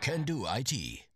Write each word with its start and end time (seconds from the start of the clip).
Can 0.00 0.24
Do 0.24 0.46
IT 0.46 0.72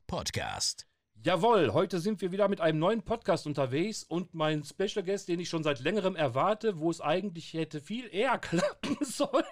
Podcast. 0.06 0.86
Jawohl, 1.22 1.72
heute 1.72 2.00
sind 2.00 2.20
wir 2.20 2.32
wieder 2.32 2.48
mit 2.48 2.60
einem 2.60 2.80
neuen 2.80 3.02
Podcast 3.02 3.46
unterwegs 3.46 4.02
und 4.02 4.34
mein 4.34 4.64
Special 4.64 5.04
Guest, 5.04 5.28
den 5.28 5.38
ich 5.38 5.48
schon 5.48 5.62
seit 5.62 5.80
längerem 5.80 6.16
erwarte, 6.16 6.78
wo 6.80 6.90
es 6.90 7.00
eigentlich 7.00 7.54
hätte 7.54 7.80
viel 7.80 8.08
eher 8.12 8.38
klappen 8.38 8.96
sollen, 9.00 9.44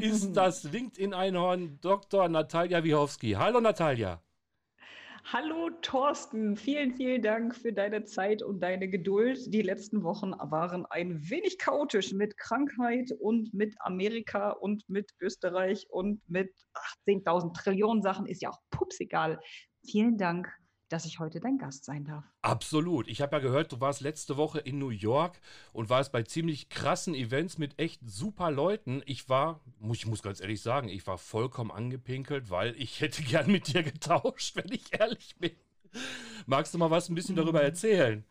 ist 0.00 0.32
das 0.32 0.64
LinkedIn-Einhorn 0.72 1.78
Dr. 1.82 2.28
Natalia 2.28 2.82
Wiechowski. 2.82 3.32
Hallo 3.32 3.60
Natalia. 3.60 4.22
Hallo 5.32 5.70
Thorsten, 5.82 6.56
vielen, 6.56 6.94
vielen 6.94 7.20
Dank 7.20 7.56
für 7.56 7.72
deine 7.72 8.04
Zeit 8.04 8.44
und 8.44 8.60
deine 8.60 8.88
Geduld. 8.88 9.52
Die 9.52 9.62
letzten 9.62 10.04
Wochen 10.04 10.30
waren 10.38 10.86
ein 10.86 11.28
wenig 11.28 11.58
chaotisch 11.58 12.12
mit 12.12 12.38
Krankheit 12.38 13.10
und 13.18 13.52
mit 13.52 13.74
Amerika 13.80 14.50
und 14.50 14.88
mit 14.88 15.10
Österreich 15.18 15.88
und 15.90 16.20
mit 16.30 16.54
18.000 17.08 17.54
Trillionen 17.54 18.04
Sachen. 18.04 18.26
Ist 18.26 18.40
ja 18.40 18.50
auch 18.50 18.60
pups 18.70 19.00
egal. 19.00 19.40
Vielen 19.84 20.16
Dank 20.16 20.48
dass 20.88 21.04
ich 21.04 21.18
heute 21.18 21.40
dein 21.40 21.58
Gast 21.58 21.84
sein 21.84 22.04
darf. 22.04 22.24
Absolut. 22.42 23.08
Ich 23.08 23.20
habe 23.20 23.36
ja 23.36 23.42
gehört, 23.42 23.72
du 23.72 23.80
warst 23.80 24.00
letzte 24.00 24.36
Woche 24.36 24.60
in 24.60 24.78
New 24.78 24.90
York 24.90 25.40
und 25.72 25.90
warst 25.90 26.12
bei 26.12 26.22
ziemlich 26.22 26.68
krassen 26.68 27.14
Events 27.14 27.58
mit 27.58 27.78
echt 27.78 28.00
super 28.04 28.50
Leuten. 28.50 29.02
Ich 29.06 29.28
war, 29.28 29.60
ich 29.92 30.06
muss 30.06 30.22
ganz 30.22 30.40
ehrlich 30.40 30.62
sagen, 30.62 30.88
ich 30.88 31.06
war 31.06 31.18
vollkommen 31.18 31.70
angepinkelt, 31.70 32.50
weil 32.50 32.74
ich 32.76 33.00
hätte 33.00 33.22
gern 33.22 33.50
mit 33.50 33.72
dir 33.72 33.82
getauscht, 33.82 34.56
wenn 34.56 34.70
ich 34.70 34.98
ehrlich 34.98 35.36
bin. 35.38 35.52
Magst 36.46 36.74
du 36.74 36.78
mal 36.78 36.90
was 36.90 37.08
ein 37.08 37.14
bisschen 37.14 37.36
darüber 37.36 37.60
mhm. 37.60 37.66
erzählen? 37.66 38.24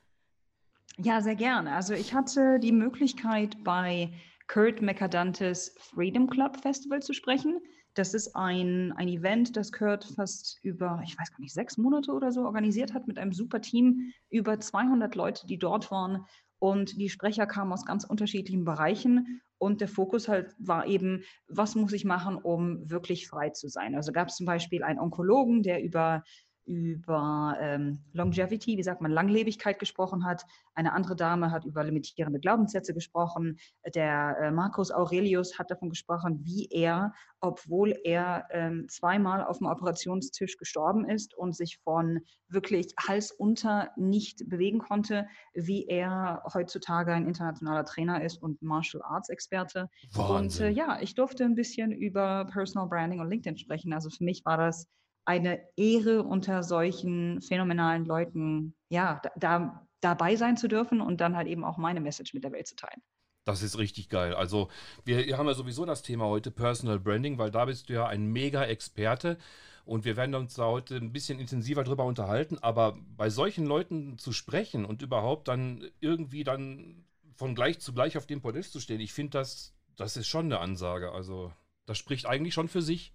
Ja, 0.98 1.22
sehr 1.22 1.36
gerne. 1.36 1.74
Also 1.74 1.94
ich 1.94 2.14
hatte 2.14 2.60
die 2.60 2.72
Möglichkeit 2.72 3.62
bei 3.64 4.14
Kurt 4.48 4.82
McAdantes 4.82 5.76
Freedom 5.80 6.30
Club 6.30 6.62
Festival 6.62 7.02
zu 7.02 7.14
sprechen. 7.14 7.60
Das 7.96 8.14
ist 8.14 8.36
ein, 8.36 8.92
ein 8.94 9.08
Event, 9.08 9.56
das 9.56 9.72
Kurt 9.72 10.04
fast 10.04 10.60
über, 10.64 11.02
ich 11.06 11.18
weiß 11.18 11.32
gar 11.32 11.40
nicht, 11.40 11.54
sechs 11.54 11.78
Monate 11.78 12.12
oder 12.12 12.32
so 12.32 12.42
organisiert 12.42 12.94
hat 12.94 13.08
mit 13.08 13.18
einem 13.18 13.32
super 13.32 13.62
Team, 13.62 14.12
über 14.30 14.60
200 14.60 15.16
Leute, 15.16 15.48
die 15.48 15.58
dort 15.58 15.90
waren. 15.92 16.26
Und 16.60 17.00
die 17.00 17.10
Sprecher 17.10 17.48
kamen 17.48 17.72
aus 17.72 17.86
ganz 17.86 18.04
unterschiedlichen 18.04 18.66
Bereichen. 18.66 19.42
Und 19.58 19.80
der 19.80 19.88
Fokus 19.88 20.28
halt 20.28 20.54
war 20.60 20.86
eben, 20.86 21.24
was 21.48 21.76
muss 21.76 21.94
ich 21.94 22.04
machen, 22.04 22.36
um 22.36 22.90
wirklich 22.90 23.28
frei 23.30 23.52
zu 23.52 23.70
sein? 23.70 23.96
Also 23.96 24.12
gab 24.12 24.28
es 24.28 24.36
zum 24.36 24.46
Beispiel 24.46 24.84
einen 24.84 25.00
Onkologen, 25.00 25.64
der 25.64 25.82
über 25.82 26.24
über 26.66 27.58
ähm, 27.60 28.00
Longevity, 28.14 28.78
wie 28.78 28.84
sagt 28.84 29.02
man, 29.02 29.12
Langlebigkeit 29.12 29.80
gesprochen 29.80 30.26
hat. 30.26 30.46
Eine 30.74 30.94
andere 30.94 31.16
Dame 31.16 31.52
hat 31.52 31.66
über 31.66 31.84
limitierende 31.84 32.40
Glaubenssätze 32.40 32.94
gesprochen. 32.94 33.58
Der 33.94 34.38
äh, 34.42 34.52
Marcus 34.52 34.92
Aurelius 34.92 35.58
hat 35.58 35.72
davon 35.72 35.90
gesprochen, 35.90 36.40
wie 36.44 36.68
er, 36.72 37.14
obwohl 37.40 37.96
er 38.04 38.48
ähm, 38.52 38.88
zweimal 38.90 39.44
auf 39.44 39.60
dem 39.60 39.68
Operationstisch 39.68 40.58
gestorben 40.58 41.08
ist 41.08 41.34
und 41.36 41.56
sich 41.56 41.80
von 41.84 42.20
wirklich 42.48 42.94
Hals 43.08 43.32
unter 43.32 43.92
nicht 43.96 44.48
bewegen 44.50 44.80
konnte, 44.80 45.28
wie 45.54 45.86
er 45.86 46.44
heutzutage 46.54 47.14
ein 47.14 47.28
internationaler 47.28 47.86
Trainer 47.86 48.24
ist 48.24 48.42
und 48.42 48.62
Martial 48.62 49.04
Arts 49.04 49.30
Experte. 49.30 49.90
Wahnsinn. 50.14 50.36
Und 50.36 50.60
äh, 50.62 50.70
ja, 50.70 51.00
ich 51.02 51.16
durfte 51.16 51.44
ein 51.44 51.56
bisschen 51.56 51.92
über 51.92 52.46
Personal 52.46 52.88
Branding 52.88 53.20
und 53.20 53.30
LinkedIn 53.30 53.58
sprechen. 53.58 53.94
Also 53.94 54.10
für 54.10 54.24
mich 54.24 54.44
war 54.46 54.58
das 54.58 54.88
eine 55.26 55.60
Ehre, 55.76 56.24
unter 56.24 56.64
solchen 56.64 57.42
phänomenalen 57.42 58.06
Leuten 58.06 58.76
ja, 58.90 59.22
da, 59.36 59.88
dabei 60.02 60.36
sein 60.36 60.58
zu 60.58 60.68
dürfen 60.68 61.02
und 61.02 61.22
dann 61.22 61.36
halt 61.36 61.48
eben 61.48 61.64
auch 61.64 61.78
meine 61.78 62.00
Message 62.00 62.34
mit 62.34 62.44
der 62.44 62.52
Welt 62.52 62.68
zu 62.68 62.76
teilen. 62.76 63.02
Das 63.46 63.62
ist 63.62 63.78
richtig 63.78 64.10
geil. 64.10 64.34
Also 64.34 64.70
wir 65.04 65.38
haben 65.38 65.48
ja 65.48 65.54
sowieso 65.54 65.86
das 65.86 66.02
Thema 66.02 66.26
heute 66.26 66.50
Personal 66.50 67.00
Branding, 67.00 67.38
weil 67.38 67.52
da 67.52 67.66
bist 67.66 67.90
du 67.90 67.94
ja 67.94 68.08
ein 68.08 68.26
Mega-Experte 68.26 69.38
und 69.86 70.04
wir 70.04 70.18
werden 70.18 70.34
uns 70.34 70.56
da 70.56 70.66
heute 70.66 70.96
ein 70.96 71.12
bisschen 71.12 71.40
intensiver 71.40 71.84
drüber 71.84 72.06
unterhalten. 72.06 72.58
Aber 72.62 72.98
bei 73.16 73.30
solchen 73.30 73.68
Leuten 73.68 74.18
zu 74.18 74.32
sprechen 74.32 74.84
und 74.84 75.04
überhaupt 75.04 75.48
dann 75.48 75.88
irgendwie 76.00 76.44
dann 76.44 77.06
von 77.36 77.54
gleich 77.54 77.80
zu 77.80 77.94
gleich 77.94 78.18
auf 78.18 78.26
dem 78.26 78.42
Podest 78.42 78.74
zu 78.74 78.80
stehen, 78.80 79.00
ich 79.00 79.14
finde 79.14 79.38
das, 79.38 79.76
das 79.96 80.18
ist 80.18 80.28
schon 80.28 80.46
eine 80.46 80.60
Ansage. 80.60 81.12
Also 81.12 81.54
das 81.86 82.00
spricht 82.00 82.26
eigentlich 82.26 82.56
schon 82.56 82.68
für 82.68 82.82
sich. 82.82 83.14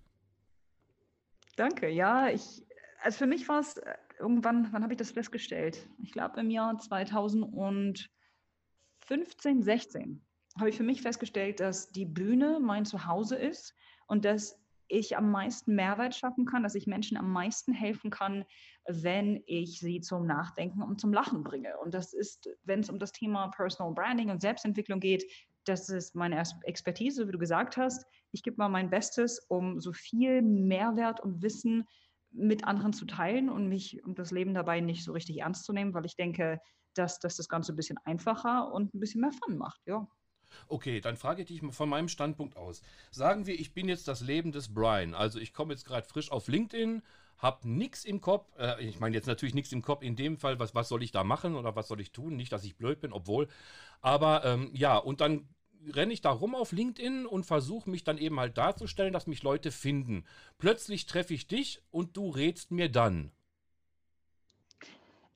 Danke. 1.60 1.90
Ja, 1.90 2.30
ich, 2.30 2.64
also 3.02 3.18
für 3.18 3.26
mich 3.26 3.46
war 3.46 3.60
es 3.60 3.76
äh, 3.76 3.94
irgendwann, 4.18 4.72
wann 4.72 4.82
habe 4.82 4.94
ich 4.94 4.98
das 4.98 5.10
festgestellt? 5.10 5.86
Ich 6.02 6.10
glaube 6.10 6.40
im 6.40 6.48
Jahr 6.48 6.78
2015, 6.78 8.08
16 9.62 10.24
habe 10.58 10.70
ich 10.70 10.76
für 10.78 10.84
mich 10.84 11.02
festgestellt, 11.02 11.60
dass 11.60 11.92
die 11.92 12.06
Bühne 12.06 12.60
mein 12.60 12.86
Zuhause 12.86 13.36
ist 13.36 13.74
und 14.06 14.24
dass 14.24 14.58
ich 14.88 15.18
am 15.18 15.30
meisten 15.30 15.74
Mehrwert 15.74 16.14
schaffen 16.14 16.46
kann, 16.46 16.62
dass 16.62 16.74
ich 16.74 16.86
Menschen 16.86 17.18
am 17.18 17.30
meisten 17.30 17.74
helfen 17.74 18.10
kann, 18.10 18.46
wenn 18.88 19.42
ich 19.44 19.80
sie 19.80 20.00
zum 20.00 20.24
Nachdenken 20.24 20.82
und 20.82 20.98
zum 20.98 21.12
Lachen 21.12 21.42
bringe. 21.42 21.76
Und 21.76 21.92
das 21.92 22.14
ist, 22.14 22.48
wenn 22.64 22.80
es 22.80 22.88
um 22.88 22.98
das 22.98 23.12
Thema 23.12 23.48
Personal 23.48 23.92
Branding 23.92 24.30
und 24.30 24.40
Selbstentwicklung 24.40 24.98
geht, 24.98 25.30
das 25.66 25.90
ist 25.90 26.14
meine 26.14 26.42
Expertise, 26.62 27.28
wie 27.28 27.32
du 27.32 27.38
gesagt 27.38 27.76
hast. 27.76 28.06
Ich 28.32 28.42
gebe 28.42 28.56
mal 28.56 28.68
mein 28.68 28.90
Bestes, 28.90 29.40
um 29.48 29.80
so 29.80 29.92
viel 29.92 30.42
Mehrwert 30.42 31.20
und 31.20 31.42
Wissen 31.42 31.86
mit 32.32 32.64
anderen 32.64 32.92
zu 32.92 33.06
teilen 33.06 33.48
und 33.48 33.68
mich 33.68 34.04
und 34.04 34.18
das 34.18 34.30
Leben 34.30 34.54
dabei 34.54 34.80
nicht 34.80 35.04
so 35.04 35.12
richtig 35.12 35.38
ernst 35.38 35.64
zu 35.64 35.72
nehmen, 35.72 35.94
weil 35.94 36.06
ich 36.06 36.16
denke, 36.16 36.60
dass, 36.94 37.18
dass 37.18 37.36
das 37.36 37.48
Ganze 37.48 37.72
ein 37.72 37.76
bisschen 37.76 37.98
einfacher 38.04 38.72
und 38.72 38.94
ein 38.94 39.00
bisschen 39.00 39.20
mehr 39.20 39.32
Fun 39.32 39.56
macht, 39.56 39.80
ja. 39.86 40.06
Okay, 40.68 41.00
dann 41.00 41.16
frage 41.16 41.42
ich 41.42 41.48
dich 41.48 41.62
von 41.74 41.88
meinem 41.88 42.08
Standpunkt 42.08 42.56
aus. 42.56 42.82
Sagen 43.10 43.46
wir, 43.46 43.58
ich 43.58 43.72
bin 43.72 43.88
jetzt 43.88 44.08
das 44.08 44.20
Leben 44.20 44.52
des 44.52 44.72
Brian. 44.74 45.14
Also 45.14 45.38
ich 45.38 45.52
komme 45.52 45.72
jetzt 45.72 45.84
gerade 45.84 46.06
frisch 46.06 46.30
auf 46.30 46.48
LinkedIn, 46.48 47.02
habe 47.38 47.68
nichts 47.68 48.04
im 48.04 48.20
Kopf. 48.20 48.52
Äh, 48.58 48.84
ich 48.84 49.00
meine 49.00 49.14
jetzt 49.14 49.26
natürlich 49.26 49.54
nichts 49.54 49.72
im 49.72 49.82
Kopf 49.82 50.02
in 50.02 50.16
dem 50.16 50.38
Fall, 50.38 50.58
was, 50.58 50.74
was 50.74 50.88
soll 50.88 51.02
ich 51.02 51.12
da 51.12 51.24
machen 51.24 51.54
oder 51.54 51.76
was 51.76 51.88
soll 51.88 52.00
ich 52.00 52.12
tun? 52.12 52.36
Nicht, 52.36 52.52
dass 52.52 52.64
ich 52.64 52.76
blöd 52.76 53.00
bin, 53.00 53.12
obwohl. 53.12 53.48
Aber 54.00 54.44
ähm, 54.44 54.70
ja, 54.74 54.96
und 54.96 55.20
dann 55.20 55.48
renne 55.94 56.12
ich 56.12 56.20
da 56.20 56.30
rum 56.30 56.54
auf 56.54 56.72
LinkedIn 56.72 57.26
und 57.26 57.46
versuche 57.46 57.88
mich 57.88 58.04
dann 58.04 58.18
eben 58.18 58.38
halt 58.38 58.58
darzustellen, 58.58 59.12
dass 59.12 59.26
mich 59.26 59.42
Leute 59.42 59.70
finden. 59.70 60.24
Plötzlich 60.58 61.06
treffe 61.06 61.34
ich 61.34 61.46
dich 61.46 61.82
und 61.90 62.16
du 62.16 62.30
rätst 62.30 62.70
mir 62.70 62.90
dann. 62.90 63.32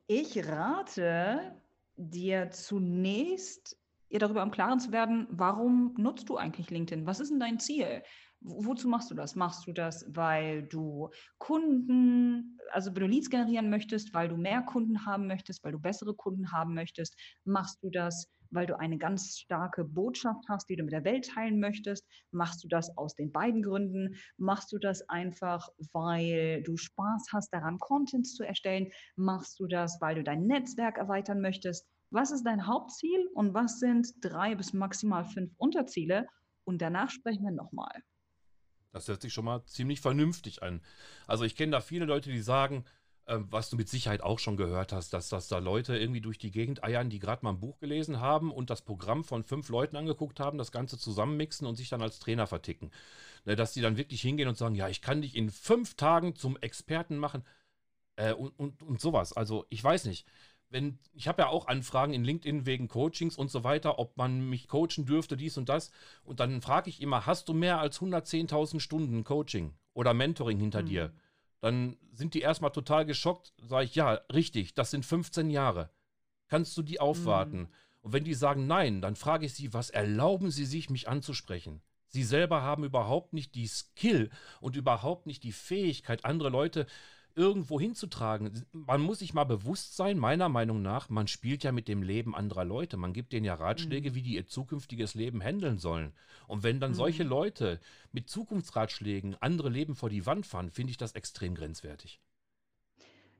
Ich 0.06 0.46
rate 0.46 1.56
dir 1.96 2.50
zunächst 2.50 3.78
ihr 4.10 4.20
darüber 4.20 4.42
im 4.42 4.50
Klaren 4.50 4.78
zu 4.78 4.92
werden, 4.92 5.26
warum 5.30 5.94
nutzt 5.98 6.28
du 6.28 6.36
eigentlich 6.36 6.70
LinkedIn? 6.70 7.06
Was 7.06 7.20
ist 7.20 7.30
denn 7.30 7.40
dein 7.40 7.58
Ziel? 7.58 8.02
Wozu 8.46 8.88
machst 8.88 9.10
du 9.10 9.14
das? 9.14 9.36
Machst 9.36 9.66
du 9.66 9.72
das, 9.72 10.04
weil 10.14 10.64
du 10.64 11.08
Kunden, 11.38 12.58
also 12.72 12.94
wenn 12.94 13.00
du 13.00 13.06
Leads 13.08 13.30
generieren 13.30 13.70
möchtest, 13.70 14.12
weil 14.12 14.28
du 14.28 14.36
mehr 14.36 14.60
Kunden 14.60 15.06
haben 15.06 15.26
möchtest, 15.26 15.64
weil 15.64 15.72
du 15.72 15.78
bessere 15.78 16.14
Kunden 16.14 16.52
haben 16.52 16.74
möchtest? 16.74 17.16
Machst 17.44 17.82
du 17.82 17.88
das, 17.88 18.30
weil 18.50 18.66
du 18.66 18.78
eine 18.78 18.98
ganz 18.98 19.38
starke 19.38 19.82
Botschaft 19.86 20.44
hast, 20.46 20.68
die 20.68 20.76
du 20.76 20.84
mit 20.84 20.92
der 20.92 21.04
Welt 21.04 21.26
teilen 21.26 21.58
möchtest? 21.58 22.06
Machst 22.32 22.62
du 22.62 22.68
das 22.68 22.94
aus 22.98 23.14
den 23.14 23.32
beiden 23.32 23.62
Gründen? 23.62 24.14
Machst 24.36 24.70
du 24.72 24.78
das 24.78 25.08
einfach, 25.08 25.70
weil 25.94 26.62
du 26.64 26.76
Spaß 26.76 27.28
hast, 27.32 27.48
daran 27.50 27.78
Contents 27.78 28.34
zu 28.34 28.44
erstellen? 28.44 28.92
Machst 29.16 29.58
du 29.58 29.66
das, 29.66 29.98
weil 30.02 30.16
du 30.16 30.22
dein 30.22 30.46
Netzwerk 30.46 30.98
erweitern 30.98 31.40
möchtest? 31.40 31.88
Was 32.10 32.30
ist 32.30 32.44
dein 32.44 32.66
Hauptziel 32.66 33.26
und 33.32 33.54
was 33.54 33.80
sind 33.80 34.06
drei 34.20 34.54
bis 34.54 34.74
maximal 34.74 35.24
fünf 35.24 35.50
Unterziele? 35.56 36.26
Und 36.64 36.82
danach 36.82 37.08
sprechen 37.08 37.44
wir 37.44 37.50
nochmal. 37.50 38.02
Das 38.94 39.08
hört 39.08 39.20
sich 39.20 39.32
schon 39.32 39.44
mal 39.44 39.64
ziemlich 39.66 40.00
vernünftig 40.00 40.62
an. 40.62 40.80
Also 41.26 41.44
ich 41.44 41.56
kenne 41.56 41.72
da 41.72 41.80
viele 41.80 42.04
Leute, 42.04 42.30
die 42.30 42.40
sagen, 42.40 42.84
äh, 43.26 43.38
was 43.38 43.68
du 43.68 43.76
mit 43.76 43.88
Sicherheit 43.88 44.22
auch 44.22 44.38
schon 44.38 44.56
gehört 44.56 44.92
hast, 44.92 45.12
dass, 45.12 45.28
dass 45.28 45.48
da 45.48 45.58
Leute 45.58 45.98
irgendwie 45.98 46.20
durch 46.20 46.38
die 46.38 46.52
Gegend 46.52 46.84
eiern, 46.84 47.10
die 47.10 47.18
gerade 47.18 47.44
mal 47.44 47.50
ein 47.50 47.60
Buch 47.60 47.78
gelesen 47.80 48.20
haben 48.20 48.52
und 48.52 48.70
das 48.70 48.82
Programm 48.82 49.24
von 49.24 49.42
fünf 49.42 49.68
Leuten 49.68 49.96
angeguckt 49.96 50.38
haben, 50.40 50.58
das 50.58 50.72
Ganze 50.72 50.96
zusammenmixen 50.96 51.66
und 51.66 51.74
sich 51.74 51.88
dann 51.88 52.02
als 52.02 52.20
Trainer 52.20 52.46
verticken. 52.46 52.92
Ne, 53.44 53.56
dass 53.56 53.72
die 53.72 53.80
dann 53.80 53.96
wirklich 53.96 54.22
hingehen 54.22 54.48
und 54.48 54.56
sagen, 54.56 54.76
ja, 54.76 54.88
ich 54.88 55.02
kann 55.02 55.22
dich 55.22 55.36
in 55.36 55.50
fünf 55.50 55.94
Tagen 55.96 56.36
zum 56.36 56.56
Experten 56.58 57.18
machen 57.18 57.44
äh, 58.16 58.32
und, 58.32 58.58
und, 58.58 58.82
und 58.82 59.00
sowas. 59.00 59.32
Also 59.32 59.66
ich 59.70 59.82
weiß 59.82 60.04
nicht 60.04 60.26
wenn, 60.70 60.98
ich 61.12 61.28
habe 61.28 61.42
ja 61.42 61.48
auch 61.48 61.68
Anfragen 61.68 62.12
in 62.12 62.24
LinkedIn 62.24 62.66
wegen 62.66 62.88
Coachings 62.88 63.36
und 63.36 63.50
so 63.50 63.64
weiter, 63.64 63.98
ob 63.98 64.16
man 64.16 64.48
mich 64.48 64.68
coachen 64.68 65.06
dürfte, 65.06 65.36
dies 65.36 65.56
und 65.56 65.68
das. 65.68 65.90
Und 66.24 66.40
dann 66.40 66.60
frage 66.60 66.90
ich 66.90 67.00
immer, 67.00 67.26
hast 67.26 67.48
du 67.48 67.54
mehr 67.54 67.78
als 67.78 68.00
110.000 68.00 68.80
Stunden 68.80 69.24
Coaching 69.24 69.74
oder 69.92 70.14
Mentoring 70.14 70.58
hinter 70.58 70.82
mhm. 70.82 70.86
dir? 70.86 71.12
Dann 71.60 71.96
sind 72.12 72.34
die 72.34 72.40
erstmal 72.40 72.72
total 72.72 73.06
geschockt. 73.06 73.52
Sage 73.62 73.84
ich, 73.84 73.94
ja, 73.94 74.20
richtig, 74.32 74.74
das 74.74 74.90
sind 74.90 75.06
15 75.06 75.50
Jahre. 75.50 75.90
Kannst 76.48 76.76
du 76.76 76.82
die 76.82 77.00
aufwarten? 77.00 77.60
Mhm. 77.60 77.68
Und 78.02 78.12
wenn 78.12 78.24
die 78.24 78.34
sagen 78.34 78.66
nein, 78.66 79.00
dann 79.00 79.16
frage 79.16 79.46
ich 79.46 79.54
sie, 79.54 79.72
was 79.72 79.90
erlauben 79.90 80.50
sie 80.50 80.66
sich, 80.66 80.90
mich 80.90 81.08
anzusprechen? 81.08 81.80
Sie 82.08 82.22
selber 82.22 82.62
haben 82.62 82.84
überhaupt 82.84 83.32
nicht 83.32 83.54
die 83.54 83.66
Skill 83.66 84.30
und 84.60 84.76
überhaupt 84.76 85.26
nicht 85.26 85.42
die 85.42 85.52
Fähigkeit, 85.52 86.24
andere 86.24 86.48
Leute 86.48 86.86
irgendwo 87.36 87.80
hinzutragen. 87.80 88.64
Man 88.72 89.00
muss 89.00 89.18
sich 89.18 89.34
mal 89.34 89.44
bewusst 89.44 89.96
sein, 89.96 90.18
meiner 90.18 90.48
Meinung 90.48 90.82
nach, 90.82 91.08
man 91.08 91.26
spielt 91.26 91.64
ja 91.64 91.72
mit 91.72 91.88
dem 91.88 92.02
Leben 92.02 92.34
anderer 92.34 92.64
Leute. 92.64 92.96
Man 92.96 93.12
gibt 93.12 93.32
denen 93.32 93.44
ja 93.44 93.54
Ratschläge, 93.54 94.10
Mhm. 94.10 94.14
wie 94.14 94.22
die 94.22 94.34
ihr 94.34 94.46
zukünftiges 94.46 95.14
Leben 95.14 95.40
handeln 95.42 95.78
sollen. 95.78 96.12
Und 96.46 96.62
wenn 96.62 96.80
dann 96.80 96.94
solche 96.94 97.24
Mhm. 97.24 97.30
Leute 97.30 97.80
mit 98.12 98.28
Zukunftsratschlägen 98.28 99.36
andere 99.40 99.68
Leben 99.68 99.94
vor 99.96 100.10
die 100.10 100.26
Wand 100.26 100.46
fahren, 100.46 100.70
finde 100.70 100.90
ich 100.92 100.96
das 100.96 101.12
extrem 101.12 101.54
grenzwertig. 101.54 102.20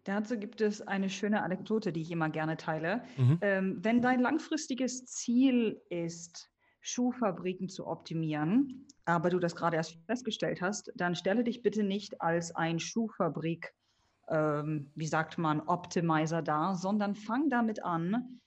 Dazu 0.05 0.39
gibt 0.39 0.61
es 0.61 0.83
eine 0.83 1.09
schöne 1.09 1.43
Anekdote, 1.43 1.91
die 1.93 2.03
ich 2.03 2.11
immer 2.11 2.29
gerne 2.29 2.57
teile. 2.59 3.03
Mhm. 3.17 3.39
Ähm, 3.41 3.79
wenn 3.83 4.03
dein 4.03 4.21
langfristiges 4.21 5.07
Ziel 5.07 5.81
ist, 5.89 6.51
Schuhfabriken 6.83 7.71
zu 7.71 7.87
optimieren, 7.87 8.87
aber 9.07 9.31
du 9.31 9.39
das 9.39 9.57
gerade 9.57 9.77
erst 9.79 9.97
festgestellt 10.05 10.61
hast, 10.61 10.93
dann 10.97 11.15
stelle 11.15 11.43
dich 11.43 11.63
bitte 11.63 11.83
nicht 11.83 12.21
als 12.21 12.55
ein 12.55 12.79
Schuhfabrik, 12.79 13.73
ähm, 14.29 14.91
wie 14.95 15.07
sagt 15.07 15.39
man, 15.39 15.61
Optimizer 15.61 16.43
dar, 16.43 16.77
sondern 16.77 17.15
fang 17.15 17.51
damit 17.51 17.83
an, 17.85 18.41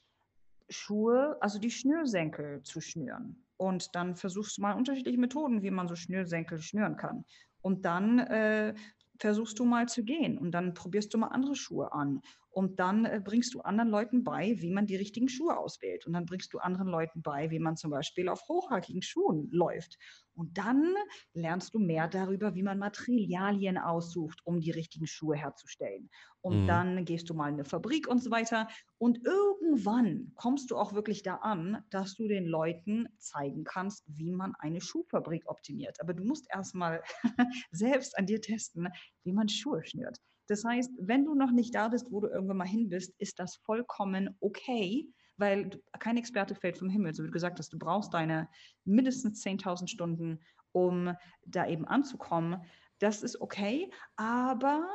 Schuhe, 0.69 1.37
also 1.39 1.59
die 1.59 1.71
Schnürsenkel 1.71 2.61
zu 2.63 2.81
schnüren. 2.81 3.43
Und 3.57 3.95
dann 3.95 4.15
versuchst 4.15 4.57
du 4.57 4.61
mal 4.61 4.73
unterschiedliche 4.73 5.19
Methoden, 5.19 5.61
wie 5.61 5.71
man 5.71 5.87
so 5.87 5.95
Schnürsenkel 5.95 6.59
schnüren 6.59 6.97
kann. 6.97 7.25
Und 7.61 7.85
dann 7.85 8.19
äh, 8.19 8.75
versuchst 9.19 9.57
du 9.59 9.65
mal 9.65 9.87
zu 9.87 10.03
gehen 10.03 10.37
und 10.37 10.51
dann 10.51 10.73
probierst 10.73 11.13
du 11.13 11.17
mal 11.17 11.27
andere 11.27 11.55
Schuhe 11.55 11.91
an. 11.91 12.21
Und 12.57 12.79
dann 12.79 13.05
äh, 13.05 13.21
bringst 13.23 13.53
du 13.53 13.61
anderen 13.61 13.89
Leuten 13.89 14.23
bei, 14.23 14.55
wie 14.61 14.71
man 14.71 14.87
die 14.87 14.95
richtigen 14.95 15.29
Schuhe 15.29 15.57
auswählt. 15.57 16.07
Und 16.07 16.13
dann 16.13 16.25
bringst 16.25 16.51
du 16.53 16.57
anderen 16.57 16.87
Leuten 16.87 17.21
bei, 17.21 17.51
wie 17.51 17.59
man 17.59 17.77
zum 17.77 17.91
Beispiel 17.91 18.29
auf 18.29 18.41
hochhackigen 18.47 19.03
Schuhen 19.03 19.47
läuft. 19.51 19.99
Und 20.33 20.57
dann 20.57 20.95
lernst 21.33 21.75
du 21.75 21.79
mehr 21.79 22.07
darüber, 22.07 22.55
wie 22.55 22.63
man 22.63 22.79
Materialien 22.79 23.77
aussucht, 23.77 24.41
um 24.43 24.59
die 24.59 24.71
richtigen 24.71 25.05
Schuhe 25.05 25.35
herzustellen. 25.35 26.09
Und 26.41 26.67
Mhm. 26.67 26.67
dann 26.67 27.05
gehst 27.05 27.29
du 27.29 27.35
mal 27.35 27.49
in 27.49 27.55
eine 27.55 27.65
Fabrik 27.65 28.07
und 28.07 28.23
so 28.23 28.31
weiter. 28.31 28.67
Und 28.97 29.19
irgendwann 29.23 30.31
kommst 30.35 30.71
du 30.71 30.77
auch 30.77 30.93
wirklich 30.93 31.21
da 31.21 31.35
an, 31.35 31.83
dass 31.91 32.15
du 32.15 32.27
den 32.27 32.47
Leuten 32.47 33.07
zeigen 33.19 33.65
kannst, 33.65 34.03
wie 34.07 34.31
man 34.31 34.55
eine 34.57 34.81
Schuhfabrik 34.81 35.43
optimiert. 35.47 36.01
Aber 36.01 36.15
du 36.15 36.23
musst 36.23 36.47
erstmal 36.51 37.03
selbst 37.71 38.17
an 38.17 38.25
dir 38.25 38.41
testen, 38.41 38.87
wie 39.23 39.33
man 39.33 39.47
Schuhe 39.47 39.83
schnürt. 39.85 40.17
Das 40.47 40.63
heißt, 40.63 40.91
wenn 40.99 41.25
du 41.25 41.35
noch 41.35 41.51
nicht 41.51 41.75
da 41.75 41.89
bist, 41.89 42.11
wo 42.11 42.21
du 42.21 42.27
irgendwann 42.27 42.57
mal 42.57 42.67
hin 42.67 42.89
bist, 42.89 43.13
ist 43.19 43.39
das 43.39 43.57
vollkommen 43.57 44.35
okay, 44.39 45.07
weil 45.37 45.69
kein 45.99 46.17
Experte 46.17 46.55
fällt 46.55 46.77
vom 46.77 46.89
Himmel. 46.89 47.13
So 47.13 47.23
wie 47.23 47.27
du 47.27 47.33
gesagt 47.33 47.59
hast, 47.59 47.71
du 47.73 47.77
brauchst 47.77 48.13
deine 48.13 48.49
mindestens 48.85 49.45
10.000 49.45 49.87
Stunden, 49.87 50.39
um 50.71 51.13
da 51.45 51.67
eben 51.67 51.85
anzukommen. 51.85 52.61
Das 52.99 53.21
ist 53.23 53.39
okay, 53.41 53.91
aber 54.15 54.87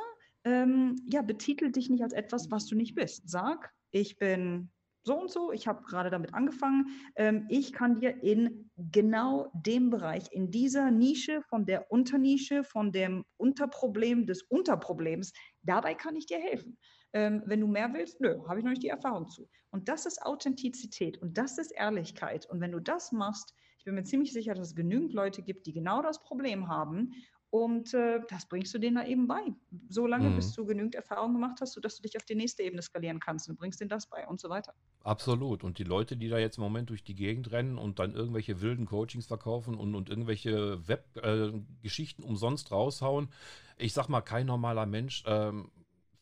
ähm, 0.43 0.95
ja, 1.09 1.21
betitel 1.21 1.71
dich 1.71 1.89
nicht 1.89 2.03
als 2.03 2.13
etwas, 2.13 2.51
was 2.51 2.65
du 2.65 2.75
nicht 2.75 2.95
bist. 2.95 3.29
Sag, 3.29 3.73
ich 3.91 4.17
bin 4.17 4.72
so 5.03 5.19
und 5.19 5.29
so, 5.29 5.51
ich 5.51 5.67
habe 5.67 5.83
gerade 5.83 6.09
damit 6.09 6.33
angefangen. 6.33 6.87
Ähm, 7.15 7.45
ich 7.49 7.73
kann 7.73 7.99
dir 7.99 8.23
in 8.23 8.71
genau 8.77 9.51
dem 9.53 9.89
Bereich, 9.89 10.31
in 10.31 10.49
dieser 10.49 10.91
Nische, 10.91 11.41
von 11.41 11.65
der 11.65 11.91
Unternische, 11.91 12.63
von 12.63 12.91
dem 12.91 13.25
Unterproblem 13.37 14.25
des 14.25 14.43
Unterproblems, 14.43 15.33
dabei 15.61 15.93
kann 15.93 16.15
ich 16.15 16.25
dir 16.25 16.39
helfen. 16.39 16.77
Ähm, 17.11 17.43
wenn 17.45 17.61
du 17.61 17.67
mehr 17.67 17.93
willst, 17.93 18.21
nö, 18.21 18.39
habe 18.47 18.59
ich 18.59 18.65
noch 18.65 18.71
nicht 18.71 18.83
die 18.83 18.89
Erfahrung 18.89 19.27
zu. 19.29 19.49
Und 19.71 19.89
das 19.89 20.05
ist 20.05 20.21
Authentizität 20.25 21.21
und 21.21 21.37
das 21.37 21.57
ist 21.57 21.71
Ehrlichkeit. 21.71 22.47
Und 22.49 22.61
wenn 22.61 22.71
du 22.71 22.79
das 22.79 23.11
machst, 23.11 23.53
ich 23.77 23.85
bin 23.85 23.95
mir 23.95 24.03
ziemlich 24.03 24.31
sicher, 24.31 24.53
dass 24.53 24.69
es 24.69 24.75
genügend 24.75 25.13
Leute 25.13 25.43
gibt, 25.43 25.65
die 25.65 25.73
genau 25.73 26.01
das 26.01 26.23
Problem 26.23 26.69
haben. 26.69 27.11
Und 27.53 27.93
äh, 27.93 28.19
das 28.29 28.47
bringst 28.47 28.73
du 28.73 28.79
denen 28.79 28.95
da 28.95 29.05
eben 29.05 29.27
bei. 29.27 29.53
So 29.87 30.07
lange, 30.07 30.31
Mhm. 30.31 30.37
bis 30.37 30.53
du 30.53 30.65
genügend 30.65 30.95
Erfahrung 30.95 31.33
gemacht 31.33 31.59
hast, 31.61 31.73
sodass 31.73 31.97
du 31.97 32.01
dich 32.01 32.17
auf 32.17 32.25
die 32.25 32.33
nächste 32.33 32.63
Ebene 32.63 32.81
skalieren 32.81 33.19
kannst. 33.19 33.47
Du 33.47 33.53
bringst 33.53 33.79
denen 33.79 33.89
das 33.89 34.07
bei 34.07 34.27
und 34.27 34.39
so 34.39 34.49
weiter. 34.49 34.73
Absolut. 35.03 35.63
Und 35.63 35.77
die 35.77 35.83
Leute, 35.83 36.17
die 36.17 36.29
da 36.29 36.39
jetzt 36.39 36.57
im 36.57 36.63
Moment 36.63 36.89
durch 36.89 37.03
die 37.03 37.13
Gegend 37.13 37.51
rennen 37.51 37.77
und 37.77 37.99
dann 37.99 38.15
irgendwelche 38.15 38.61
wilden 38.61 38.87
Coachings 38.87 39.27
verkaufen 39.27 39.75
und, 39.75 39.93
und 39.93 40.09
irgendwelche 40.09 40.79
Web-Geschichten 40.87 42.23
umsonst 42.23 42.71
raushauen, 42.71 43.29
ich 43.77 43.93
sag 43.93 44.07
mal, 44.09 44.21
kein 44.21 44.47
normaler 44.47 44.87
Mensch 44.87 45.23
ähm, 45.27 45.69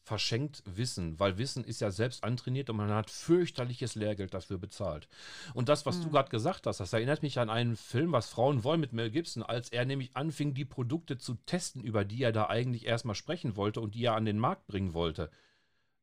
verschenkt 0.04 0.64
Wissen, 0.66 1.20
weil 1.20 1.38
Wissen 1.38 1.64
ist 1.64 1.82
ja 1.82 1.92
selbst 1.92 2.24
antrainiert 2.24 2.70
und 2.70 2.78
man 2.78 2.90
hat 2.92 3.10
fürchterliches 3.10 3.96
Lehrgeld 3.96 4.34
dafür 4.34 4.58
bezahlt. 4.58 5.08
Und 5.54 5.70
das, 5.70 5.86
was 5.86 6.02
du 6.02 6.10
Mhm. 6.10 6.14
gerade 6.14 6.30
gesagt 6.30 6.68
hast, 6.68 6.80
das 6.80 6.94
erinnert 6.94 7.22
mich 7.24 7.40
an 7.40 7.50
einen 7.50 7.76
Film, 7.76 8.12
was 8.12 8.28
Frauen 8.30 8.64
wollen 8.64 8.80
mit 8.82 8.94
Mel 8.94 9.12
Gibson, 9.12 9.44
als 9.44 9.70
er 9.70 9.86
nämlich 9.86 10.16
anfing, 10.16 10.54
die 10.54 10.66
Produkte 10.66 11.18
zu 11.18 11.36
testen, 11.46 11.82
über 11.84 12.04
die 12.06 12.24
er 12.24 12.32
da 12.32 12.48
eigentlich 12.48 12.86
erstmal 12.86 13.16
sprechen 13.16 13.56
wollte 13.56 13.82
und 13.82 13.96
die 13.96 14.06
er 14.06 14.16
an 14.16 14.26
den 14.26 14.40
Markt 14.40 14.68
bringen 14.68 14.94
wollte. 14.94 15.30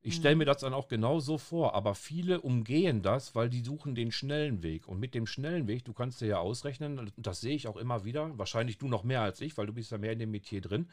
Ich 0.01 0.15
stelle 0.15 0.35
Mhm. 0.35 0.39
mir 0.39 0.45
das 0.45 0.59
dann 0.59 0.75
auch 0.75 0.89
genau 0.89 1.19
so 1.19 1.39
vor, 1.39 1.75
aber 1.75 1.95
viele 1.95 2.41
umgehen 2.41 3.03
das, 3.03 3.35
weil 3.35 3.51
die 3.51 3.63
suchen 3.65 3.95
den 3.97 4.13
schnellen 4.13 4.63
Weg. 4.63 4.87
Und 4.89 5.01
mit 5.01 5.15
dem 5.15 5.27
schnellen 5.27 5.67
Weg, 5.67 5.85
du 5.85 5.93
kannst 5.93 6.21
dir 6.21 6.27
ja 6.27 6.39
ausrechnen, 6.39 7.11
das 7.17 7.41
sehe 7.41 7.57
ich 7.57 7.67
auch 7.67 7.77
immer 7.77 8.05
wieder, 8.05 8.39
wahrscheinlich 8.39 8.79
du 8.79 8.89
noch 8.89 9.03
mehr 9.03 9.23
als 9.23 9.41
ich, 9.41 9.57
weil 9.59 9.67
du 9.67 9.73
bist 9.73 9.91
ja 9.91 9.99
mehr 9.99 10.13
in 10.13 10.21
dem 10.21 10.31
Metier 10.31 10.61
drin, 10.61 10.89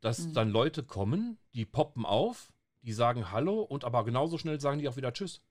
dass 0.00 0.26
Mhm. 0.26 0.34
dann 0.34 0.50
Leute 0.50 0.82
kommen, 0.84 1.38
die 1.54 1.64
poppen 1.66 2.04
auf, 2.06 2.52
die 2.82 2.92
sagen 2.92 3.30
Hallo 3.32 3.62
und 3.62 3.84
aber 3.84 4.04
genauso 4.04 4.38
schnell 4.38 4.60
sagen 4.60 4.78
die 4.78 4.88
auch 4.88 4.96
wieder 4.96 5.12
Tschüss. 5.12 5.42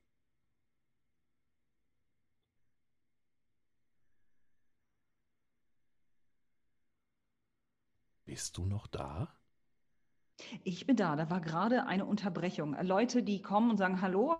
Bist 8.25 8.57
du 8.57 8.65
noch 8.67 8.85
da? 8.87 9.35
Ich 10.63 10.85
bin 10.85 10.97
da, 10.97 11.15
da 11.15 11.29
war 11.29 11.39
gerade 11.41 11.85
eine 11.85 12.05
Unterbrechung. 12.05 12.75
Leute, 12.81 13.23
die 13.23 13.41
kommen 13.41 13.69
und 13.71 13.77
sagen 13.77 14.01
Hallo, 14.01 14.35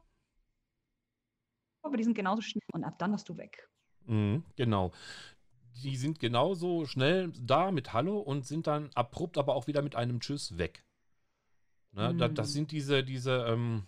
aber 1.83 1.97
die 1.97 2.03
sind 2.03 2.15
genauso 2.15 2.41
schnell 2.41 2.63
und 2.73 2.83
ab 2.83 2.97
dann 2.99 3.11
warst 3.11 3.29
du 3.29 3.37
weg. 3.37 3.69
Mhm, 4.07 4.43
genau. 4.55 4.91
Die 5.83 5.97
sind 5.97 6.19
genauso 6.19 6.85
schnell 6.85 7.31
da 7.39 7.71
mit 7.71 7.93
Hallo 7.93 8.19
und 8.19 8.45
sind 8.45 8.67
dann 8.67 8.89
abrupt 8.95 9.37
aber 9.37 9.55
auch 9.55 9.67
wieder 9.67 9.81
mit 9.81 9.95
einem 9.95 10.19
Tschüss 10.19 10.57
weg. 10.57 10.85
Ne, 11.91 12.13
da, 12.15 12.27
das 12.27 12.51
sind 12.53 12.71
diese, 12.71 13.03
diese, 13.03 13.45
ähm, 13.47 13.85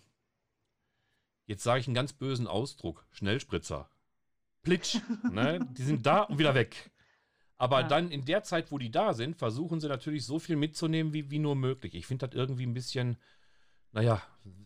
jetzt 1.46 1.64
sage 1.64 1.80
ich 1.82 1.88
einen 1.88 1.96
ganz 1.96 2.14
bösen 2.14 2.48
Ausdruck, 2.48 3.06
Schnellspritzer. 3.12 3.90
Plitsch, 4.64 4.98
ne? 5.32 5.60
Die 5.78 5.84
sind 5.84 6.06
da 6.06 6.24
und 6.24 6.38
wieder 6.40 6.56
weg. 6.56 6.92
Aber 7.58 7.82
Ja. 7.82 7.88
dann 7.88 8.12
in 8.12 8.24
der 8.26 8.44
Zeit, 8.44 8.72
wo 8.72 8.78
die 8.78 8.92
da 8.92 9.14
sind, 9.14 9.36
versuchen 9.36 9.80
sie 9.82 9.88
natürlich 9.88 10.26
so 10.26 10.40
viel 10.40 10.56
mitzunehmen, 10.58 11.14
wie, 11.14 11.32
wie 11.32 11.40
nur 11.40 11.56
möglich. 11.56 11.96
Ich 11.96 12.06
finde 12.06 12.28
das 12.28 12.36
irgendwie 12.36 12.66
ein 12.66 12.74
bisschen, 12.74 13.18
naja, 13.92 14.22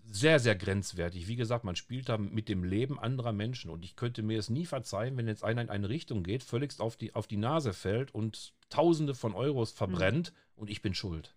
sehr, 0.06 0.40
sehr 0.40 0.56
grenzwertig. 0.56 1.28
Wie 1.28 1.36
gesagt, 1.36 1.64
man 1.64 1.76
spielt 1.76 2.10
da 2.10 2.18
mit 2.18 2.50
dem 2.50 2.64
Leben 2.64 3.00
anderer 3.00 3.32
Menschen 3.32 3.72
und 3.72 3.86
ich 3.86 3.96
könnte 3.96 4.24
mir 4.24 4.38
es 4.38 4.50
nie 4.50 4.66
verzeihen, 4.66 5.16
wenn 5.18 5.28
jetzt 5.28 5.44
einer 5.44 5.62
in 5.62 5.70
eine 5.70 5.90
Richtung 5.90 6.24
geht, 6.24 6.44
völligst 6.44 6.82
auf 6.82 6.98
die, 6.98 7.16
auf 7.16 7.28
die 7.28 7.38
Nase 7.38 7.74
fällt 7.74 8.14
und 8.14 8.54
Tausende 8.70 9.16
von 9.16 9.34
Euros 9.36 9.72
verbrennt 9.72 10.32
und 10.56 10.70
ich 10.70 10.82
bin 10.82 10.94
schuld. 10.94 11.36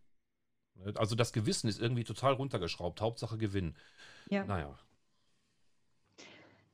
Also 0.95 1.15
das 1.17 1.33
Gewissen 1.33 1.69
ist 1.69 1.81
irgendwie 1.81 2.05
total 2.05 2.35
runtergeschraubt. 2.35 3.01
Hauptsache 3.01 3.39
Gewinn. 3.39 3.75
Ja. 4.29 4.45
Naja. 4.45 4.79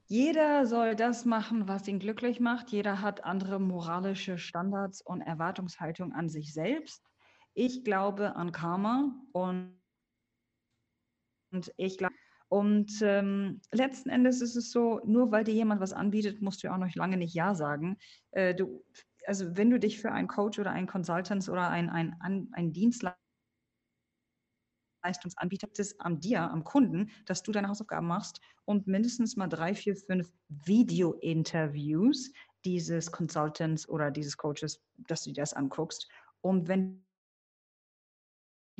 Jeder 0.06 0.66
soll 0.66 0.96
das 0.96 1.24
machen, 1.24 1.68
was 1.68 1.86
ihn 1.86 1.98
glücklich 1.98 2.40
macht. 2.40 2.70
Jeder 2.70 3.00
hat 3.00 3.24
andere 3.24 3.60
moralische 3.60 4.38
Standards 4.38 5.00
und 5.00 5.20
Erwartungshaltung 5.20 6.12
an 6.12 6.28
sich 6.28 6.52
selbst. 6.52 7.04
Ich 7.54 7.84
glaube 7.84 8.36
an 8.36 8.52
Karma 8.52 9.14
und, 9.32 9.79
und 11.52 11.72
ich 11.76 11.98
glaube, 11.98 12.14
und 12.48 12.90
ähm, 13.02 13.60
letzten 13.70 14.10
Endes 14.10 14.40
ist 14.40 14.56
es 14.56 14.72
so, 14.72 15.00
nur 15.04 15.30
weil 15.30 15.44
dir 15.44 15.54
jemand 15.54 15.80
was 15.80 15.92
anbietet, 15.92 16.42
musst 16.42 16.64
du 16.64 16.72
auch 16.72 16.78
noch 16.78 16.92
lange 16.96 17.16
nicht 17.16 17.32
Ja 17.32 17.54
sagen. 17.54 17.96
Äh, 18.32 18.56
du, 18.56 18.84
also 19.24 19.56
wenn 19.56 19.70
du 19.70 19.78
dich 19.78 20.00
für 20.00 20.10
einen 20.10 20.26
Coach 20.26 20.58
oder 20.58 20.72
einen 20.72 20.88
Consultant 20.88 21.48
oder 21.48 21.70
einen 21.70 21.90
ein, 21.90 22.16
ein, 22.20 22.48
ein 22.52 22.72
Dienstleister 22.72 23.20
Leistungsanbieter 25.02 25.66
liegt 25.68 25.78
es 25.78 25.98
an 26.00 26.20
dir, 26.20 26.42
am 26.42 26.64
Kunden, 26.64 27.10
dass 27.26 27.42
du 27.42 27.52
deine 27.52 27.68
Hausaufgaben 27.68 28.06
machst 28.06 28.40
und 28.64 28.86
mindestens 28.86 29.36
mal 29.36 29.48
drei, 29.48 29.74
vier, 29.74 29.96
fünf 29.96 30.30
Video-Interviews 30.48 32.32
dieses 32.64 33.10
Consultants 33.10 33.88
oder 33.88 34.10
dieses 34.10 34.36
Coaches, 34.36 34.82
dass 35.08 35.22
du 35.22 35.30
dir 35.30 35.42
das 35.42 35.54
anguckst. 35.54 36.08
Und 36.42 36.68
wenn 36.68 37.04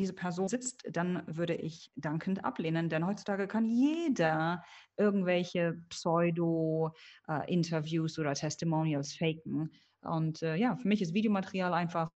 diese 0.01 0.15
Person 0.15 0.49
sitzt, 0.49 0.83
dann 0.91 1.23
würde 1.27 1.55
ich 1.55 1.93
dankend 1.97 2.45
ablehnen, 2.45 2.89
denn 2.89 3.07
heutzutage 3.07 3.47
kann 3.47 3.67
jeder 3.67 4.65
irgendwelche 4.97 5.75
Pseudo-Interviews 5.89 8.19
oder 8.19 8.35
Testimonials 8.35 9.15
faken. 9.15 9.71
Und 10.03 10.43
äh, 10.43 10.57
ja, 10.57 10.77
für 10.77 10.89
mich 10.89 11.03
ist 11.03 11.15
Videomaterial 11.15 11.75
einfach 11.75 12.11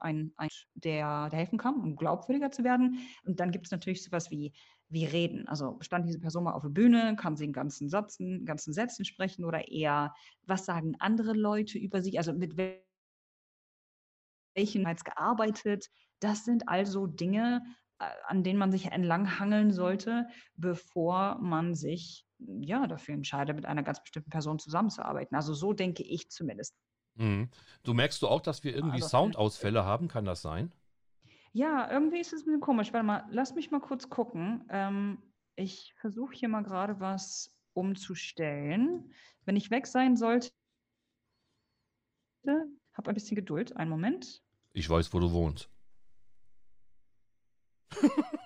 ein, 0.00 0.32
ein 0.36 0.48
der, 0.74 1.28
der 1.30 1.38
helfen 1.38 1.58
kann, 1.58 1.76
um 1.76 1.96
glaubwürdiger 1.96 2.50
zu 2.50 2.64
werden. 2.64 2.98
Und 3.24 3.40
dann 3.40 3.50
gibt 3.50 3.66
es 3.66 3.72
natürlich 3.72 4.02
sowas 4.02 4.30
wie, 4.30 4.52
wie 4.88 5.04
Reden. 5.04 5.46
Also 5.48 5.78
stand 5.80 6.06
diese 6.06 6.20
Person 6.20 6.44
mal 6.44 6.52
auf 6.52 6.62
der 6.62 6.70
Bühne, 6.70 7.16
kann 7.16 7.36
sie 7.36 7.44
in 7.44 7.52
ganzen 7.52 7.88
Sätzen, 7.88 8.44
ganzen 8.44 8.72
Sätzen 8.72 9.04
sprechen 9.04 9.44
oder 9.44 9.68
eher, 9.68 10.14
was 10.46 10.64
sagen 10.64 10.96
andere 10.98 11.32
Leute 11.32 11.78
über 11.78 12.02
sich? 12.02 12.18
Also 12.18 12.32
mit 12.32 12.56
welchen 12.56 12.83
bereits 14.54 15.04
gearbeitet. 15.04 15.88
Das 16.20 16.44
sind 16.44 16.68
also 16.68 17.06
Dinge, 17.06 17.62
äh, 17.98 18.06
an 18.26 18.42
denen 18.42 18.58
man 18.58 18.72
sich 18.72 18.86
entlanghangeln 18.86 19.72
sollte, 19.72 20.26
bevor 20.56 21.38
man 21.40 21.74
sich 21.74 22.26
ja 22.38 22.86
dafür 22.86 23.14
entscheidet, 23.14 23.56
mit 23.56 23.66
einer 23.66 23.82
ganz 23.82 24.00
bestimmten 24.02 24.30
Person 24.30 24.58
zusammenzuarbeiten. 24.58 25.36
Also 25.36 25.54
so 25.54 25.72
denke 25.72 26.02
ich 26.02 26.30
zumindest. 26.30 26.74
Mhm. 27.14 27.48
Du 27.84 27.94
merkst 27.94 28.20
du 28.22 28.28
auch, 28.28 28.40
dass 28.40 28.64
wir 28.64 28.74
irgendwie 28.74 28.96
Also, 28.96 29.08
Soundausfälle 29.08 29.84
haben? 29.84 30.08
Kann 30.08 30.24
das 30.24 30.42
sein? 30.42 30.72
ja, 31.52 31.88
irgendwie 31.90 32.18
ist 32.18 32.32
es 32.32 32.42
ein 32.42 32.46
bisschen 32.46 32.60
komisch. 32.60 32.92
Warte 32.92 33.06
mal, 33.06 33.24
lass 33.30 33.54
mich 33.54 33.70
mal 33.70 33.80
kurz 33.80 34.08
gucken. 34.10 34.64
Ähm, 34.70 35.22
ich 35.54 35.94
versuche 36.00 36.34
hier 36.34 36.48
mal 36.48 36.62
gerade 36.62 36.98
was 36.98 37.56
umzustellen. 37.74 39.12
Wenn 39.44 39.54
ich 39.56 39.70
weg 39.70 39.86
sein 39.86 40.16
sollte, 40.16 40.50
hab 42.92 43.08
ein 43.08 43.14
bisschen 43.14 43.36
Geduld. 43.36 43.76
Einen 43.76 43.90
Moment. 43.90 44.43
Ich 44.74 44.90
weiß, 44.90 45.14
wo 45.14 45.20
du 45.20 45.32
wohnst. 45.32 45.70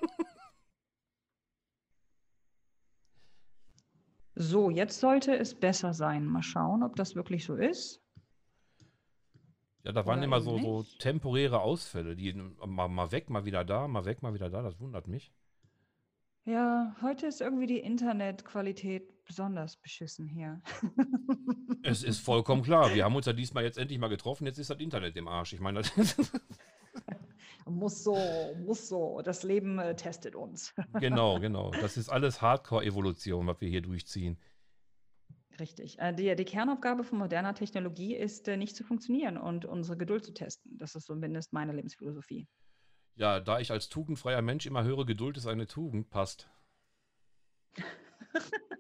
So, 4.41 4.71
jetzt 4.71 5.01
sollte 5.01 5.37
es 5.37 5.53
besser 5.53 5.93
sein. 5.93 6.25
Mal 6.25 6.45
schauen, 6.45 6.85
ob 6.85 6.95
das 6.95 7.17
wirklich 7.17 7.45
so 7.45 7.57
ist. 7.57 8.01
Ja, 9.83 9.91
da 9.91 10.07
waren 10.07 10.19
Oder 10.19 10.27
immer 10.27 10.41
so, 10.41 10.59
so 10.59 10.87
temporäre 11.01 11.61
Ausfälle, 11.61 12.15
die 12.15 12.33
mal, 12.35 12.87
mal 12.87 13.11
weg, 13.11 13.31
mal 13.31 13.45
wieder 13.47 13.65
da, 13.65 13.89
mal 13.89 14.05
weg, 14.05 14.23
mal 14.23 14.35
wieder 14.35 14.49
da. 14.49 14.63
Das 14.63 14.79
wundert 14.79 15.09
mich. 15.09 15.33
Ja, 16.49 16.97
heute 17.03 17.27
ist 17.27 17.43
irgendwie 17.43 17.67
die 17.67 17.81
Internetqualität 17.81 19.23
besonders 19.27 19.77
beschissen 19.77 20.27
hier. 20.27 20.63
Es 21.83 22.03
ist 22.03 22.21
vollkommen 22.21 22.63
klar. 22.63 22.95
Wir 22.95 23.05
haben 23.05 23.15
uns 23.15 23.27
ja 23.27 23.33
diesmal 23.33 23.65
jetzt 23.65 23.79
endlich 23.79 23.99
mal 23.99 24.09
getroffen. 24.09 24.47
Jetzt 24.47 24.59
ist 24.59 24.69
das 24.69 24.79
Internet 24.79 25.17
im 25.17 25.29
Arsch. 25.29 25.53
Ich 25.53 25.61
meine, 25.61 25.83
das 25.83 25.93
Muss 27.67 28.03
so, 28.03 28.17
muss 28.65 28.89
so. 28.89 29.21
Das 29.23 29.43
Leben 29.43 29.79
äh, 29.79 29.95
testet 29.95 30.35
uns. 30.35 30.75
genau, 31.01 31.39
genau. 31.39 31.71
Das 31.71 31.97
ist 31.97 32.09
alles 32.09 32.41
Hardcore-Evolution, 32.41 33.47
was 33.47 33.61
wir 33.61 33.69
hier 33.69 33.83
durchziehen. 33.83 34.39
Richtig. 35.61 35.99
Äh, 35.99 36.15
die, 36.15 36.35
die 36.35 36.45
Kernaufgabe 36.45 37.05
von 37.05 37.19
moderner 37.19 37.55
Technologie 37.55 38.17
ist, 38.17 38.49
äh, 38.49 38.57
nicht 38.57 38.75
zu 38.75 38.85
funktionieren 38.85 39.37
und 39.37 39.67
unsere 39.67 39.99
Geduld 39.99 40.25
zu 40.25 40.33
testen. 40.33 40.79
Das 40.79 40.95
ist 40.95 41.07
zumindest 41.07 41.53
meine 41.53 41.73
Lebensphilosophie. 41.73 42.49
Ja, 43.19 43.41
da 43.41 43.59
ich 43.59 43.73
als 43.73 43.89
tugendfreier 43.89 44.43
Mensch 44.43 44.65
immer 44.65 44.85
höre, 44.85 45.05
Geduld 45.05 45.37
ist 45.37 45.49
eine 45.49 45.67
Tugend, 45.67 46.09
passt. 46.11 46.49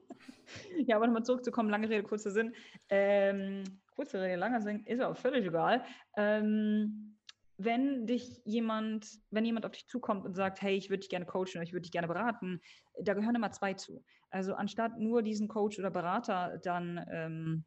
Ja, 0.86 0.96
aber 0.96 1.06
nochmal 1.06 1.24
zurückzukommen, 1.24 1.68
lange 1.68 1.90
Rede, 1.90 2.02
kurzer 2.04 2.30
Sinn. 2.30 2.54
Ähm, 2.88 3.64
kurze 3.94 4.22
Rede, 4.22 4.36
langer 4.36 4.62
Sinn, 4.62 4.84
ist 4.86 5.02
auch 5.02 5.16
völlig 5.16 5.44
egal. 5.44 5.84
Ähm, 6.16 7.18
wenn 7.58 8.06
dich 8.06 8.40
jemand, 8.44 9.06
wenn 9.30 9.44
jemand 9.44 9.66
auf 9.66 9.72
dich 9.72 9.86
zukommt 9.88 10.24
und 10.24 10.34
sagt, 10.34 10.62
hey, 10.62 10.74
ich 10.74 10.88
würde 10.88 11.00
dich 11.00 11.10
gerne 11.10 11.26
coachen 11.26 11.56
oder 11.56 11.64
ich 11.64 11.72
würde 11.72 11.82
dich 11.82 11.92
gerne 11.92 12.08
beraten, 12.08 12.62
da 13.02 13.12
gehören 13.12 13.34
immer 13.34 13.50
zwei 13.50 13.74
zu. 13.74 14.02
Also 14.30 14.54
anstatt 14.54 14.98
nur 14.98 15.22
diesen 15.22 15.48
Coach 15.48 15.78
oder 15.78 15.90
Berater 15.90 16.58
dann, 16.62 17.04
ähm, 17.12 17.64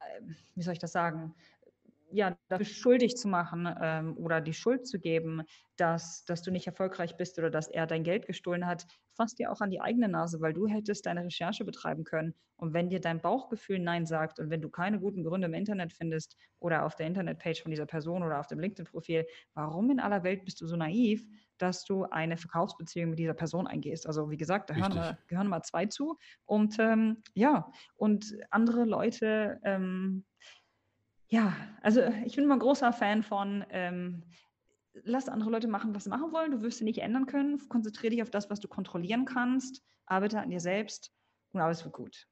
äh, 0.00 0.22
wie 0.56 0.62
soll 0.62 0.72
ich 0.72 0.80
das 0.80 0.92
sagen, 0.92 1.36
ja, 2.10 2.36
dafür 2.48 2.66
schuldig 2.66 3.16
zu 3.16 3.28
machen 3.28 3.68
ähm, 3.80 4.16
oder 4.16 4.40
die 4.40 4.54
Schuld 4.54 4.86
zu 4.86 4.98
geben, 4.98 5.42
dass, 5.76 6.24
dass 6.24 6.42
du 6.42 6.50
nicht 6.50 6.66
erfolgreich 6.66 7.16
bist 7.16 7.38
oder 7.38 7.50
dass 7.50 7.68
er 7.68 7.86
dein 7.86 8.04
Geld 8.04 8.26
gestohlen 8.26 8.66
hat, 8.66 8.86
fasst 9.12 9.38
dir 9.38 9.50
auch 9.50 9.60
an 9.60 9.70
die 9.70 9.80
eigene 9.80 10.08
Nase, 10.08 10.40
weil 10.40 10.52
du 10.52 10.66
hättest 10.66 11.06
deine 11.06 11.24
Recherche 11.24 11.64
betreiben 11.64 12.04
können. 12.04 12.34
Und 12.56 12.72
wenn 12.72 12.88
dir 12.88 13.00
dein 13.00 13.20
Bauchgefühl 13.20 13.78
Nein 13.78 14.06
sagt 14.06 14.38
und 14.38 14.50
wenn 14.50 14.62
du 14.62 14.70
keine 14.70 14.98
guten 15.00 15.24
Gründe 15.24 15.46
im 15.46 15.54
Internet 15.54 15.92
findest 15.92 16.36
oder 16.58 16.84
auf 16.84 16.96
der 16.96 17.06
Internetpage 17.06 17.62
von 17.62 17.70
dieser 17.70 17.86
Person 17.86 18.22
oder 18.22 18.40
auf 18.40 18.46
dem 18.46 18.60
LinkedIn-Profil, 18.60 19.26
warum 19.54 19.90
in 19.90 20.00
aller 20.00 20.22
Welt 20.22 20.44
bist 20.44 20.60
du 20.60 20.66
so 20.66 20.76
naiv, 20.76 21.26
dass 21.58 21.84
du 21.84 22.04
eine 22.04 22.36
Verkaufsbeziehung 22.36 23.10
mit 23.10 23.18
dieser 23.18 23.34
Person 23.34 23.66
eingehst? 23.66 24.06
Also 24.06 24.30
wie 24.30 24.36
gesagt, 24.36 24.70
da 24.70 24.74
hören, 24.74 25.16
gehören 25.26 25.48
mal 25.48 25.62
zwei 25.62 25.86
zu. 25.86 26.16
Und 26.44 26.78
ähm, 26.78 27.22
ja, 27.34 27.70
und 27.96 28.36
andere 28.50 28.84
Leute, 28.84 29.60
ähm, 29.64 30.24
ja, 31.28 31.56
also 31.82 32.02
ich 32.24 32.36
bin 32.36 32.44
immer 32.44 32.54
ein 32.54 32.60
großer 32.60 32.92
Fan 32.92 33.22
von, 33.22 33.64
ähm, 33.70 34.22
lass 35.04 35.28
andere 35.28 35.50
Leute 35.50 35.68
machen, 35.68 35.94
was 35.94 36.04
sie 36.04 36.10
machen 36.10 36.32
wollen. 36.32 36.52
Du 36.52 36.62
wirst 36.62 36.78
sie 36.78 36.84
nicht 36.84 36.98
ändern 36.98 37.26
können. 37.26 37.68
Konzentriere 37.68 38.10
dich 38.10 38.22
auf 38.22 38.30
das, 38.30 38.50
was 38.50 38.60
du 38.60 38.68
kontrollieren 38.68 39.24
kannst. 39.24 39.82
Arbeite 40.06 40.40
an 40.40 40.50
dir 40.50 40.60
selbst 40.60 41.12
und 41.52 41.60
alles 41.60 41.84
wird 41.84 41.94
gut. 41.94 42.28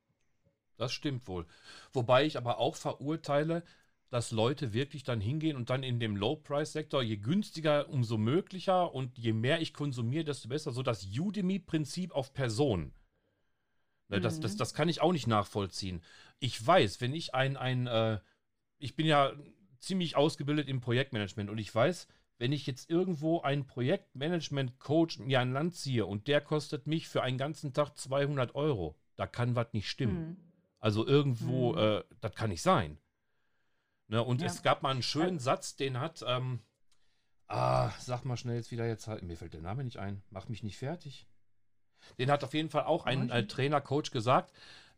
Das 0.77 0.93
stimmt 0.93 1.27
wohl. 1.29 1.47
Wobei 1.93 2.25
ich 2.25 2.37
aber 2.37 2.59
auch 2.59 2.77
verurteile, 2.77 3.65
dass 4.11 4.31
Leute 4.31 4.73
wirklich 4.73 5.03
dann 5.03 5.21
hingehen 5.21 5.57
und 5.57 5.71
dann 5.71 5.83
in 5.83 5.99
dem 5.99 6.17
Low-Price-Sektor, 6.17 7.03
je 7.03 7.17
günstiger, 7.17 7.89
umso 7.89 8.17
möglicher 8.17 8.95
und 8.95 9.19
je 9.19 9.33
mehr 9.33 9.61
ich 9.61 9.73
konsumiere, 9.75 10.25
desto 10.25 10.49
besser. 10.49 10.73
So 10.73 10.83
das 10.83 11.07
Udemy-Prinzip 11.07 12.13
auf 12.13 12.33
Person. 12.33 12.93
Ne, 14.09 14.21
das, 14.21 14.41
das, 14.41 14.55
Mhm. 14.55 14.59
das 14.59 14.75
kann 14.75 14.89
ich 14.89 15.01
auch 15.01 15.13
nicht 15.13 15.27
nachvollziehen. 15.27 16.03
Ich 16.39 16.65
weiß, 16.65 17.01
wenn 17.01 17.15
ich 17.15 17.35
ein, 17.35 17.57
ein 17.57 17.87
äh, 17.87 18.21
ich 18.85 18.97
bin 18.97 19.07
ja 19.07 19.33
ziemlich 19.79 20.15
ausgebildet 20.17 20.69
im 20.69 20.81
Projektmanagement 20.81 21.49
und 21.51 21.59
ich 21.59 21.75
weiß, 21.75 22.07
wenn 22.39 22.53
ich 22.53 22.67
jetzt 22.67 22.91
irgendwo 22.91 23.41
einen 23.41 23.67
Projektmanagement-Coach 23.67 25.21
mir 25.21 25.41
an 25.41 25.53
Land 25.53 25.75
ziehe 25.75 26.05
und 26.05 26.27
der 26.29 26.41
kostet 26.41 26.87
mich 26.87 27.09
für 27.09 27.23
einen 27.23 27.39
ganzen 27.39 27.73
Tag 27.73 27.97
200 27.97 28.55
Euro, 28.55 28.97
da 29.17 29.27
kann 29.27 29.57
was 29.57 29.73
nicht 29.73 29.89
stimmen. 29.89 30.29
Mhm. 30.29 30.37
Also 30.81 31.07
irgendwo, 31.07 31.73
Mhm. 31.73 31.79
äh, 31.79 32.05
das 32.21 32.35
kann 32.35 32.51
nicht 32.51 32.63
sein. 32.63 32.99
Ne, 34.09 34.23
und 34.23 34.43
Ja. 34.43 34.49
es 34.49 34.63
gab 34.63 34.83
mal 34.83 34.91
einen 34.91 35.03
schönen 35.03 35.39
Satz, 35.39 35.77
den 35.77 35.99
hat, 35.99 36.23
ähm, 36.27 36.61
ah, 37.47 37.91
sag 38.01 38.25
mal 38.27 38.37
schnell 38.37 38.57
jetzt 38.57 38.71
wieder, 38.71 38.87
jetzt 38.87 39.07
halt, 39.07 39.23
mir 39.23 39.37
fällt 39.37 39.55
der 39.55 39.63
Name 39.63 39.83
nicht 39.83 39.97
ein, 39.97 40.23
mach 40.29 40.49
mich 40.49 40.63
nicht 40.63 40.77
fertig. 40.77 41.27
Den 42.19 42.31
hat 42.31 42.45
auf 42.45 42.53
jeden 42.53 42.69
Fall 42.69 42.85
auch 42.85 43.07
ein 43.07 43.31
äh, 43.31 43.47
Trainer, 43.47 43.81
Coach 43.81 44.11
gesagt, 44.11 44.53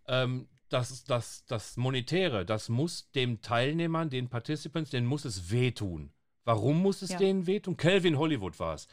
ähm, 0.09 0.49
dass 0.69 1.05
das, 1.05 1.45
das 1.47 1.77
Monetäre, 1.77 2.45
das 2.45 2.69
muss 2.69 3.11
dem 3.13 3.41
Teilnehmern, 3.41 4.11
den 4.11 4.29
Participants, 4.29 4.91
denen 4.91 5.07
muss 5.07 5.25
es 5.25 5.51
wehtun. 5.51 6.11
Warum 6.45 6.81
muss 6.83 7.03
es 7.03 7.11
Ja. 7.11 7.19
denen 7.19 7.47
wehtun? 7.47 7.77
Calvin 7.77 8.19
Hollywood 8.19 8.59
war 8.61 8.75
es. 8.75 8.87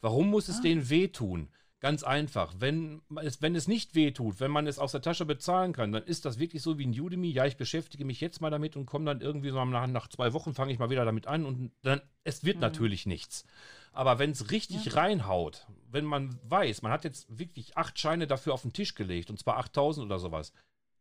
Warum 0.00 0.28
muss 0.30 0.48
es 0.48 0.58
Ah. 0.58 0.62
denen 0.62 0.88
wehtun? 0.90 1.48
Ganz 1.80 2.02
einfach. 2.02 2.54
Wenn 2.58 3.00
es, 3.22 3.40
wenn 3.40 3.54
es 3.54 3.66
nicht 3.66 3.94
wehtut, 3.94 4.38
wenn 4.38 4.50
man 4.50 4.66
es 4.66 4.78
aus 4.78 4.92
der 4.92 5.00
Tasche 5.00 5.24
bezahlen 5.24 5.72
kann, 5.72 5.92
dann 5.92 6.02
ist 6.02 6.26
das 6.26 6.38
wirklich 6.38 6.60
so 6.62 6.78
wie 6.78 6.84
ein 6.86 6.98
Udemy. 6.98 7.30
Ja, 7.30 7.46
ich 7.46 7.56
beschäftige 7.56 8.04
mich 8.04 8.20
jetzt 8.20 8.42
mal 8.42 8.50
damit 8.50 8.76
und 8.76 8.84
komme 8.84 9.06
dann 9.06 9.22
irgendwie 9.22 9.48
so 9.48 9.64
nach, 9.64 9.86
nach 9.86 10.08
zwei 10.08 10.34
Wochen 10.34 10.52
fange 10.52 10.72
ich 10.72 10.78
mal 10.78 10.90
wieder 10.90 11.06
damit 11.06 11.26
an 11.26 11.46
und 11.46 11.72
dann, 11.82 12.02
es 12.22 12.44
wird 12.44 12.56
Mhm. 12.56 12.60
natürlich 12.62 13.06
nichts. 13.06 13.46
Aber 13.92 14.18
wenn 14.18 14.30
es 14.30 14.50
richtig 14.50 14.84
Ja. 14.86 14.92
reinhaut, 14.92 15.66
wenn 15.90 16.04
man 16.04 16.38
weiß, 16.44 16.82
man 16.82 16.92
hat 16.92 17.04
jetzt 17.04 17.26
wirklich 17.38 17.78
acht 17.78 17.98
Scheine 17.98 18.26
dafür 18.26 18.52
auf 18.52 18.60
den 18.62 18.74
Tisch 18.74 18.94
gelegt 18.94 19.30
und 19.30 19.38
zwar 19.38 19.56
8000 19.56 20.04
oder 20.04 20.18
sowas, 20.18 20.52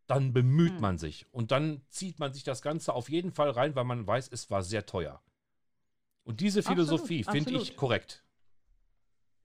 dann 0.10 0.34
bemüht 0.34 0.74
Mhm. 0.76 0.82
man 0.82 0.98
sich 0.98 1.28
und 1.32 1.52
dann 1.52 1.82
zieht 1.90 2.20
man 2.20 2.34
sich 2.34 2.44
das 2.44 2.62
Ganze 2.62 2.94
auf 2.94 3.10
jeden 3.10 3.32
Fall 3.32 3.52
rein, 3.52 3.76
weil 3.76 3.84
man 3.84 4.06
weiß, 4.08 4.30
es 4.32 4.50
war 4.50 4.64
sehr 4.64 4.86
teuer. 4.86 5.22
Und 6.24 6.42
diese 6.42 6.64
Philosophie 6.64 7.24
finde 7.24 7.52
ich 7.54 7.76
korrekt. 7.76 8.24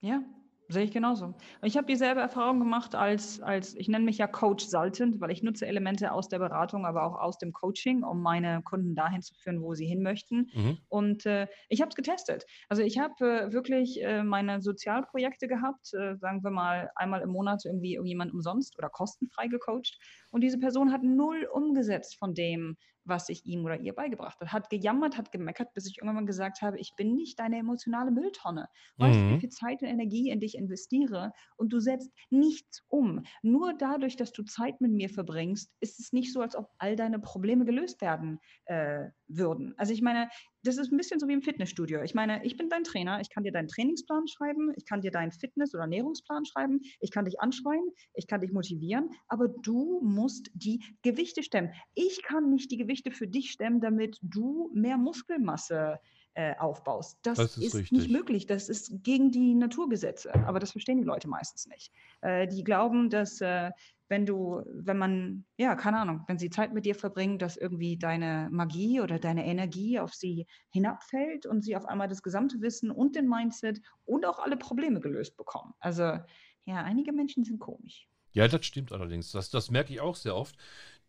Ja, 0.01 0.21
sehe 0.67 0.83
ich 0.83 0.91
genauso. 0.91 1.25
Und 1.25 1.35
ich 1.63 1.77
habe 1.77 1.87
dieselbe 1.87 2.21
Erfahrung 2.21 2.59
gemacht 2.59 2.95
als, 2.95 3.41
als, 3.41 3.75
ich 3.75 3.87
nenne 3.87 4.05
mich 4.05 4.17
ja 4.17 4.27
Coach 4.27 4.65
Saltant, 4.65 5.19
weil 5.21 5.31
ich 5.31 5.43
nutze 5.43 5.65
Elemente 5.65 6.11
aus 6.11 6.27
der 6.27 6.39
Beratung, 6.39 6.85
aber 6.85 7.03
auch 7.03 7.19
aus 7.19 7.37
dem 7.37 7.53
Coaching, 7.53 8.03
um 8.03 8.21
meine 8.21 8.61
Kunden 8.63 8.95
dahin 8.95 9.21
zu 9.21 9.35
führen, 9.35 9.61
wo 9.61 9.73
sie 9.73 9.85
hin 9.85 10.01
möchten. 10.01 10.49
Mhm. 10.53 10.77
Und 10.89 11.25
äh, 11.25 11.47
ich 11.69 11.81
habe 11.81 11.89
es 11.89 11.95
getestet. 11.95 12.45
Also 12.69 12.81
ich 12.81 12.97
habe 12.97 13.13
äh, 13.19 13.53
wirklich 13.53 14.01
äh, 14.03 14.23
meine 14.23 14.61
Sozialprojekte 14.61 15.47
gehabt, 15.47 15.93
äh, 15.93 16.15
sagen 16.17 16.43
wir 16.43 16.51
mal 16.51 16.89
einmal 16.95 17.21
im 17.21 17.29
Monat 17.29 17.63
irgendwie 17.65 17.95
irgendjemand 17.95 18.33
umsonst 18.33 18.77
oder 18.77 18.89
kostenfrei 18.89 19.47
gecoacht. 19.47 19.97
Und 20.31 20.41
diese 20.41 20.59
Person 20.59 20.91
hat 20.91 21.03
null 21.03 21.47
umgesetzt 21.51 22.17
von 22.17 22.33
dem, 22.33 22.77
was 23.05 23.29
ich 23.29 23.45
ihm 23.45 23.63
oder 23.65 23.79
ihr 23.79 23.93
beigebracht 23.93 24.39
habe. 24.39 24.51
Hat 24.51 24.69
gejammert, 24.69 25.17
hat 25.17 25.31
gemeckert, 25.31 25.73
bis 25.73 25.87
ich 25.87 25.97
irgendwann 25.97 26.15
mal 26.15 26.25
gesagt 26.25 26.61
habe, 26.61 26.79
ich 26.79 26.95
bin 26.95 27.15
nicht 27.15 27.39
deine 27.39 27.57
emotionale 27.59 28.11
Mülltonne. 28.11 28.67
Weißt 28.97 29.21
du, 29.23 29.27
Mhm. 29.27 29.29
wie 29.29 29.39
viel 29.39 29.49
Zeit 29.49 29.81
und 29.81 29.87
Energie 29.87 30.29
in 30.29 30.39
dich 30.39 30.55
investiere 30.55 31.31
und 31.57 31.71
du 31.73 31.79
setzt 31.79 32.11
nichts 32.29 32.83
um. 32.87 33.23
Nur 33.41 33.73
dadurch, 33.73 34.15
dass 34.15 34.31
du 34.31 34.43
Zeit 34.43 34.81
mit 34.81 34.91
mir 34.91 35.09
verbringst, 35.09 35.73
ist 35.79 35.99
es 35.99 36.13
nicht 36.13 36.33
so, 36.33 36.41
als 36.41 36.55
ob 36.55 36.69
all 36.77 36.95
deine 36.95 37.19
Probleme 37.19 37.65
gelöst 37.65 38.01
werden 38.01 38.39
äh, 38.65 39.09
würden. 39.27 39.73
Also 39.77 39.93
ich 39.93 40.01
meine, 40.01 40.29
das 40.65 40.77
ist 40.77 40.91
ein 40.91 40.97
bisschen 40.97 41.19
so 41.19 41.27
wie 41.27 41.33
im 41.33 41.41
Fitnessstudio. 41.41 42.01
Ich 42.01 42.15
meine, 42.15 42.43
ich 42.43 42.57
bin 42.57 42.69
dein 42.69 42.83
Trainer, 42.83 43.21
ich 43.21 43.29
kann 43.29 43.43
dir 43.43 43.51
deinen 43.51 43.67
Trainingsplan 43.67 44.27
schreiben, 44.27 44.73
ich 44.75 44.85
kann 44.85 45.01
dir 45.01 45.11
deinen 45.11 45.31
Fitness- 45.31 45.73
oder 45.73 45.83
Ernährungsplan 45.83 46.45
schreiben, 46.45 46.81
ich 46.99 47.11
kann 47.11 47.25
dich 47.25 47.39
anschreien, 47.39 47.87
ich 48.13 48.27
kann 48.27 48.41
dich 48.41 48.51
motivieren, 48.51 49.09
aber 49.27 49.47
du 49.47 50.01
musst 50.01 50.49
die 50.53 50.83
Gewichte 51.03 51.43
stemmen. 51.43 51.71
Ich 51.93 52.23
kann 52.23 52.49
nicht 52.49 52.71
die 52.71 52.77
Gewichte 52.77 53.11
für 53.11 53.27
dich 53.27 53.51
stemmen, 53.51 53.79
damit 53.79 54.17
du 54.21 54.71
mehr 54.73 54.97
Muskelmasse 54.97 55.99
äh, 56.33 56.53
aufbaust. 56.57 57.17
Das, 57.21 57.37
Das 57.37 57.57
ist 57.57 57.75
ist, 57.75 57.91
nicht 57.91 58.09
möglich. 58.09 58.45
Das 58.45 58.67
ist 58.67 59.03
gegen 59.03 59.31
die 59.31 59.55
Naturgesetze. 59.55 60.33
Aber 60.45 60.59
das 60.59 60.71
verstehen 60.71 60.97
die 60.97 61.05
Leute 61.05 61.29
meistens 61.29 61.65
nicht. 61.67 61.91
Äh, 62.21 62.47
die 62.47 62.63
glauben, 62.63 63.09
dass, 63.09 63.39
äh, 63.39 63.71
wenn 64.07 64.25
du, 64.25 64.63
wenn 64.67 64.97
man, 64.97 65.45
ja, 65.57 65.75
keine 65.75 65.99
Ahnung, 65.99 66.23
wenn 66.27 66.37
sie 66.37 66.49
Zeit 66.49 66.73
mit 66.73 66.85
dir 66.85 66.95
verbringen, 66.95 67.39
dass 67.39 67.57
irgendwie 67.57 67.97
deine 67.97 68.49
Magie 68.51 69.01
oder 69.01 69.19
deine 69.19 69.45
Energie 69.45 69.99
auf 69.99 70.13
sie 70.13 70.45
hinabfällt 70.69 71.45
und 71.45 71.63
sie 71.63 71.75
auf 71.75 71.85
einmal 71.85 72.07
das 72.07 72.21
gesamte 72.21 72.61
Wissen 72.61 72.91
und 72.91 73.15
den 73.15 73.27
Mindset 73.27 73.81
und 74.05 74.25
auch 74.25 74.39
alle 74.39 74.57
Probleme 74.57 74.99
gelöst 74.99 75.37
bekommen. 75.37 75.73
Also, 75.79 76.03
ja, 76.03 76.83
einige 76.83 77.11
Menschen 77.13 77.43
sind 77.43 77.59
komisch. 77.59 78.07
Ja, 78.31 78.47
das 78.47 78.65
stimmt 78.65 78.91
allerdings. 78.91 79.31
Das, 79.31 79.49
das 79.49 79.71
merke 79.71 79.93
ich 79.93 80.01
auch 80.01 80.15
sehr 80.15 80.35
oft. 80.35 80.55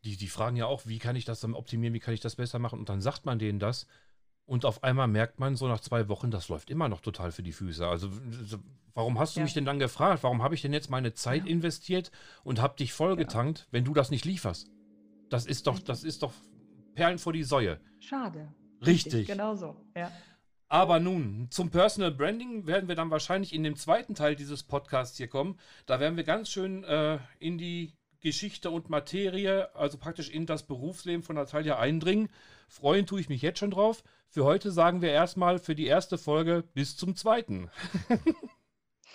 Die, 0.05 0.17
die 0.17 0.29
fragen 0.29 0.57
ja 0.57 0.67
auch, 0.67 0.87
wie 0.87 0.99
kann 0.99 1.17
ich 1.17 1.25
das 1.25 1.41
dann 1.41 1.55
optimieren, 1.55 1.93
wie 1.93 2.01
kann 2.01 2.15
ich 2.15 2.21
das 2.21 2.37
besser 2.37 2.59
machen? 2.59 2.79
Und 2.79 2.89
dann 2.89 3.01
sagt 3.01 3.27
man 3.27 3.39
denen 3.39 3.59
das. 3.59 3.87
Und 4.47 4.65
auf 4.65 4.85
einmal 4.85 5.09
merkt 5.09 5.41
man 5.41 5.57
so 5.57 5.67
nach 5.67 5.81
zwei 5.81 6.09
Wochen, 6.09 6.31
das 6.31 6.49
läuft 6.49 6.71
immer 6.71 6.89
noch 6.89 7.01
total 7.01 7.33
für 7.33 7.43
die 7.43 7.53
Füße. 7.53 7.87
Also 7.87 8.11
warum 8.97 9.21
hast 9.21 9.37
du 9.37 9.41
Ja. 9.41 9.45
mich 9.45 9.55
denn 9.55 9.65
dann 9.65 9.79
gefragt? 9.79 10.25
Warum 10.25 10.43
habe 10.43 10.57
ich 10.57 10.63
denn 10.63 10.73
jetzt 10.73 10.91
meine 10.91 11.15
Zeit 11.15 11.45
Ja. 11.45 11.51
investiert 11.51 12.11
und 12.43 12.61
habe 12.61 12.77
dich 12.77 12.93
vollgetankt, 12.93 13.69
wenn 13.71 13.85
du 13.85 13.95
das 13.95 14.11
nicht 14.11 14.25
lieferst? 14.25 14.69
Das 15.31 15.47
ist 15.47 15.69
doch, 15.69 15.75
Richtig. 15.75 15.87
das 15.87 16.03
ist 16.03 16.23
doch 16.25 16.33
Perlen 16.95 17.19
vor 17.19 17.33
die 17.33 17.45
Säue. 17.45 17.79
Schade. 18.01 18.53
Richtig. 18.85 19.27
Genau 19.29 19.55
so, 19.55 19.77
ja. 19.97 20.11
Aber 20.69 20.99
nun, 20.99 21.47
zum 21.51 21.71
Personal 21.71 22.11
Branding 22.11 22.67
werden 22.67 22.89
wir 22.89 22.97
dann 22.97 23.11
wahrscheinlich 23.11 23.55
in 23.55 23.63
dem 23.63 23.77
zweiten 23.77 24.15
Teil 24.17 24.35
dieses 24.35 24.65
Podcasts 24.65 25.17
hier 25.17 25.29
kommen. 25.29 25.59
Da 25.87 26.01
werden 26.01 26.17
wir 26.17 26.25
ganz 26.25 26.49
schön 26.51 26.83
äh, 26.85 27.19
in 27.39 27.57
die 27.59 27.95
Geschichte 28.21 28.71
und 28.71 28.91
Materie, 28.91 29.73
also 29.77 29.99
praktisch 29.99 30.29
in 30.31 30.47
das 30.47 30.67
Berufsleben 30.67 31.23
von 31.23 31.37
Natalia 31.37 31.79
eindringen. 31.79 32.29
Freuen 32.69 33.07
tue 33.07 33.21
ich 33.21 33.29
mich 33.29 33.43
jetzt 33.43 33.61
schon 33.61 33.71
drauf. 33.71 34.03
Für 34.29 34.45
heute 34.45 34.73
sagen 34.73 35.03
wir 35.03 35.11
erstmal 35.13 35.59
für 35.61 35.77
die 35.77 35.87
erste 35.87 36.19
Folge 36.19 36.65
bis 36.75 36.97
zum 36.97 37.15
zweiten. 37.15 37.71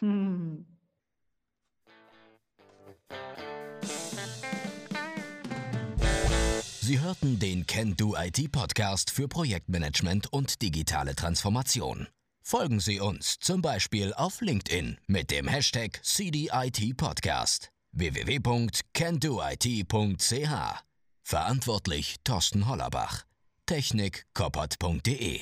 Hm. 0.02 0.66
Sie 6.82 7.00
hörten 7.00 7.40
den 7.40 7.66
Can 7.68 7.96
Do 7.96 8.16
IT 8.18 8.52
Podcast 8.52 9.12
für 9.12 9.28
Projektmanagement 9.28 10.34
und 10.34 10.62
digitale 10.62 11.16
Transformation. 11.16 12.08
Folgen 12.42 12.80
Sie 12.80 13.00
uns 13.00 13.40
zum 13.40 13.62
Beispiel 13.62 14.14
auf 14.14 14.42
LinkedIn 14.42 14.98
mit 15.08 15.32
dem 15.32 15.48
Hashtag 15.48 16.04
CDIT 16.04 16.98
Podcast 16.98 17.72
www.candoit.ch. 17.94 18.84
Verantwortlich 21.24 22.16
Thorsten 22.24 22.68
Hollerbach. 22.68 23.24
Technik 23.68 24.26
koppert.de 24.34 25.42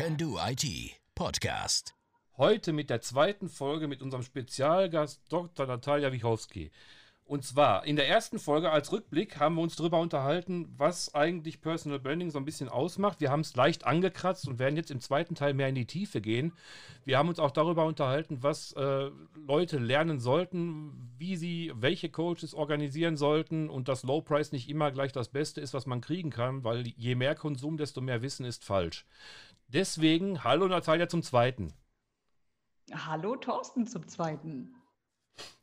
Can 0.00 0.16
Do 0.16 0.38
IT 0.42 0.64
Podcast. 1.14 1.94
Heute 2.38 2.72
mit 2.72 2.88
der 2.88 3.02
zweiten 3.02 3.50
Folge 3.50 3.86
mit 3.86 4.00
unserem 4.00 4.22
Spezialgast 4.22 5.20
Dr. 5.28 5.66
Natalia 5.66 6.10
Wichowski. 6.10 6.70
Und 7.30 7.44
zwar 7.44 7.86
in 7.86 7.94
der 7.94 8.08
ersten 8.08 8.40
Folge 8.40 8.72
als 8.72 8.90
Rückblick 8.90 9.38
haben 9.38 9.54
wir 9.54 9.62
uns 9.62 9.76
darüber 9.76 10.00
unterhalten, 10.00 10.74
was 10.76 11.14
eigentlich 11.14 11.60
Personal 11.60 12.00
Branding 12.00 12.30
so 12.30 12.38
ein 12.38 12.44
bisschen 12.44 12.68
ausmacht. 12.68 13.20
Wir 13.20 13.30
haben 13.30 13.42
es 13.42 13.54
leicht 13.54 13.86
angekratzt 13.86 14.48
und 14.48 14.58
werden 14.58 14.74
jetzt 14.74 14.90
im 14.90 14.98
zweiten 14.98 15.36
Teil 15.36 15.54
mehr 15.54 15.68
in 15.68 15.76
die 15.76 15.86
Tiefe 15.86 16.20
gehen. 16.20 16.54
Wir 17.04 17.18
haben 17.18 17.28
uns 17.28 17.38
auch 17.38 17.52
darüber 17.52 17.84
unterhalten, 17.84 18.42
was 18.42 18.72
äh, 18.72 19.10
Leute 19.46 19.78
lernen 19.78 20.18
sollten, 20.18 21.12
wie 21.18 21.36
sie 21.36 21.72
welche 21.76 22.08
Coaches 22.08 22.52
organisieren 22.52 23.16
sollten 23.16 23.70
und 23.70 23.86
dass 23.86 24.02
Low 24.02 24.22
Price 24.22 24.50
nicht 24.50 24.68
immer 24.68 24.90
gleich 24.90 25.12
das 25.12 25.28
Beste 25.28 25.60
ist, 25.60 25.72
was 25.72 25.86
man 25.86 26.00
kriegen 26.00 26.30
kann, 26.30 26.64
weil 26.64 26.88
je 26.96 27.14
mehr 27.14 27.36
Konsum, 27.36 27.76
desto 27.76 28.00
mehr 28.00 28.22
Wissen 28.22 28.44
ist 28.44 28.64
falsch. 28.64 29.06
Deswegen, 29.72 30.42
hallo 30.42 30.66
Natalia 30.66 31.08
zum 31.08 31.22
zweiten. 31.22 31.72
Hallo 32.92 33.36
Thorsten 33.36 33.86
zum 33.86 34.08
Zweiten. 34.08 34.74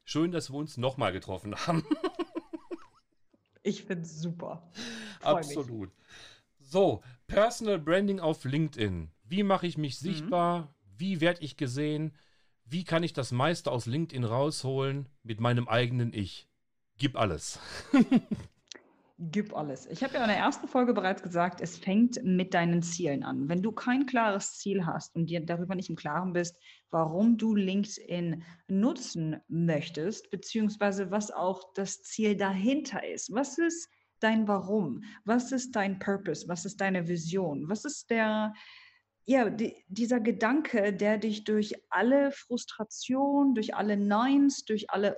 Schön, 0.05 0.31
dass 0.31 0.49
wir 0.49 0.55
uns 0.57 0.77
nochmal 0.77 1.11
getroffen 1.11 1.55
haben. 1.55 1.85
Ich 3.63 3.83
finde 3.83 4.03
es 4.03 4.21
super. 4.21 4.71
Freu 5.19 5.39
mich. 5.39 5.47
Absolut. 5.57 5.91
So, 6.57 7.03
Personal 7.27 7.77
Branding 7.77 8.21
auf 8.21 8.45
LinkedIn. 8.45 9.11
Wie 9.25 9.43
mache 9.43 9.67
ich 9.67 9.77
mich 9.77 9.95
Mhm. 10.01 10.05
sichtbar? 10.05 10.73
Wie 10.95 11.19
werde 11.19 11.41
ich 11.43 11.57
gesehen? 11.57 12.15
Wie 12.63 12.85
kann 12.85 13.03
ich 13.03 13.11
das 13.11 13.33
meiste 13.33 13.69
aus 13.69 13.85
LinkedIn 13.85 14.23
rausholen 14.23 15.09
mit 15.21 15.41
meinem 15.41 15.67
eigenen 15.67 16.13
Ich? 16.13 16.47
Gib 16.97 17.17
alles. 17.17 17.59
Gib 19.19 19.55
alles. 19.55 19.88
Ich 19.88 20.03
habe 20.03 20.13
ja 20.13 20.21
in 20.21 20.27
der 20.27 20.38
ersten 20.38 20.67
Folge 20.67 20.93
bereits 20.93 21.24
gesagt, 21.24 21.59
es 21.59 21.75
fängt 21.75 22.24
mit 22.24 22.53
deinen 22.53 22.83
Zielen 22.83 23.24
an. 23.24 23.50
Wenn 23.50 23.63
du 23.63 23.72
kein 23.72 24.05
klares 24.05 24.59
Ziel 24.59 24.85
hast 24.85 25.15
und 25.15 25.31
dir 25.31 25.44
darüber 25.44 25.74
nicht 25.74 25.89
im 25.89 25.96
Klaren 25.96 26.33
bist, 26.33 26.55
warum 26.92 27.35
du 27.35 27.55
LinkedIn 27.55 28.44
nutzen 28.68 29.37
möchtest, 29.48 30.29
beziehungsweise 30.29 31.09
was 31.09 31.31
auch 31.31 31.74
das 31.74 32.03
Ziel 32.03 32.37
dahinter 32.37 33.07
ist. 33.07 33.33
Was 33.33 33.57
ist 33.57 33.89
dein 34.20 34.48
Warum? 34.48 35.03
Was 35.25 35.51
ist 35.51 35.75
dein 35.75 35.98
Purpose? 35.98 36.48
Was 36.48 36.65
ist 36.65 36.79
deine 36.79 37.07
Vision? 37.07 37.68
Was 37.70 37.85
ist 37.85 38.11
der, 38.11 38.53
ja, 39.25 39.50
die, 39.50 39.83
dieser 39.87 40.20
Gedanke, 40.20 40.94
der 40.94 41.18
dich 41.18 41.44
durch 41.44 41.74
alle 41.89 42.31
Frustration, 42.31 43.55
durch 43.55 43.74
alle 43.74 43.98
Neins, 43.98 44.63
durch 44.63 44.92
alle 44.92 45.18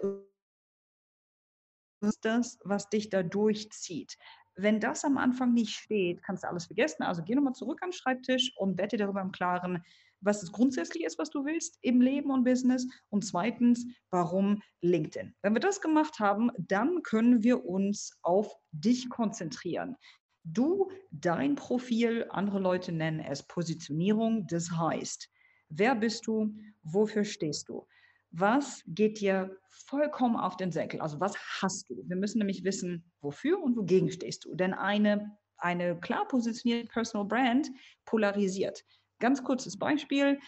ist 2.02 2.24
das, 2.26 2.58
was 2.64 2.90
dich 2.90 3.10
da 3.10 3.24
durchzieht. 3.24 4.18
Wenn 4.56 4.80
das 4.80 5.06
am 5.06 5.18
Anfang 5.18 5.54
nicht 5.54 5.76
steht, 5.76 6.22
kannst 6.24 6.44
du 6.44 6.48
alles 6.48 6.66
vergessen. 6.66 7.04
Also 7.04 7.24
geh 7.24 7.36
nochmal 7.36 7.54
zurück 7.54 7.82
an 7.82 7.90
den 7.90 7.94
Schreibtisch 7.94 8.54
und 8.58 8.78
wette 8.78 8.98
darüber 8.98 9.22
im 9.22 9.32
Klaren, 9.32 9.84
was 10.22 10.44
es 10.44 10.52
grundsätzlich 10.52 11.06
ist, 11.06 11.18
was 11.18 11.30
du 11.30 11.46
willst 11.46 11.78
im 11.82 12.02
Leben 12.02 12.30
und 12.30 12.44
Business. 12.44 12.86
Und 13.10 13.24
zweitens, 13.24 13.86
warum 14.10 14.62
LinkedIn. 14.82 15.34
Wenn 15.42 15.54
wir 15.54 15.62
das 15.62 15.80
gemacht 15.80 16.20
haben, 16.20 16.52
dann 16.58 17.04
können 17.04 17.44
wir 17.44 17.66
uns 17.66 18.18
auf 18.22 18.54
dich 18.72 19.10
konzentrieren. 19.10 19.96
Du, 20.44 20.92
dein 21.12 21.56
Profil, 21.56 22.26
andere 22.30 22.60
Leute 22.60 22.92
nennen 22.92 23.20
es 23.20 23.44
Positionierung. 23.44 24.48
Das 24.48 24.72
heißt, 24.72 25.30
wer 25.70 25.96
bist 25.96 26.28
du? 26.28 26.54
Wofür 26.84 27.24
stehst 27.24 27.70
du? 27.70 27.86
Was 28.32 28.84
geht 28.86 29.20
dir 29.20 29.58
vollkommen 29.70 30.36
auf 30.36 30.56
den 30.58 30.72
Senkel? 30.72 31.02
Also 31.02 31.20
was 31.20 31.36
hast 31.62 31.90
du? 31.90 32.04
Wir 32.08 32.16
müssen 32.16 32.38
nämlich 32.38 32.64
wissen, 32.64 33.12
wofür 33.22 33.62
und 33.62 33.76
wogegen 33.76 34.12
stehst 34.12 34.46
du. 34.46 34.56
Denn 34.56 34.74
eine, 34.74 35.38
eine 35.58 36.00
klar 36.00 36.28
positionierte 36.28 36.92
Personal 36.92 37.28
Brand 37.28 37.70
polarisiert. 38.06 38.86
Ganz 39.20 39.44
kurzes 39.44 39.78
Beispiel. 39.78 40.40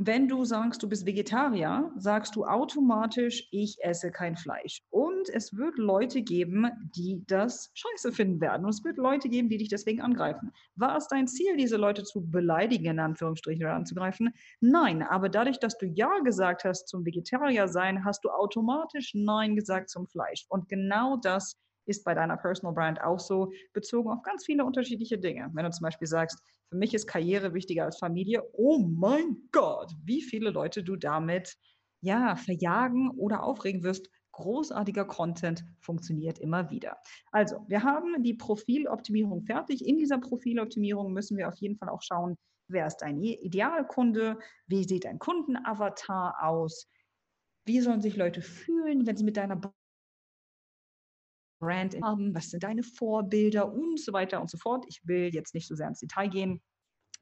Wenn 0.00 0.28
du 0.28 0.44
sagst, 0.44 0.80
du 0.84 0.88
bist 0.88 1.06
Vegetarier, 1.06 1.90
sagst 1.96 2.36
du 2.36 2.44
automatisch, 2.44 3.48
ich 3.50 3.78
esse 3.82 4.12
kein 4.12 4.36
Fleisch. 4.36 4.80
Und 4.90 5.28
es 5.28 5.56
wird 5.56 5.76
Leute 5.76 6.22
geben, 6.22 6.68
die 6.94 7.24
das 7.26 7.72
scheiße 7.74 8.12
finden 8.12 8.40
werden. 8.40 8.64
Und 8.64 8.70
es 8.70 8.84
wird 8.84 8.96
Leute 8.96 9.28
geben, 9.28 9.48
die 9.48 9.58
dich 9.58 9.68
deswegen 9.68 10.00
angreifen. 10.00 10.52
War 10.76 10.96
es 10.96 11.08
dein 11.08 11.26
Ziel, 11.26 11.56
diese 11.56 11.76
Leute 11.76 12.04
zu 12.04 12.30
beleidigen, 12.30 12.86
in 12.86 13.00
Anführungsstrichen, 13.00 13.64
oder 13.64 13.74
anzugreifen? 13.74 14.32
Nein, 14.60 15.02
aber 15.02 15.28
dadurch, 15.28 15.58
dass 15.58 15.76
du 15.76 15.86
Ja 15.86 16.20
gesagt 16.20 16.62
hast 16.62 16.86
zum 16.86 17.04
Vegetarier 17.04 17.66
sein, 17.66 18.04
hast 18.04 18.24
du 18.24 18.30
automatisch 18.30 19.14
Nein 19.14 19.56
gesagt 19.56 19.90
zum 19.90 20.06
Fleisch. 20.06 20.46
Und 20.48 20.68
genau 20.68 21.16
das 21.16 21.58
ist 21.88 22.04
bei 22.04 22.14
deiner 22.14 22.36
Personal 22.36 22.74
Brand 22.74 23.00
auch 23.02 23.18
so, 23.18 23.50
bezogen 23.72 24.10
auf 24.10 24.22
ganz 24.22 24.44
viele 24.44 24.64
unterschiedliche 24.64 25.18
Dinge. 25.18 25.50
Wenn 25.54 25.64
du 25.64 25.70
zum 25.70 25.84
Beispiel 25.84 26.06
sagst, 26.06 26.40
für 26.68 26.76
mich 26.76 26.94
ist 26.94 27.06
Karriere 27.06 27.54
wichtiger 27.54 27.84
als 27.84 27.98
Familie, 27.98 28.42
oh 28.52 28.78
mein 28.78 29.48
Gott, 29.52 29.92
wie 30.04 30.22
viele 30.22 30.50
Leute 30.50 30.84
du 30.84 30.96
damit 30.96 31.56
ja 32.00 32.36
verjagen 32.36 33.10
oder 33.10 33.42
aufregen 33.42 33.82
wirst. 33.82 34.08
Großartiger 34.32 35.04
Content 35.04 35.64
funktioniert 35.80 36.38
immer 36.38 36.70
wieder. 36.70 36.98
Also, 37.32 37.64
wir 37.66 37.82
haben 37.82 38.22
die 38.22 38.34
Profiloptimierung 38.34 39.42
fertig. 39.42 39.84
In 39.84 39.96
dieser 39.96 40.18
Profiloptimierung 40.18 41.12
müssen 41.12 41.36
wir 41.36 41.48
auf 41.48 41.56
jeden 41.56 41.76
Fall 41.76 41.88
auch 41.88 42.02
schauen, 42.02 42.36
wer 42.68 42.86
ist 42.86 42.98
dein 42.98 43.20
Idealkunde, 43.20 44.38
wie 44.66 44.84
sieht 44.84 45.06
dein 45.06 45.18
Kundenavatar 45.18 46.36
aus, 46.40 46.86
wie 47.64 47.80
sollen 47.80 48.00
sich 48.00 48.16
Leute 48.16 48.42
fühlen, 48.42 49.06
wenn 49.06 49.16
sie 49.16 49.24
mit 49.24 49.36
deiner 49.36 49.60
Brand 51.58 51.96
haben, 52.02 52.34
was 52.34 52.50
sind 52.50 52.62
deine 52.62 52.82
Vorbilder 52.82 53.72
und 53.72 54.00
so 54.00 54.12
weiter 54.12 54.40
und 54.40 54.50
so 54.50 54.58
fort. 54.58 54.84
Ich 54.88 55.00
will 55.06 55.30
jetzt 55.32 55.54
nicht 55.54 55.66
so 55.66 55.74
sehr 55.74 55.88
ins 55.88 56.00
Detail 56.00 56.28
gehen. 56.28 56.60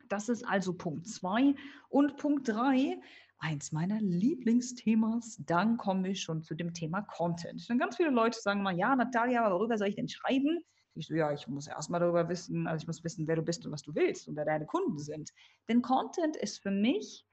Das 0.09 0.29
ist 0.29 0.47
also 0.47 0.73
Punkt 0.75 1.09
2. 1.09 1.55
Und 1.89 2.17
Punkt 2.17 2.49
3, 2.49 2.99
eins 3.39 3.73
meiner 3.73 4.01
Lieblingsthemas, 4.01 5.43
dann 5.45 5.77
kommen 5.77 6.05
wir 6.05 6.15
schon 6.15 6.43
zu 6.43 6.55
dem 6.55 6.73
Thema 6.73 7.03
Content. 7.03 7.69
Denn 7.69 7.79
ganz 7.79 7.97
viele 7.97 8.11
Leute 8.11 8.39
sagen 8.41 8.63
mal, 8.63 8.77
ja, 8.77 8.95
Natalia, 8.95 9.45
aber 9.45 9.57
worüber 9.57 9.77
soll 9.79 9.89
ich 9.89 9.97
denn 9.97 10.09
schreiben? 10.09 10.61
Ich 10.95 11.09
so, 11.09 11.15
ja, 11.15 11.33
ich 11.33 11.47
muss 11.47 11.67
erstmal 11.67 12.01
darüber 12.01 12.29
wissen, 12.29 12.67
also 12.67 12.83
ich 12.83 12.87
muss 12.87 13.05
wissen, 13.05 13.29
wer 13.29 13.37
du 13.37 13.43
bist 13.43 13.67
und 13.67 13.73
was 13.73 13.83
du 13.83 13.95
willst 13.95 14.29
und 14.29 14.37
wer 14.37 14.47
deine 14.47 14.65
Kunden 14.65 14.99
sind. 14.99 15.31
Denn 15.69 15.83
Content 15.83 16.37
ist 16.37 16.63
für 16.63 16.71
mich 16.71 17.26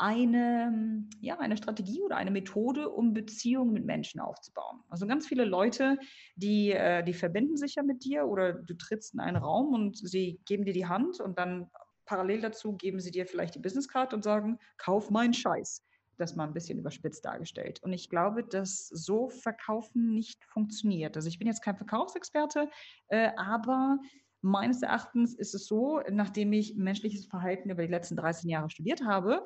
eine, 0.00 1.04
ja, 1.20 1.38
eine 1.38 1.58
Strategie 1.58 2.02
oder 2.02 2.16
eine 2.16 2.30
Methode, 2.30 2.88
um 2.88 3.12
Beziehungen 3.12 3.72
mit 3.74 3.84
Menschen 3.84 4.18
aufzubauen. 4.18 4.80
Also 4.88 5.06
ganz 5.06 5.26
viele 5.26 5.44
Leute, 5.44 5.98
die, 6.36 6.72
äh, 6.72 7.04
die 7.04 7.12
verbinden 7.12 7.58
sich 7.58 7.74
ja 7.74 7.82
mit 7.82 8.02
dir 8.02 8.24
oder 8.26 8.54
du 8.54 8.74
trittst 8.74 9.12
in 9.12 9.20
einen 9.20 9.36
Raum 9.36 9.74
und 9.74 9.98
sie 9.98 10.40
geben 10.46 10.64
dir 10.64 10.72
die 10.72 10.86
Hand 10.86 11.20
und 11.20 11.38
dann 11.38 11.70
parallel 12.06 12.40
dazu 12.40 12.72
geben 12.72 12.98
sie 12.98 13.10
dir 13.10 13.26
vielleicht 13.26 13.54
die 13.54 13.58
Businesscard 13.58 14.14
und 14.14 14.24
sagen, 14.24 14.58
kauf 14.78 15.10
meinen 15.10 15.34
Scheiß. 15.34 15.84
Das 16.16 16.34
mal 16.34 16.44
ein 16.44 16.54
bisschen 16.54 16.78
überspitzt 16.78 17.24
dargestellt. 17.24 17.82
Und 17.82 17.92
ich 17.92 18.08
glaube, 18.08 18.42
dass 18.42 18.88
so 18.88 19.28
Verkaufen 19.28 20.14
nicht 20.14 20.44
funktioniert. 20.46 21.16
Also 21.16 21.28
ich 21.28 21.38
bin 21.38 21.46
jetzt 21.46 21.62
kein 21.62 21.76
Verkaufsexperte, 21.76 22.70
äh, 23.08 23.30
aber 23.36 23.98
meines 24.40 24.80
Erachtens 24.80 25.34
ist 25.34 25.54
es 25.54 25.66
so, 25.66 26.00
nachdem 26.10 26.54
ich 26.54 26.74
menschliches 26.74 27.26
Verhalten 27.26 27.68
über 27.68 27.82
die 27.82 27.92
letzten 27.92 28.16
13 28.16 28.48
Jahre 28.48 28.70
studiert 28.70 29.04
habe, 29.04 29.44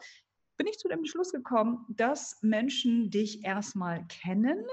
bin 0.57 0.67
ich 0.67 0.79
zu 0.79 0.89
dem 0.89 1.05
Schluss 1.05 1.33
gekommen, 1.33 1.85
dass 1.89 2.39
Menschen 2.43 3.11
dich 3.11 3.45
erstmal 3.45 4.07
kennen, 4.07 4.65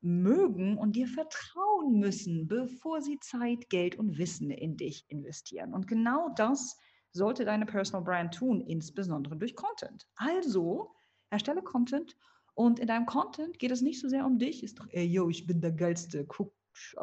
mögen 0.00 0.78
und 0.78 0.96
dir 0.96 1.06
vertrauen 1.06 1.98
müssen, 1.98 2.48
bevor 2.48 3.02
sie 3.02 3.18
Zeit, 3.20 3.68
Geld 3.68 3.98
und 3.98 4.18
Wissen 4.18 4.50
in 4.50 4.76
dich 4.76 5.04
investieren. 5.08 5.74
Und 5.74 5.86
genau 5.86 6.30
das 6.36 6.78
sollte 7.12 7.44
deine 7.44 7.66
Personal 7.66 8.04
Brand 8.04 8.34
tun, 8.34 8.60
insbesondere 8.60 9.36
durch 9.36 9.54
Content. 9.54 10.06
Also 10.16 10.94
erstelle 11.30 11.62
Content 11.62 12.16
und 12.54 12.78
in 12.78 12.86
deinem 12.86 13.06
Content 13.06 13.58
geht 13.58 13.70
es 13.70 13.82
nicht 13.82 14.00
so 14.00 14.08
sehr 14.08 14.26
um 14.26 14.38
dich, 14.38 14.62
ist 14.62 14.78
doch, 14.80 14.86
ey, 14.90 15.04
yo, 15.04 15.28
ich 15.28 15.46
bin 15.46 15.60
der 15.60 15.72
Geilste, 15.72 16.24
guck, 16.26 16.52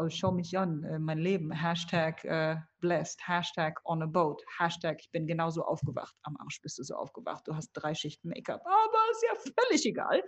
schau 0.09 0.31
mich 0.31 0.57
an, 0.57 0.83
äh, 0.83 0.99
mein 0.99 1.19
Leben, 1.19 1.51
Hashtag 1.51 2.23
äh, 2.25 2.57
blessed, 2.79 3.19
Hashtag 3.27 3.79
on 3.85 4.01
a 4.01 4.05
boat, 4.05 4.41
Hashtag 4.57 4.97
ich 5.01 5.11
bin 5.11 5.27
genauso 5.27 5.63
aufgewacht, 5.63 6.15
am 6.23 6.37
Arsch 6.37 6.61
bist 6.61 6.77
du 6.79 6.83
so 6.83 6.95
aufgewacht, 6.95 7.47
du 7.47 7.55
hast 7.55 7.71
drei 7.73 7.93
Schichten 7.93 8.29
Make-up, 8.29 8.61
aber 8.65 9.11
ist 9.11 9.23
ja 9.23 9.53
völlig 9.63 9.85
egal. 9.85 10.23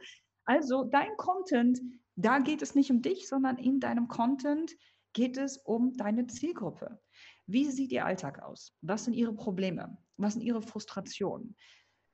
Also 0.45 0.83
dein 0.85 1.15
Content, 1.17 1.79
da 2.15 2.39
geht 2.39 2.61
es 2.61 2.75
nicht 2.75 2.91
um 2.91 3.01
dich, 3.01 3.27
sondern 3.27 3.57
in 3.57 3.79
deinem 3.79 4.07
Content 4.07 4.71
geht 5.13 5.37
es 5.37 5.57
um 5.57 5.93
deine 5.95 6.27
Zielgruppe. 6.27 6.99
Wie 7.45 7.65
sieht 7.65 7.91
ihr 7.91 8.05
Alltag 8.05 8.41
aus? 8.41 8.75
Was 8.81 9.05
sind 9.05 9.13
ihre 9.13 9.33
Probleme? 9.33 9.97
Was 10.17 10.33
sind 10.33 10.43
ihre 10.43 10.61
Frustrationen? 10.61 11.55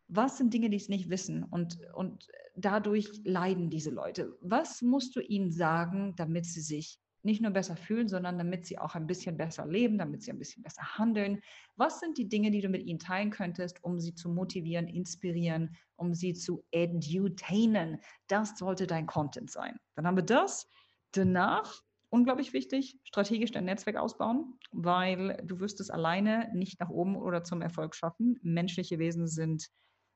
Was 0.07 0.37
sind 0.37 0.53
Dinge, 0.53 0.69
die 0.69 0.79
sie 0.79 0.91
nicht 0.91 1.09
wissen 1.09 1.43
und, 1.43 1.77
und 1.93 2.27
dadurch 2.55 3.09
leiden 3.23 3.69
diese 3.69 3.89
Leute? 3.89 4.37
Was 4.41 4.81
musst 4.81 5.15
du 5.15 5.19
ihnen 5.19 5.51
sagen, 5.51 6.13
damit 6.15 6.45
sie 6.45 6.61
sich 6.61 6.99
nicht 7.25 7.41
nur 7.41 7.51
besser 7.51 7.75
fühlen, 7.75 8.07
sondern 8.07 8.37
damit 8.37 8.65
sie 8.65 8.77
auch 8.77 8.95
ein 8.95 9.07
bisschen 9.07 9.37
besser 9.37 9.65
leben, 9.65 9.97
damit 9.97 10.23
sie 10.23 10.31
ein 10.31 10.39
bisschen 10.39 10.63
besser 10.63 10.97
handeln. 10.97 11.41
Was 11.75 11.99
sind 11.99 12.17
die 12.17 12.29
Dinge, 12.29 12.51
die 12.51 12.61
du 12.61 12.69
mit 12.69 12.83
ihnen 12.83 12.99
teilen 12.99 13.31
könntest, 13.31 13.83
um 13.83 13.99
sie 13.99 14.13
zu 14.13 14.29
motivieren, 14.29 14.87
inspirieren, 14.87 15.75
um 15.95 16.13
sie 16.13 16.33
zu 16.33 16.63
edutainen? 16.71 17.99
Das 18.27 18.57
sollte 18.57 18.87
dein 18.87 19.07
Content 19.07 19.51
sein. 19.51 19.77
Dann 19.95 20.07
haben 20.07 20.17
wir 20.17 20.23
das. 20.23 20.69
Danach, 21.11 21.81
unglaublich 22.09 22.53
wichtig, 22.53 22.99
strategisch 23.03 23.51
dein 23.51 23.65
Netzwerk 23.65 23.97
ausbauen, 23.97 24.59
weil 24.71 25.41
du 25.43 25.59
wirst 25.59 25.79
es 25.81 25.89
alleine 25.89 26.51
nicht 26.53 26.79
nach 26.79 26.89
oben 26.89 27.15
oder 27.15 27.43
zum 27.43 27.61
Erfolg 27.61 27.95
schaffen. 27.95 28.39
Menschliche 28.41 28.99
Wesen 28.99 29.27
sind, 29.27 29.69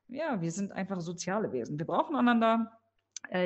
ja, 0.08 0.40
wir 0.40 0.50
sind 0.50 0.72
einfach 0.72 1.00
soziale 1.00 1.52
Wesen. 1.52 1.78
Wir 1.78 1.86
brauchen 1.86 2.16
einander, 2.16 2.79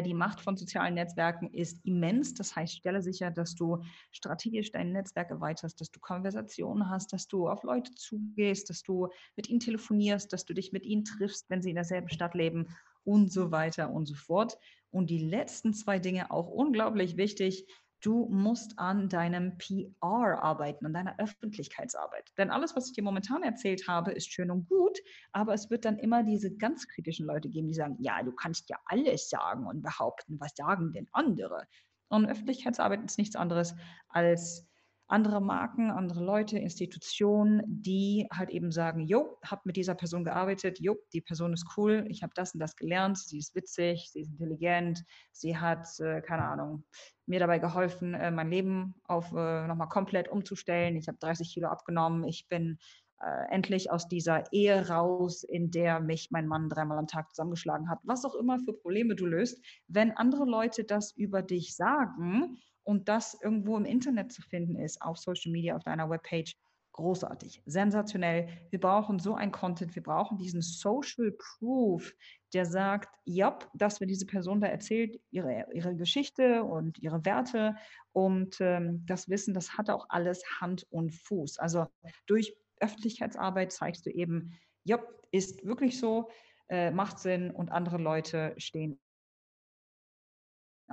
die 0.05 0.15
Macht 0.15 0.41
von 0.41 0.57
sozialen 0.57 0.95
Netzwerken 0.95 1.53
ist 1.53 1.85
immens. 1.85 2.33
Das 2.33 2.57
heißt, 2.57 2.77
stelle 2.77 3.03
sicher, 3.03 3.31
dass 3.31 3.55
du 3.55 3.83
strategisch 4.13 4.73
dein 4.73 4.93
Netzwerk 4.93 5.31
erweiterst, 5.31 5.81
dass 5.81 5.91
du 5.91 6.01
Konversationen 6.01 6.89
hast, 6.89 7.13
dass 7.13 7.29
du 7.29 7.49
auf 7.49 7.65
Leute 7.65 7.93
zugehst, 7.95 8.71
dass 8.71 8.83
du 8.83 9.09
mit 9.37 9.49
ihnen 9.49 9.61
telefonierst, 9.61 10.33
dass 10.33 10.45
du 10.45 10.55
dich 10.55 10.73
mit 10.73 10.87
ihnen 10.87 11.05
triffst, 11.05 11.51
wenn 11.51 11.61
sie 11.61 11.71
in 11.71 11.77
derselben 11.77 12.09
Stadt 12.09 12.35
leben 12.35 12.69
und 13.05 13.31
so 13.31 13.51
weiter 13.51 13.91
und 13.91 14.07
so 14.07 14.15
fort. 14.15 14.59
Und 14.91 15.11
die 15.11 15.19
letzten 15.19 15.75
zwei 15.75 15.99
Dinge 15.99 16.31
auch 16.31 16.49
unglaublich 16.49 17.17
wichtig. 17.17 17.67
Du 18.05 18.27
musst 18.27 18.79
an 18.79 19.09
deinem 19.09 19.57
PR 19.57 20.43
arbeiten, 20.43 20.85
an 20.85 20.93
deiner 20.93 21.19
Öffentlichkeitsarbeit. 21.19 22.31
Denn 22.37 22.51
alles, 22.51 22.77
was 22.77 22.89
ich 22.89 22.93
dir 22.93 23.03
momentan 23.03 23.43
erzählt 23.43 23.89
habe, 23.89 24.13
ist 24.13 24.31
schön 24.31 24.51
und 24.51 24.69
gut, 24.69 24.99
aber 25.33 25.55
es 25.55 25.71
wird 25.71 25.87
dann 25.87 25.99
immer 25.99 26.23
diese 26.23 26.55
ganz 26.55 26.87
kritischen 26.87 27.25
Leute 27.25 27.49
geben, 27.49 27.69
die 27.69 27.75
sagen, 27.75 27.97
ja, 28.01 28.23
du 28.23 28.33
kannst 28.33 28.69
ja 28.69 28.77
alles 28.85 29.31
sagen 29.31 29.67
und 29.67 29.81
behaupten, 29.81 30.39
was 30.39 30.53
sagen 30.55 30.93
denn 30.93 31.09
andere? 31.13 31.67
Und 32.09 32.27
Öffentlichkeitsarbeit 32.27 33.03
ist 33.03 33.17
nichts 33.17 33.37
anderes 33.37 33.75
als 34.09 34.69
andere 35.07 35.41
Marken, 35.41 35.91
andere 35.91 36.25
Leute, 36.25 36.59
Institutionen, 36.59 37.63
die 37.67 38.27
halt 38.33 38.51
eben 38.51 38.73
sagen, 38.73 39.01
jo, 39.01 39.39
hab 39.45 39.67
mit 39.67 39.77
dieser 39.77 39.95
Person 39.95 40.25
gearbeitet, 40.25 40.81
jo, 40.81 40.97
die 41.13 41.21
Person 41.21 41.53
ist 41.53 41.67
cool, 41.77 42.07
ich 42.09 42.23
habe 42.23 42.33
das 42.35 42.55
und 42.55 42.61
das 42.61 42.77
gelernt, 42.77 43.19
sie 43.19 43.39
ist 43.39 43.55
witzig, 43.55 44.11
sie 44.11 44.23
ist 44.23 44.31
intelligent, 44.31 45.05
sie 45.33 45.57
hat, 45.57 45.89
äh, 46.01 46.23
keine 46.23 46.45
Ahnung, 46.45 46.85
mir 47.27 47.39
dabei 47.39 47.59
geholfen, 47.59 48.15
äh, 48.15 48.31
mein 48.31 48.51
Leben 48.51 48.95
auf 49.05 49.33
äh, 49.33 49.67
nochmal 49.67 49.89
komplett 49.89 50.29
umzustellen. 50.29 50.97
Ich 50.97 51.09
habe 51.09 51.19
30 51.19 51.53
Kilo 51.53 51.69
abgenommen, 51.69 52.25
ich 52.25 52.49
bin 52.49 52.79
äh, 53.21 53.51
endlich 53.51 53.91
aus 53.91 54.09
dieser 54.09 54.53
Ehe 54.53 54.89
raus, 54.89 55.45
in 55.45 55.71
der 55.71 56.01
mich 56.01 56.31
mein 56.31 56.47
Mann 56.47 56.69
dreimal 56.69 56.99
am 56.99 57.07
Tag 57.07 57.31
zusammengeschlagen 57.31 57.89
hat, 57.89 58.01
was 58.03 58.25
auch 58.25 58.35
immer 58.35 58.59
für 58.59 58.73
Probleme 58.73 59.15
du 59.15 59.27
löst. 59.27 59.65
Wenn 59.87 60.13
andere 60.13 60.45
Leute 60.45 60.85
das 60.85 61.13
über 61.13 61.43
dich 61.43 61.77
sagen, 61.77 62.59
und 62.85 63.09
das 63.09 63.37
irgendwo 63.43 63.77
im 63.77 63.85
Internet 63.85 64.33
zu 64.33 64.43
finden 64.43 64.77
ist, 64.77 65.03
auf 65.03 65.19
Social 65.19 65.51
Media, 65.51 65.77
auf 65.77 65.83
deiner 65.83 66.09
Webpage, 66.09 66.57
großartig, 66.95 67.61
sensationell. 67.67 68.49
Wir 68.71 68.81
brauchen 68.81 69.19
so 69.19 69.35
ein 69.35 69.51
Content, 69.51 69.95
wir 69.97 70.03
brauchen 70.03 70.39
diesen 70.39 70.63
Social 70.63 71.33
Proof, 71.33 72.15
der 72.53 72.67
sagt, 72.67 73.13
ja, 73.25 73.59
dass 73.75 73.99
wir 73.99 74.07
diese 74.07 74.27
Person 74.27 74.61
da 74.61 74.69
erzählt, 74.69 75.21
ihre, 75.31 75.67
ihre 75.73 75.97
Geschichte 75.97 76.63
und 76.63 76.99
ihre 77.01 77.25
Werte 77.25 77.75
und 78.13 78.61
ähm, 78.61 79.05
das 79.07 79.29
Wissen, 79.29 79.55
das 79.55 79.77
hat 79.77 79.91
auch 79.91 80.07
alles 80.09 80.45
Hand 80.61 80.87
und 80.91 81.13
Fuß. 81.13 81.59
Also 81.59 81.87
durch 82.27 82.57
Öffentlichkeitsarbeit 82.79 83.73
zeigst 83.73 84.07
du 84.07 84.11
eben, 84.11 84.55
ja, 84.85 85.03
ist 85.33 85.67
wirklich 85.67 85.99
so, 85.99 86.31
äh, 86.69 86.93
macht 86.93 87.19
Sinn 87.19 87.51
und 87.51 87.73
andere 87.73 87.99
Leute 87.99 88.55
stehen 88.57 89.01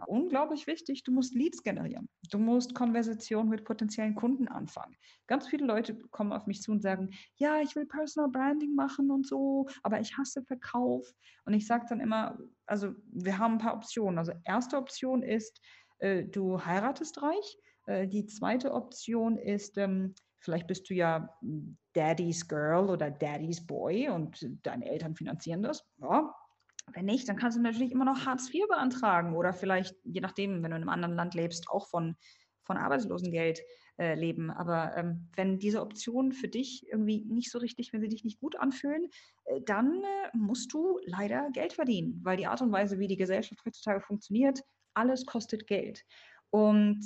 unglaublich 0.08 0.68
wichtig, 0.68 1.04
du 1.04 1.12
musst 1.12 1.36
Leads 1.36 1.64
generieren. 1.64 2.10
Du 2.30 2.38
musst 2.38 2.76
Konversationen 2.76 3.50
mit 3.50 3.64
potenziellen 3.64 4.16
Kunden 4.16 4.48
anfangen. 4.48 4.96
Ganz 5.28 5.48
viele 5.48 5.66
Leute 5.66 5.98
kommen 6.12 6.34
auf 6.34 6.48
mich 6.48 6.62
zu 6.62 6.72
und 6.72 6.82
sagen, 6.82 7.10
ja, 7.36 7.62
ich 7.62 7.76
will 7.76 7.86
Personal 7.86 8.30
Branding 8.30 8.76
machen 8.76 9.12
und 9.12 9.28
so, 9.28 9.68
aber 9.84 10.00
ich 10.00 10.18
hasse 10.18 10.44
Verkauf. 10.44 11.08
Und 11.46 11.54
ich 11.54 11.66
sage 11.68 11.86
dann 11.90 12.00
immer, 12.00 12.38
also 12.66 12.94
wir 13.12 13.38
haben 13.38 13.54
ein 13.54 13.60
paar 13.60 13.76
Optionen. 13.76 14.18
Also 14.18 14.34
erste 14.44 14.78
Option 14.78 15.24
ist, 15.24 15.62
äh, 16.00 16.24
du 16.24 16.64
heiratest 16.64 17.22
reich. 17.22 17.58
Äh, 17.86 18.08
die 18.08 18.26
zweite 18.26 18.74
Option 18.74 19.38
ist, 19.38 19.78
ähm, 19.78 20.14
vielleicht 20.40 20.68
bist 20.68 20.90
du 20.90 20.94
ja 20.94 21.30
Daddy's 21.94 22.48
Girl 22.48 22.90
oder 22.90 23.12
Daddy's 23.12 23.66
Boy 23.66 24.10
und 24.10 24.46
deine 24.64 24.86
Eltern 24.90 25.16
finanzieren 25.16 25.64
das. 25.64 25.86
Ja, 25.98 26.34
wenn 26.94 27.06
nicht, 27.06 27.28
dann 27.28 27.38
kannst 27.38 27.58
du 27.58 27.62
natürlich 27.62 27.92
immer 27.92 28.06
noch 28.06 28.26
Hartz 28.26 28.54
IV 28.54 28.68
beantragen 28.68 29.36
oder 29.36 29.54
vielleicht, 29.54 29.96
je 30.04 30.22
nachdem, 30.22 30.64
wenn 30.64 30.72
du 30.72 30.78
in 30.78 30.84
einem 30.84 30.90
anderen 30.90 31.16
Land 31.16 31.34
lebst, 31.34 31.70
auch 31.70 31.88
von, 31.88 32.16
von 32.64 32.78
Arbeitslosengeld 32.78 33.62
äh, 33.98 34.16
leben. 34.16 34.50
Aber 34.50 34.96
ähm, 34.98 35.30
wenn 35.36 35.60
diese 35.60 35.82
Optionen 35.82 36.32
für 36.32 36.48
dich 36.48 36.88
irgendwie 36.92 37.26
nicht 37.26 37.52
so 37.52 37.60
richtig, 37.60 37.94
wenn 37.94 38.02
sie 38.02 38.10
dich 38.10 38.24
nicht 38.24 38.40
gut 38.40 38.58
anfühlen, 38.60 39.10
äh, 39.46 39.62
dann 39.66 40.04
äh, 40.04 40.38
musst 40.38 40.74
du 40.74 41.00
leider 41.06 41.50
Geld 41.52 41.74
verdienen, 41.74 42.20
weil 42.24 42.38
die 42.38 42.48
Art 42.48 42.62
und 42.62 42.72
Weise, 42.72 43.00
wie 43.00 43.08
die 43.08 43.18
Gesellschaft 43.18 43.64
heutzutage 43.66 44.02
funktioniert, 44.02 44.62
alles 44.94 45.26
kostet 45.26 45.68
Geld. 45.68 46.04
Und 46.50 47.04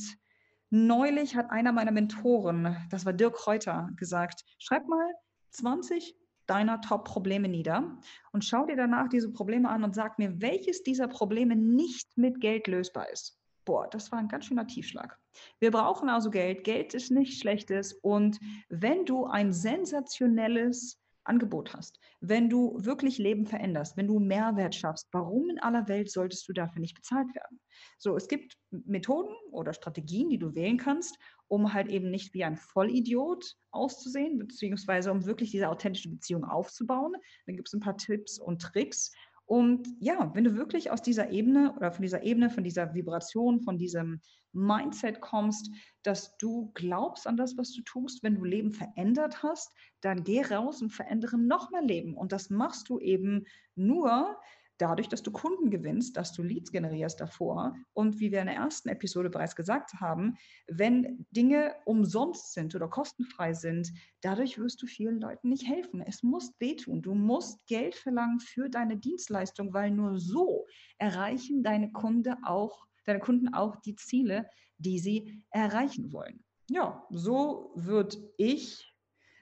neulich 0.70 1.36
hat 1.36 1.52
einer 1.52 1.72
meiner 1.72 1.92
Mentoren, 1.92 2.78
das 2.90 3.06
war 3.06 3.14
Dirk 3.14 3.36
Kräuter, 3.36 3.90
gesagt, 3.96 4.44
schreib 4.58 4.88
mal 4.88 5.14
20 5.52 6.16
deiner 6.48 6.82
Top-Probleme 6.82 7.48
nieder 7.48 7.98
und 8.32 8.46
schau 8.46 8.66
dir 8.66 8.76
danach 8.76 9.10
diese 9.10 9.32
Probleme 9.32 9.70
an 9.70 9.84
und 9.84 9.96
sag 9.96 10.20
mir, 10.20 10.42
welches 10.42 10.84
dieser 10.84 11.08
Probleme 11.08 11.56
nicht 11.56 12.18
mit 12.18 12.42
Geld 12.42 12.68
lösbar 12.68 13.10
ist. 13.12 13.40
Boah, 13.66 13.88
das 13.90 14.12
war 14.12 14.20
ein 14.20 14.28
ganz 14.28 14.46
schöner 14.46 14.68
Tiefschlag. 14.68 15.18
Wir 15.60 15.72
brauchen 15.72 16.08
also 16.08 16.30
Geld. 16.30 16.64
Geld 16.64 16.94
ist 16.94 17.10
nichts 17.10 17.40
Schlechtes. 17.40 17.94
Und 17.94 18.40
wenn 18.70 19.06
du 19.06 19.26
ein 19.26 19.52
sensationelles 19.52 21.00
Angebot 21.26 21.74
hast, 21.74 22.00
wenn 22.22 22.50
du 22.50 22.78
wirklich 22.84 23.18
Leben 23.18 23.46
veränderst, 23.46 23.98
wenn 23.98 24.08
du 24.08 24.20
Mehrwert 24.20 24.76
schaffst, 24.76 25.08
warum 25.12 25.50
in 25.50 25.60
aller 25.60 25.88
Welt 25.88 26.12
solltest 26.12 26.48
du 26.48 26.54
dafür 26.54 26.80
nicht 26.80 26.96
bezahlt 26.96 27.34
werden? 27.36 27.60
So, 27.98 28.16
es 28.16 28.28
gibt 28.28 28.58
Methoden 28.72 29.34
oder 29.52 29.74
Strategien, 29.74 30.30
die 30.30 30.38
du 30.38 30.56
wählen 30.56 30.78
kannst, 30.78 31.18
um 31.48 31.74
halt 31.74 31.90
eben 31.90 32.10
nicht 32.10 32.34
wie 32.34 32.44
ein 32.44 32.58
Vollidiot 32.58 33.56
auszusehen, 33.72 34.38
beziehungsweise 34.38 35.12
um 35.12 35.26
wirklich 35.26 35.52
diese 35.52 35.70
authentische 35.70 36.10
Beziehung 36.10 36.44
aufzubauen. 36.46 37.14
Dann 37.46 37.56
gibt 37.56 37.68
es 37.68 37.74
ein 37.74 37.82
paar 37.82 37.98
Tipps 37.98 38.40
und 38.40 38.62
Tricks. 38.62 39.12
Und 39.46 39.88
ja, 40.00 40.32
wenn 40.34 40.44
du 40.44 40.56
wirklich 40.56 40.90
aus 40.90 41.04
dieser 41.04 41.30
Ebene 41.30 41.74
oder 41.76 41.92
von 41.92 42.02
dieser 42.02 42.24
Ebene, 42.24 42.50
von 42.50 42.64
dieser 42.64 42.96
Vibration, 42.96 43.62
von 43.62 43.78
diesem 43.78 44.22
Mindset 44.54 45.22
kommst, 45.22 45.70
dass 46.02 46.36
du 46.38 46.72
glaubst 46.74 47.28
an 47.28 47.38
das, 47.38 47.58
was 47.58 47.72
du 47.72 47.82
tust, 47.84 48.24
wenn 48.24 48.36
du 48.36 48.44
Leben 48.44 48.72
verändert 48.74 49.44
hast, 49.44 49.72
dann 50.02 50.24
geh 50.24 50.42
raus 50.42 50.82
und 50.82 50.92
verändere 50.92 51.38
noch 51.38 51.70
mehr 51.72 51.84
Leben. 51.84 52.16
Und 52.16 52.32
das 52.32 52.50
machst 52.50 52.90
du 52.90 53.00
eben 53.00 53.46
nur, 53.76 54.40
dadurch, 54.78 55.08
dass 55.08 55.24
du 55.24 55.32
Kunden 55.32 55.70
gewinnst, 55.70 56.18
dass 56.18 56.34
du 56.34 56.44
Leads 56.44 56.72
generierst 56.72 57.20
davor 57.20 57.76
und 57.94 58.20
wie 58.20 58.32
wir 58.32 58.42
in 58.42 58.48
der 58.48 58.56
ersten 58.56 58.90
Episode 58.90 59.30
bereits 59.30 59.56
gesagt 59.56 59.94
haben, 60.00 60.38
wenn 60.68 61.26
Dinge 61.32 61.76
umsonst 61.86 62.54
sind 62.54 62.76
oder 62.76 62.88
kostenfrei 62.88 63.54
sind, 63.54 63.92
dadurch 64.22 64.58
wirst 64.58 64.82
du 64.82 64.88
vielen 64.88 65.20
Leuten 65.20 65.50
nicht 65.50 65.68
helfen. 65.68 66.02
Es 66.02 66.24
muss 66.24 66.54
wehtun. 66.60 67.02
Du 67.02 67.14
musst 67.14 67.66
Geld 67.68 67.96
verlangen 67.96 68.40
für 68.40 68.70
deine 68.70 68.98
Dienstleistung, 68.98 69.74
weil 69.74 69.92
nur 69.92 70.20
so 70.20 70.66
erreichen 70.98 71.64
deine 71.64 71.92
Kunde 71.92 72.38
auch, 72.46 72.86
deine 73.06 73.20
Kunden 73.20 73.54
auch 73.54 73.76
die 73.78 73.96
Ziele, 73.96 74.50
die 74.78 75.00
sie 75.00 75.44
erreichen 75.52 76.12
wollen. 76.12 76.44
Ja, 76.70 77.06
so 77.12 77.72
würde 77.76 78.18
ich 78.38 78.92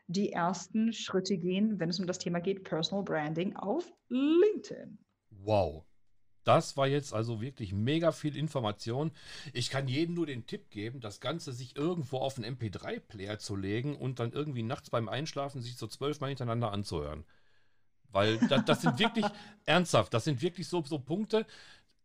die 0.08 0.32
ersten 0.34 0.92
Schritte 0.92 1.38
gehen, 1.38 1.80
wenn 1.80 1.90
es 1.90 2.00
um 2.00 2.08
das 2.08 2.20
Thema 2.20 2.40
geht, 2.40 2.64
Personal 2.64 3.04
Branding 3.04 3.56
auf 3.56 3.92
LinkedIn. 4.10 5.03
Wow. 5.44 5.86
Das 6.44 6.76
war 6.76 6.88
jetzt 6.88 7.14
also 7.14 7.42
wirklich 7.42 7.74
mega 7.74 8.12
viel 8.12 8.36
Information. 8.36 9.12
Ich 9.54 9.70
kann 9.70 9.88
jedem 9.88 10.16
nur 10.16 10.26
den 10.26 10.46
Tipp 10.46 10.70
geben, 10.72 11.00
das 11.00 11.22
Ganze 11.22 11.54
sich 11.54 11.78
irgendwo 11.78 12.18
auf 12.18 12.38
einen 12.38 12.58
MP3-Player 12.58 13.40
zu 13.40 13.56
legen 13.56 13.96
und 13.96 14.20
dann 14.20 14.34
irgendwie 14.34 14.64
nachts 14.64 14.90
beim 14.90 15.08
Einschlafen 15.08 15.62
sich 15.62 15.78
so 15.78 15.88
zwölfmal 15.88 16.30
hintereinander 16.30 16.72
anzuhören. 16.72 17.24
Weil 18.10 18.38
das, 18.38 18.66
das 18.66 18.82
sind 18.82 19.00
wirklich 19.00 19.26
ernsthaft, 19.66 20.14
das 20.14 20.26
sind 20.26 20.42
wirklich 20.42 20.68
so, 20.68 20.84
so 20.84 21.00
Punkte, 21.00 21.46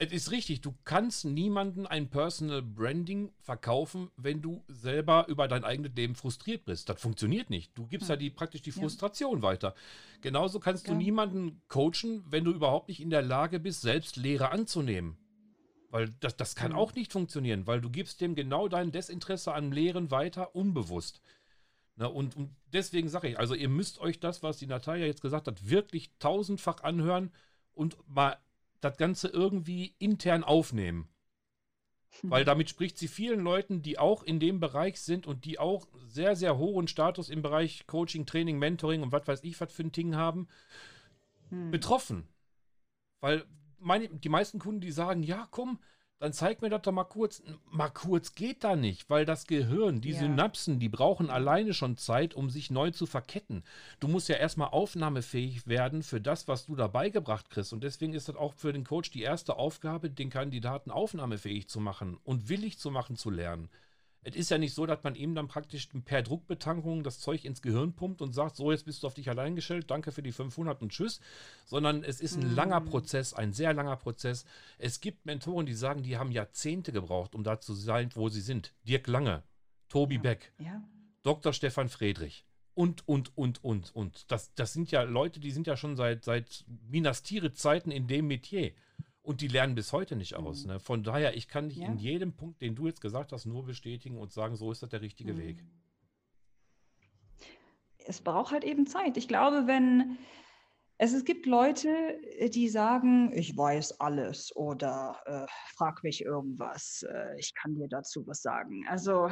es 0.00 0.12
ist 0.12 0.30
richtig, 0.30 0.61
du 0.61 0.74
kannst 0.84 1.24
niemanden 1.24 1.84
ein 1.84 2.08
Personal 2.08 2.62
Branding 2.62 3.32
verkaufen, 3.40 4.11
wenn 4.16 4.40
du 4.40 4.62
selber 4.68 5.26
über 5.28 5.48
dein 5.48 5.64
eigenes 5.64 5.92
Leben 5.96 6.14
frustriert 6.14 6.64
bist. 6.64 6.88
Das 6.88 7.00
funktioniert 7.00 7.50
nicht. 7.50 7.76
Du 7.76 7.87
gibst 7.87 8.08
hm. 8.08 8.12
ja 8.12 8.16
die, 8.16 8.30
praktisch 8.30 8.62
die 8.62 8.70
Frustration 8.70 9.38
ja. 9.38 9.42
weiter. 9.42 9.74
Genauso 10.20 10.61
kannst 10.61 10.87
ja. 10.87 10.92
du 10.92 10.98
niemanden 10.98 11.61
coachen, 11.66 12.24
wenn 12.30 12.44
du 12.44 12.52
überhaupt 12.52 12.88
nicht 12.88 13.00
in 13.00 13.11
der 13.11 13.22
Lage 13.22 13.58
bist, 13.58 13.80
selbst 13.80 14.16
Lehre 14.16 14.52
anzunehmen. 14.52 15.16
Weil 15.90 16.11
das, 16.20 16.37
das 16.37 16.54
kann 16.54 16.72
mhm. 16.72 16.78
auch 16.78 16.94
nicht 16.94 17.12
funktionieren, 17.12 17.66
weil 17.66 17.80
du 17.80 17.90
gibst 17.90 18.20
dem 18.20 18.37
genau 18.37 18.68
dein 18.68 18.92
Desinteresse 18.92 19.52
an 19.52 19.72
Lehren 19.72 20.12
weiter, 20.12 20.54
unbewusst. 20.54 21.22
Na, 21.96 22.06
und, 22.06 22.37
und 22.37 22.54
deswegen 22.72 23.08
sage 23.08 23.28
ich, 23.28 23.38
also 23.38 23.54
ihr 23.54 23.68
müsst 23.68 23.98
euch 23.98 24.20
das, 24.20 24.44
was 24.44 24.58
die 24.58 24.68
Natalia 24.68 25.06
jetzt 25.06 25.22
gesagt 25.22 25.48
hat, 25.48 25.68
wirklich 25.68 26.12
tausendfach 26.20 26.84
anhören 26.84 27.32
und 27.74 27.96
mal 28.06 28.37
das 28.80 28.96
Ganze 28.96 29.28
irgendwie 29.28 29.94
intern 29.98 30.44
aufnehmen. 30.44 31.08
Hm. 32.20 32.30
Weil 32.30 32.44
damit 32.44 32.70
spricht 32.70 32.98
sie 32.98 33.08
vielen 33.08 33.40
Leuten, 33.40 33.82
die 33.82 33.98
auch 33.98 34.22
in 34.22 34.40
dem 34.40 34.60
Bereich 34.60 35.00
sind 35.00 35.26
und 35.26 35.44
die 35.44 35.58
auch 35.58 35.88
sehr, 36.06 36.36
sehr 36.36 36.56
hohen 36.58 36.88
Status 36.88 37.28
im 37.28 37.42
Bereich 37.42 37.86
Coaching, 37.86 38.26
Training, 38.26 38.58
Mentoring 38.58 39.02
und 39.02 39.12
was 39.12 39.26
weiß 39.26 39.44
ich, 39.44 39.60
was 39.60 39.72
für 39.72 39.82
ein 39.82 39.92
Ding 39.92 40.16
haben, 40.16 40.48
hm. 41.50 41.70
betroffen. 41.70 42.28
Weil 43.20 43.44
meine, 43.78 44.08
die 44.08 44.28
meisten 44.28 44.58
Kunden, 44.58 44.80
die 44.80 44.92
sagen, 44.92 45.22
ja, 45.22 45.48
komm, 45.50 45.78
dann 46.18 46.33
zeig 46.33 46.62
mir 46.62 46.68
das 46.68 46.83
doch 46.83 46.92
mal 46.92 47.04
kurz. 47.04 47.42
Mal 47.70 47.90
kurz 47.90 48.35
geht 48.35 48.64
da 48.64 48.74
nicht, 48.76 49.09
weil 49.09 49.24
das 49.24 49.46
Gehirn, 49.46 50.00
die 50.00 50.11
ja. 50.11 50.18
Synapsen, 50.18 50.81
die 50.81 50.88
brauchen 50.88 51.31
alleine 51.31 51.74
schon 51.74 51.96
Zeit, 51.96 52.35
um 52.35 52.50
sich 52.50 52.70
neu 52.70 52.90
zu 52.90 53.07
verketten. 53.07 53.62
Du 54.00 54.09
musst 54.09 54.28
ja 54.28 54.37
erstmal 54.37 54.68
aufnahmefähig 54.68 55.66
werden 55.66 56.02
für 56.02 56.20
das, 56.20 56.48
was 56.48 56.66
du 56.66 56.74
da 56.74 56.88
beigebracht 56.88 57.50
kriegst. 57.50 57.72
Und 57.72 57.85
deswegen 57.85 58.14
ist 58.14 58.28
das 58.28 58.37
auch 58.37 58.54
für 58.54 58.72
den 58.72 58.85
Coach 58.85 59.11
die 59.11 59.22
erste 59.22 59.57
Aufgabe, 59.57 60.11
den 60.11 60.31
Kandidaten 60.31 60.90
aufnahmefähig 60.90 61.68
zu 61.68 61.81
machen 61.81 62.18
und 62.24 62.48
willig 62.48 62.78
zu 62.78 62.90
machen 62.90 63.16
zu 63.16 63.31
lernen. 63.31 63.68
Es 64.28 64.36
ist 64.36 64.50
ja 64.50 64.58
nicht 64.58 64.74
so, 64.74 64.86
dass 64.86 65.02
man 65.02 65.14
ihm 65.14 65.34
dann 65.34 65.48
praktisch 65.48 65.88
per 66.04 66.22
Druckbetankung 66.22 67.02
das 67.02 67.18
Zeug 67.18 67.44
ins 67.44 67.62
Gehirn 67.62 67.94
pumpt 67.94 68.20
und 68.20 68.32
sagt, 68.32 68.56
so, 68.56 68.70
jetzt 68.70 68.84
bist 68.84 69.02
du 69.02 69.06
auf 69.06 69.14
dich 69.14 69.28
allein 69.30 69.56
gestellt, 69.56 69.90
danke 69.90 70.12
für 70.12 70.22
die 70.22 70.32
500 70.32 70.82
und 70.82 70.92
tschüss, 70.92 71.20
sondern 71.64 72.04
es 72.04 72.20
ist 72.20 72.36
ein 72.36 72.50
mhm. 72.50 72.54
langer 72.54 72.80
Prozess, 72.80 73.32
ein 73.32 73.52
sehr 73.52 73.72
langer 73.72 73.96
Prozess. 73.96 74.44
Es 74.78 75.00
gibt 75.00 75.24
Mentoren, 75.26 75.66
die 75.66 75.74
sagen, 75.74 76.02
die 76.02 76.18
haben 76.18 76.30
Jahrzehnte 76.30 76.92
gebraucht, 76.92 77.34
um 77.34 77.42
da 77.42 77.60
zu 77.60 77.74
sein, 77.74 78.10
wo 78.14 78.28
sie 78.28 78.40
sind. 78.40 78.74
Dirk 78.84 79.06
Lange, 79.06 79.42
Tobi 79.88 80.16
ja. 80.16 80.20
Beck, 80.20 80.52
ja. 80.58 80.82
Dr. 81.22 81.52
Stefan 81.52 81.88
Friedrich 81.88 82.44
und, 82.78 83.08
und, 83.08 83.36
und, 83.36 83.64
und, 83.64 83.92
und. 83.96 84.30
Das, 84.30 84.54
das 84.54 84.72
sind 84.72 84.92
ja 84.92 85.02
Leute, 85.02 85.40
die 85.40 85.50
sind 85.50 85.66
ja 85.66 85.76
schon 85.76 85.96
seit, 85.96 86.24
seit 86.24 86.64
Minas 86.88 87.24
Tirith-Zeiten 87.24 87.90
in 87.90 88.06
dem 88.06 88.28
Metier. 88.28 88.70
Und 89.28 89.42
die 89.42 89.48
lernen 89.48 89.74
bis 89.74 89.92
heute 89.92 90.16
nicht 90.16 90.36
aus. 90.36 90.64
Mhm. 90.64 90.72
Ne? 90.72 90.80
Von 90.80 91.02
daher, 91.02 91.36
ich 91.36 91.48
kann 91.48 91.68
dich 91.68 91.80
ja. 91.80 91.86
in 91.86 91.98
jedem 91.98 92.32
Punkt, 92.32 92.62
den 92.62 92.74
du 92.74 92.86
jetzt 92.86 93.02
gesagt 93.02 93.30
hast, 93.30 93.44
nur 93.44 93.62
bestätigen 93.66 94.16
und 94.16 94.32
sagen, 94.32 94.56
so 94.56 94.72
ist 94.72 94.82
das 94.82 94.88
der 94.88 95.02
richtige 95.02 95.34
mhm. 95.34 95.38
Weg. 95.38 95.64
Es 98.06 98.22
braucht 98.22 98.52
halt 98.52 98.64
eben 98.64 98.86
Zeit. 98.86 99.18
Ich 99.18 99.28
glaube, 99.28 99.66
wenn 99.66 100.16
es, 100.96 101.12
es 101.12 101.26
gibt 101.26 101.44
Leute, 101.44 102.18
die 102.54 102.70
sagen, 102.70 103.30
ich 103.34 103.54
weiß 103.54 104.00
alles 104.00 104.56
oder 104.56 105.20
äh, 105.26 105.46
frag 105.76 106.02
mich 106.02 106.24
irgendwas, 106.24 107.04
äh, 107.06 107.38
ich 107.38 107.52
kann 107.52 107.74
dir 107.74 107.86
dazu 107.86 108.26
was 108.26 108.40
sagen. 108.40 108.86
Also 108.88 109.28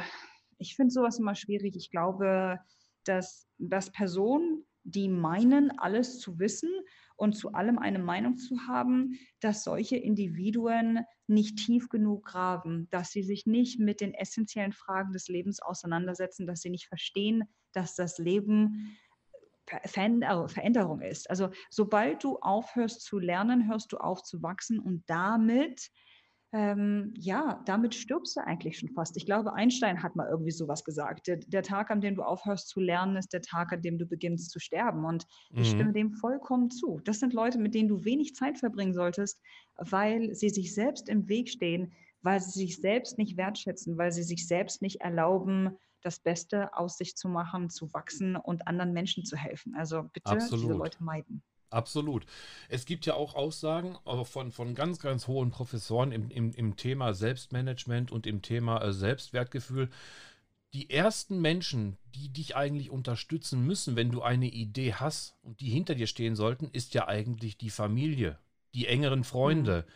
ich 0.59 0.75
finde 0.75 0.91
sowas 0.91 1.17
immer 1.17 1.33
schwierig. 1.33 1.75
Ich 1.75 1.89
glaube, 1.89 2.59
dass, 3.03 3.47
dass 3.57 3.91
Personen, 3.91 4.63
die 4.83 5.09
meinen, 5.09 5.71
alles 5.79 6.19
zu 6.19 6.37
wissen 6.37 6.69
und 7.17 7.33
zu 7.33 7.51
allem 7.53 7.79
eine 7.79 7.99
Meinung 7.99 8.37
zu 8.37 8.67
haben, 8.67 9.19
dass 9.41 9.63
solche 9.63 9.97
Individuen 9.97 10.99
nicht 11.27 11.57
tief 11.57 11.89
genug 11.89 12.25
graben, 12.25 12.87
dass 12.91 13.11
sie 13.11 13.23
sich 13.23 13.45
nicht 13.45 13.79
mit 13.79 13.99
den 13.99 14.13
essentiellen 14.13 14.71
Fragen 14.71 15.11
des 15.11 15.27
Lebens 15.27 15.59
auseinandersetzen, 15.59 16.47
dass 16.47 16.61
sie 16.61 16.69
nicht 16.69 16.87
verstehen, 16.87 17.43
dass 17.73 17.95
das 17.95 18.17
Leben 18.17 18.97
Veränderung 19.65 21.01
ist. 21.01 21.29
Also 21.29 21.49
sobald 21.69 22.23
du 22.23 22.37
aufhörst 22.37 23.01
zu 23.01 23.19
lernen, 23.19 23.67
hörst 23.67 23.91
du 23.91 23.97
auf 23.97 24.23
zu 24.23 24.41
wachsen 24.41 24.79
und 24.79 25.03
damit 25.07 25.89
ähm, 26.53 27.13
ja, 27.17 27.61
damit 27.65 27.93
stirbst 27.93 28.37
du 28.37 28.41
eigentlich 28.41 28.79
schon 28.79 28.89
fast. 28.89 29.17
Ich 29.17 29.25
glaube, 29.25 29.53
Einstein 29.53 30.01
hat 30.01 30.15
mal 30.15 30.29
irgendwie 30.29 30.51
sowas 30.51 30.85
gesagt. 30.85 31.27
Der, 31.27 31.37
der, 31.37 31.61
Tag, 31.61 31.91
an 31.91 31.99
dem 31.99 32.15
du 32.15 32.23
aufhörst 32.23 32.69
zu 32.69 32.79
lernen, 32.79 33.17
ist 33.17 33.33
der 33.33 33.41
Tag, 33.41 33.73
an 33.73 33.81
dem 33.81 33.97
du 33.97 34.05
beginnst 34.05 34.51
zu 34.51 34.59
sterben. 34.59 35.03
Und 35.03 35.25
mhm. 35.51 35.61
ich 35.61 35.69
stimme 35.69 35.91
dem 35.91 36.13
vollkommen 36.13 36.69
zu. 36.69 37.01
Das 37.03 37.19
sind 37.19 37.33
Leute, 37.33 37.59
mit 37.59 37.75
denen 37.75 37.89
du 37.89 38.05
wenig 38.05 38.33
Zeit 38.33 38.57
verbringen 38.57 38.93
solltest, 38.93 39.41
weil 39.75 40.33
sie 40.33 40.49
sich 40.49 40.73
selbst 40.73 41.09
im 41.09 41.27
Weg 41.27 41.49
stehen, 41.49 41.91
weil 42.21 42.39
sie 42.39 42.59
sich 42.59 42.77
selbst 42.77 43.17
nicht 43.17 43.35
wertschätzen, 43.35 43.97
weil 43.97 44.13
sie 44.13 44.23
sich 44.23 44.47
selbst 44.47 44.81
nicht 44.81 45.01
erlauben, 45.01 45.77
das 46.01 46.19
Beste 46.19 46.73
aus 46.77 46.97
sich 46.97 47.15
zu 47.17 47.27
machen, 47.27 47.69
zu 47.69 47.91
wachsen 47.93 48.37
und 48.37 48.67
anderen 48.67 48.93
Menschen 48.93 49.25
zu 49.25 49.35
helfen. 49.35 49.75
Also 49.75 50.03
bitte 50.13 50.31
Absolut. 50.31 50.63
diese 50.63 50.73
Leute 50.73 51.03
meiden. 51.03 51.43
Absolut. 51.69 52.25
Es 52.69 52.85
gibt 52.85 53.05
ja 53.05 53.15
auch 53.15 53.35
Aussagen 53.35 53.97
von, 54.23 54.51
von 54.51 54.73
ganz, 54.73 54.99
ganz 54.99 55.27
hohen 55.27 55.51
Professoren 55.51 56.11
im, 56.11 56.29
im, 56.29 56.53
im 56.53 56.75
Thema 56.77 57.13
Selbstmanagement 57.13 58.11
und 58.11 58.25
im 58.25 58.41
Thema 58.41 58.81
äh, 58.81 58.93
Selbstwertgefühl. 58.93 59.89
Die 60.73 60.89
ersten 60.89 61.41
Menschen, 61.41 61.97
die 62.15 62.29
dich 62.29 62.55
eigentlich 62.55 62.89
unterstützen 62.89 63.65
müssen, 63.65 63.95
wenn 63.95 64.11
du 64.11 64.21
eine 64.21 64.47
Idee 64.47 64.93
hast 64.93 65.35
und 65.43 65.59
die 65.59 65.69
hinter 65.69 65.95
dir 65.95 66.07
stehen 66.07 66.35
sollten, 66.35 66.69
ist 66.71 66.93
ja 66.93 67.07
eigentlich 67.07 67.57
die 67.57 67.69
Familie, 67.69 68.37
die 68.73 68.87
engeren 68.87 69.23
Freunde, 69.23 69.85
mhm. 69.85 69.91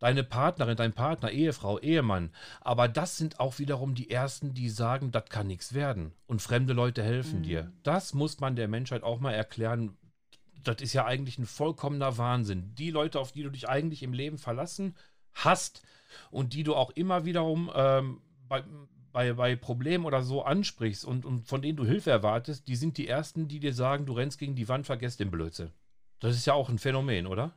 deine 0.00 0.24
Partnerin, 0.24 0.76
dein 0.76 0.92
Partner, 0.92 1.30
Ehefrau, 1.30 1.78
Ehemann. 1.78 2.30
Aber 2.60 2.88
das 2.88 3.16
sind 3.16 3.38
auch 3.38 3.58
wiederum 3.58 3.94
die 3.94 4.10
ersten, 4.10 4.54
die 4.54 4.68
sagen, 4.70 5.10
das 5.12 5.26
kann 5.26 5.46
nichts 5.46 5.72
werden. 5.72 6.12
Und 6.26 6.42
fremde 6.42 6.72
Leute 6.72 7.02
helfen 7.02 7.40
mhm. 7.40 7.44
dir. 7.44 7.72
Das 7.82 8.12
muss 8.12 8.40
man 8.40 8.56
der 8.56 8.68
Menschheit 8.68 9.02
auch 9.02 9.20
mal 9.20 9.32
erklären, 9.32 9.96
das 10.64 10.76
ist 10.80 10.92
ja 10.92 11.04
eigentlich 11.04 11.38
ein 11.38 11.46
vollkommener 11.46 12.18
Wahnsinn. 12.18 12.74
Die 12.74 12.90
Leute, 12.90 13.20
auf 13.20 13.32
die 13.32 13.42
du 13.42 13.50
dich 13.50 13.68
eigentlich 13.68 14.02
im 14.02 14.12
Leben 14.12 14.38
verlassen 14.38 14.94
hast 15.32 15.82
und 16.30 16.54
die 16.54 16.62
du 16.62 16.74
auch 16.74 16.90
immer 16.90 17.24
wiederum 17.24 17.70
ähm, 17.74 18.20
bei, 18.48 18.64
bei, 19.12 19.32
bei 19.32 19.56
Problemen 19.56 20.04
oder 20.04 20.22
so 20.22 20.42
ansprichst 20.42 21.04
und, 21.04 21.24
und 21.24 21.46
von 21.46 21.62
denen 21.62 21.76
du 21.76 21.84
Hilfe 21.84 22.10
erwartest, 22.10 22.68
die 22.68 22.76
sind 22.76 22.98
die 22.98 23.08
Ersten, 23.08 23.48
die 23.48 23.60
dir 23.60 23.72
sagen, 23.72 24.06
du 24.06 24.12
rennst 24.12 24.38
gegen 24.38 24.54
die 24.54 24.68
Wand, 24.68 24.86
vergesst 24.86 25.20
den 25.20 25.30
Blödsinn. 25.30 25.70
Das 26.20 26.36
ist 26.36 26.46
ja 26.46 26.54
auch 26.54 26.68
ein 26.68 26.78
Phänomen, 26.78 27.26
oder? 27.26 27.52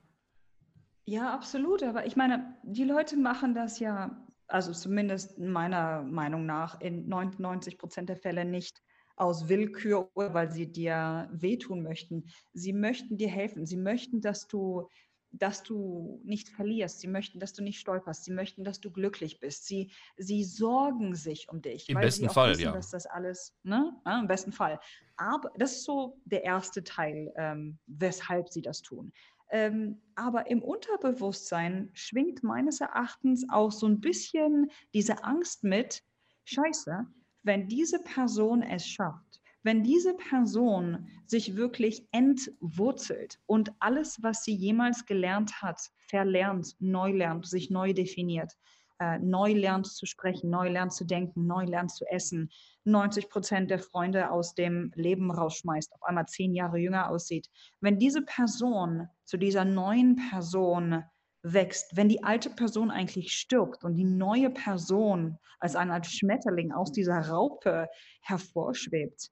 Ja, 1.06 1.34
absolut. 1.34 1.84
Aber 1.84 2.06
ich 2.06 2.16
meine, 2.16 2.58
die 2.64 2.84
Leute 2.84 3.16
machen 3.16 3.56
das 3.56 3.80
ja, 3.80 4.26
also 4.48 4.74
zumindest 4.74 5.40
meiner 5.40 6.04
Meinung 6.04 6.46
nach, 6.46 6.82
in 6.82 7.08
99 7.08 7.78
Prozent 7.78 8.10
der 8.10 8.18
Fälle 8.18 8.44
nicht 8.44 8.82
aus 9.18 9.50
Willkür 9.50 10.10
oder 10.14 10.34
weil 10.34 10.52
sie 10.52 10.72
dir 10.72 11.30
wehtun 11.34 11.84
möchten. 11.84 12.26
Sie 12.54 12.74
möchten 12.74 13.18
dir 13.18 13.30
helfen. 13.30 13.66
Sie 13.66 13.78
möchten, 13.78 14.22
dass 14.22 14.48
du 14.48 14.88
dass 15.32 15.62
du 15.62 16.22
nicht 16.24 16.50
verlierst. 16.50 17.02
Sie 17.02 17.08
möchten, 17.08 17.40
dass 17.40 17.54
du 17.54 17.62
nicht 17.62 17.80
stolperst. 17.80 18.24
Sie 18.24 18.32
möchten, 18.32 18.64
dass 18.64 18.80
du 18.80 18.92
glücklich 18.92 19.40
bist. 19.40 19.66
Sie, 19.66 19.92
sie 20.16 20.44
sorgen 20.44 21.16
sich 21.16 21.50
um 21.50 21.62
dich. 21.62 21.90
Im 21.90 22.00
besten 22.00 22.30
Fall, 22.30 22.52
wissen, 22.52 22.64
ja. 22.64 22.72
Dass 22.72 22.92
das 22.92 23.06
alles, 23.06 23.54
ne? 23.64 23.94
Ja, 24.06 24.20
Im 24.20 24.28
besten 24.28 24.52
Fall. 24.52 24.80
Aber 25.18 25.52
das 25.58 25.74
ist 25.74 25.84
so 25.84 26.18
der 26.26 26.44
erste 26.44 26.84
Teil, 26.84 27.34
ähm, 27.36 27.78
weshalb 27.88 28.50
sie 28.50 28.62
das 28.62 28.82
tun. 28.82 29.12
Ähm, 29.50 30.02
aber 30.16 30.50
im 30.50 30.62
Unterbewusstsein 30.62 31.90
schwingt 31.94 32.44
meines 32.44 32.82
Erachtens 32.82 33.46
auch 33.50 33.72
so 33.72 33.88
ein 33.88 34.02
bisschen 34.02 34.72
diese 34.94 35.24
Angst 35.24 35.64
mit, 35.64 36.04
scheiße, 36.46 37.06
wenn 37.48 37.68
diese 37.68 38.00
Person 38.00 38.62
es 38.62 38.86
schafft, 38.86 39.42
wenn 39.64 39.84
diese 39.84 40.14
Person 40.14 41.08
sich 41.26 41.56
wirklich 41.56 42.08
entwurzelt 42.12 43.40
und 43.48 43.72
alles, 43.80 44.22
was 44.22 44.44
sie 44.44 44.54
jemals 44.54 45.06
gelernt 45.06 45.62
hat, 45.62 45.82
verlernt, 46.10 46.76
neu 46.80 47.12
lernt, 47.12 47.48
sich 47.48 47.70
neu 47.70 47.94
definiert, 47.94 48.54
äh, 49.00 49.18
neu 49.20 49.54
lernt 49.54 49.88
zu 49.88 50.06
sprechen, 50.06 50.50
neu 50.50 50.70
lernt 50.70 50.94
zu 50.94 51.06
denken, 51.06 51.48
neu 51.48 51.66
lernt 51.66 51.92
zu 51.92 52.06
essen, 52.06 52.50
90 52.84 53.30
Prozent 53.30 53.72
der 53.72 53.80
Freunde 53.80 54.32
aus 54.32 54.54
dem 54.54 54.92
Leben 54.96 55.32
rausschmeißt, 55.32 55.94
auf 55.94 56.04
einmal 56.04 56.28
zehn 56.28 56.54
Jahre 56.54 56.78
jünger 56.78 57.10
aussieht. 57.10 57.50
Wenn 57.82 58.00
diese 58.00 58.22
Person 58.22 59.08
zu 59.26 59.38
dieser 59.38 59.66
neuen 59.66 60.16
Person 60.30 61.04
wächst, 61.54 61.96
wenn 61.96 62.10
die 62.10 62.24
alte 62.24 62.50
Person 62.50 62.92
eigentlich 62.92 63.34
stirbt 63.34 63.84
und 63.84 63.96
die 63.96 64.04
neue 64.04 64.50
Person 64.50 65.38
als 65.60 65.76
eine 65.76 65.94
Art 65.94 66.06
Schmetterling 66.06 66.72
aus 66.72 66.92
dieser 66.92 67.30
Raupe 67.30 67.88
hervorschwebt, 68.22 69.32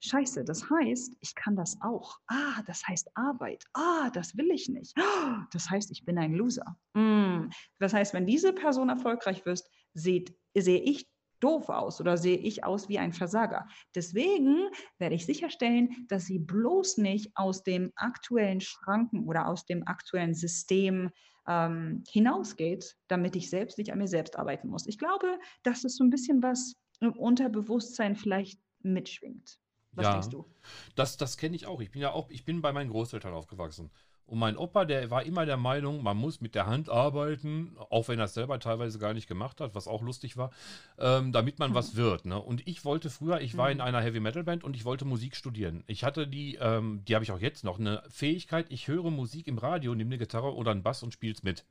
Scheiße, 0.00 0.44
das 0.44 0.68
heißt, 0.70 1.16
ich 1.20 1.34
kann 1.34 1.56
das 1.56 1.78
auch. 1.80 2.18
Ah, 2.26 2.62
das 2.66 2.86
heißt 2.86 3.08
Arbeit. 3.14 3.64
Ah, 3.72 4.10
das 4.10 4.36
will 4.36 4.50
ich 4.50 4.68
nicht. 4.68 4.94
Das 5.52 5.70
heißt, 5.70 5.90
ich 5.90 6.04
bin 6.04 6.18
ein 6.18 6.32
Loser. 6.32 6.76
Mm. 6.94 7.50
Das 7.78 7.92
heißt, 7.92 8.14
wenn 8.14 8.26
diese 8.26 8.52
Person 8.52 8.88
erfolgreich 8.88 9.44
wird, 9.46 9.62
sehe 9.94 10.24
ich 10.54 11.08
doof 11.40 11.68
aus 11.68 12.00
oder 12.00 12.16
sehe 12.16 12.36
ich 12.36 12.64
aus 12.64 12.88
wie 12.88 12.98
ein 12.98 13.12
Versager. 13.12 13.66
Deswegen 13.94 14.68
werde 14.98 15.14
ich 15.14 15.26
sicherstellen, 15.26 16.06
dass 16.08 16.26
sie 16.26 16.38
bloß 16.38 16.98
nicht 16.98 17.30
aus 17.34 17.62
dem 17.62 17.92
aktuellen 17.96 18.60
Schranken 18.60 19.26
oder 19.26 19.48
aus 19.48 19.66
dem 19.66 19.86
aktuellen 19.86 20.34
System 20.34 21.10
ähm, 21.46 22.02
hinausgeht, 22.08 22.96
damit 23.08 23.36
ich 23.36 23.50
selbst 23.50 23.78
nicht 23.78 23.92
an 23.92 23.98
mir 23.98 24.08
selbst 24.08 24.38
arbeiten 24.38 24.68
muss. 24.68 24.86
Ich 24.86 24.98
glaube, 24.98 25.38
dass 25.62 25.84
es 25.84 25.96
so 25.96 26.04
ein 26.04 26.10
bisschen 26.10 26.42
was 26.42 26.74
im 27.00 27.12
Unterbewusstsein 27.12 28.16
vielleicht 28.16 28.60
mitschwingt. 28.80 29.58
Was 29.92 30.04
ja, 30.04 30.12
denkst 30.12 30.28
du? 30.28 30.46
Das, 30.94 31.16
das 31.16 31.36
kenne 31.36 31.56
ich 31.56 31.66
auch. 31.66 31.80
Ich 31.80 31.90
bin 31.90 32.02
ja 32.02 32.12
auch, 32.12 32.28
ich 32.30 32.44
bin 32.44 32.60
bei 32.60 32.72
meinen 32.72 32.90
Großeltern 32.90 33.32
aufgewachsen. 33.32 33.90
Und 34.26 34.40
mein 34.40 34.56
Opa, 34.56 34.84
der 34.84 35.10
war 35.10 35.24
immer 35.24 35.46
der 35.46 35.56
Meinung, 35.56 36.02
man 36.02 36.16
muss 36.16 36.40
mit 36.40 36.56
der 36.56 36.66
Hand 36.66 36.88
arbeiten, 36.88 37.76
auch 37.90 38.08
wenn 38.08 38.18
er 38.18 38.24
es 38.24 38.34
selber 38.34 38.58
teilweise 38.58 38.98
gar 38.98 39.14
nicht 39.14 39.28
gemacht 39.28 39.60
hat, 39.60 39.76
was 39.76 39.86
auch 39.86 40.02
lustig 40.02 40.36
war, 40.36 40.50
ähm, 40.98 41.30
damit 41.30 41.60
man 41.60 41.74
was 41.74 41.94
wird. 41.96 42.24
Ne? 42.24 42.40
Und 42.40 42.66
ich 42.66 42.84
wollte 42.84 43.08
früher, 43.08 43.40
ich 43.40 43.56
war 43.56 43.70
in 43.70 43.78
mhm. 43.78 43.84
einer 43.84 44.00
Heavy 44.00 44.18
Metal 44.18 44.42
Band 44.42 44.64
und 44.64 44.74
ich 44.74 44.84
wollte 44.84 45.04
Musik 45.04 45.36
studieren. 45.36 45.84
Ich 45.86 46.02
hatte 46.02 46.26
die, 46.26 46.56
ähm, 46.56 47.04
die 47.06 47.14
habe 47.14 47.24
ich 47.24 47.30
auch 47.30 47.38
jetzt 47.38 47.62
noch, 47.62 47.78
eine 47.78 48.02
Fähigkeit, 48.08 48.66
ich 48.70 48.88
höre 48.88 49.10
Musik 49.10 49.46
im 49.46 49.58
Radio, 49.58 49.94
nehme 49.94 50.08
eine 50.08 50.18
Gitarre 50.18 50.54
oder 50.54 50.72
einen 50.72 50.82
Bass 50.82 51.04
und 51.04 51.12
spiele 51.12 51.32
es 51.32 51.44
mit. 51.44 51.64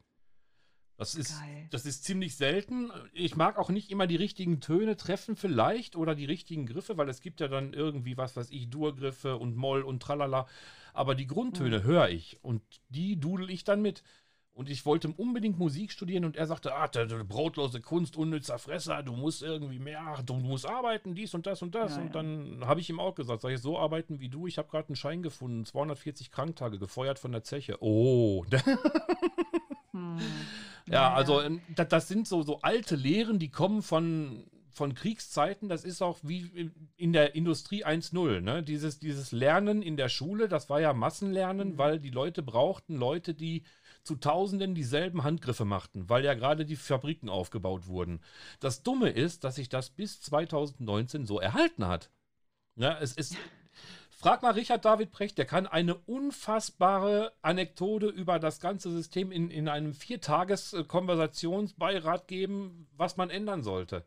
Das 0.97 1.13
ist, 1.13 1.35
das 1.71 1.85
ist 1.85 2.05
ziemlich 2.05 2.37
selten. 2.37 2.89
Ich 3.11 3.35
mag 3.35 3.57
auch 3.57 3.69
nicht 3.69 3.91
immer 3.91 4.07
die 4.07 4.15
richtigen 4.15 4.61
Töne 4.61 4.95
treffen, 4.95 5.35
vielleicht, 5.35 5.97
oder 5.97 6.15
die 6.15 6.23
richtigen 6.23 6.65
Griffe, 6.65 6.97
weil 6.97 7.09
es 7.09 7.19
gibt 7.19 7.41
ja 7.41 7.49
dann 7.49 7.73
irgendwie, 7.73 8.15
was 8.15 8.37
weiß 8.37 8.49
ich, 8.51 8.69
Durgriffe 8.69 9.35
und 9.35 9.57
Moll 9.57 9.81
und 9.81 10.01
tralala. 10.01 10.47
Aber 10.95 11.13
die 11.13 11.27
Grundtöne 11.27 11.79
mhm. 11.79 11.83
höre 11.83 12.09
ich 12.09 12.39
und 12.41 12.61
die 12.89 13.19
dudel 13.19 13.49
ich 13.49 13.63
dann 13.63 13.81
mit. 13.81 14.01
Und 14.53 14.69
ich 14.69 14.85
wollte 14.85 15.09
unbedingt 15.09 15.59
Musik 15.59 15.91
studieren 15.91 16.23
und 16.23 16.37
er 16.37 16.47
sagte, 16.47 16.73
ah, 16.73 16.87
der, 16.87 17.07
der 17.07 17.25
brotlose 17.25 17.81
Kunst, 17.81 18.15
unnützer 18.15 18.57
Fresser, 18.57 19.03
du 19.03 19.11
musst 19.11 19.43
irgendwie 19.43 19.79
mehr, 19.79 20.23
du 20.25 20.35
musst 20.35 20.65
arbeiten, 20.65 21.13
dies 21.13 21.33
und 21.33 21.45
das 21.45 21.61
und 21.61 21.75
das. 21.75 21.97
Ja, 21.97 22.01
und 22.01 22.07
ja. 22.07 22.13
dann 22.13 22.65
habe 22.65 22.79
ich 22.79 22.89
ihm 22.89 23.01
auch 23.01 23.15
gesagt, 23.15 23.41
sag 23.41 23.51
ich, 23.51 23.59
so 23.59 23.77
arbeiten 23.77 24.21
wie 24.21 24.29
du, 24.29 24.47
ich 24.47 24.57
habe 24.57 24.69
gerade 24.69 24.87
einen 24.87 24.95
Schein 24.95 25.21
gefunden, 25.21 25.65
240 25.65 26.31
Kranktage, 26.31 26.79
gefeuert 26.79 27.19
von 27.19 27.33
der 27.33 27.43
Zeche. 27.43 27.75
Oh. 27.81 28.45
hm. 29.91 30.19
Ja, 30.87 31.13
also 31.13 31.41
ähm, 31.41 31.59
das, 31.75 31.89
das 31.89 32.07
sind 32.07 32.25
so, 32.25 32.41
so 32.43 32.61
alte 32.61 32.95
Lehren, 32.95 33.39
die 33.39 33.49
kommen 33.49 33.81
von, 33.81 34.45
von 34.75 34.93
Kriegszeiten, 34.93 35.69
das 35.69 35.85
ist 35.85 36.01
auch 36.01 36.19
wie 36.21 36.69
in 36.97 37.13
der 37.13 37.33
Industrie 37.33 37.85
1.0. 37.85 38.41
Ne? 38.41 38.61
Dieses, 38.61 38.99
dieses 38.99 39.31
Lernen 39.31 39.81
in 39.81 39.95
der 39.95 40.09
Schule, 40.09 40.49
das 40.49 40.69
war 40.69 40.81
ja 40.81 40.91
Massenlernen, 40.93 41.73
mhm. 41.73 41.77
weil 41.77 41.99
die 41.99 42.09
Leute 42.09 42.43
brauchten 42.43 42.97
Leute, 42.97 43.33
die 43.33 43.63
zu 44.03 44.17
Tausenden 44.17 44.75
dieselben 44.75 45.23
Handgriffe 45.23 45.63
machten, 45.63 46.09
weil 46.09 46.25
ja 46.25 46.33
gerade 46.33 46.65
die 46.65 46.75
Fabriken 46.75 47.29
aufgebaut 47.29 47.87
wurden. 47.87 48.19
Das 48.59 48.83
Dumme 48.83 49.09
ist, 49.09 49.45
dass 49.45 49.55
sich 49.55 49.69
das 49.69 49.89
bis 49.89 50.19
2019 50.21 51.25
so 51.25 51.39
erhalten 51.39 51.87
hat. 51.87 52.11
Ja, 52.75 52.99
es 52.99 53.13
ist. 53.13 53.37
Frag 54.09 54.41
mal 54.41 54.53
Richard 54.53 54.83
David 54.85 55.11
Precht, 55.11 55.37
der 55.37 55.45
kann 55.45 55.67
eine 55.67 55.95
unfassbare 55.95 57.33
Anekdote 57.41 58.07
über 58.07 58.39
das 58.39 58.59
ganze 58.59 58.91
System 58.91 59.31
in, 59.31 59.51
in 59.51 59.67
einem 59.67 59.93
Viertages-Konversationsbeirat 59.93 62.27
geben, 62.27 62.87
was 62.97 63.17
man 63.17 63.29
ändern 63.29 63.61
sollte. 63.61 64.03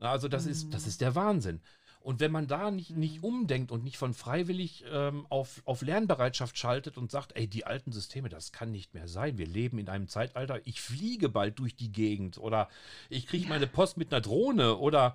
Also 0.00 0.28
das, 0.28 0.46
mhm. 0.46 0.50
ist, 0.50 0.74
das 0.74 0.86
ist 0.86 1.00
der 1.00 1.14
Wahnsinn. 1.14 1.60
Und 2.02 2.20
wenn 2.20 2.32
man 2.32 2.46
da 2.46 2.70
nicht, 2.70 2.96
nicht 2.96 3.18
mhm. 3.18 3.24
umdenkt 3.24 3.70
und 3.70 3.84
nicht 3.84 3.98
von 3.98 4.14
freiwillig 4.14 4.84
ähm, 4.90 5.26
auf, 5.28 5.60
auf 5.66 5.82
Lernbereitschaft 5.82 6.56
schaltet 6.56 6.96
und 6.96 7.10
sagt, 7.10 7.36
ey, 7.36 7.46
die 7.46 7.66
alten 7.66 7.92
Systeme, 7.92 8.30
das 8.30 8.52
kann 8.52 8.70
nicht 8.72 8.94
mehr 8.94 9.06
sein. 9.06 9.36
Wir 9.36 9.46
leben 9.46 9.78
in 9.78 9.88
einem 9.88 10.08
Zeitalter, 10.08 10.60
ich 10.64 10.80
fliege 10.80 11.28
bald 11.28 11.58
durch 11.58 11.76
die 11.76 11.92
Gegend 11.92 12.38
oder 12.38 12.68
ich 13.10 13.26
kriege 13.26 13.48
meine 13.48 13.66
Post 13.66 13.98
mit 13.98 14.12
einer 14.12 14.22
Drohne 14.22 14.76
oder 14.76 15.14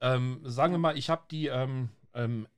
ähm, 0.00 0.40
sagen 0.44 0.72
wir 0.72 0.78
mal, 0.78 0.96
ich 0.96 1.10
habe 1.10 1.22
die 1.30 1.46
ähm, 1.48 1.90
ähm 2.14 2.48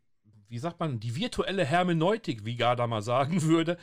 wie 0.49 0.59
sagt 0.59 0.79
man, 0.79 1.01
die 1.01 1.17
virtuelle 1.17 1.65
Hermeneutik, 1.65 2.45
wie 2.45 2.55
Garda 2.55 2.87
mal 2.87 3.03
sagen 3.03 3.43
würde, 3.43 3.77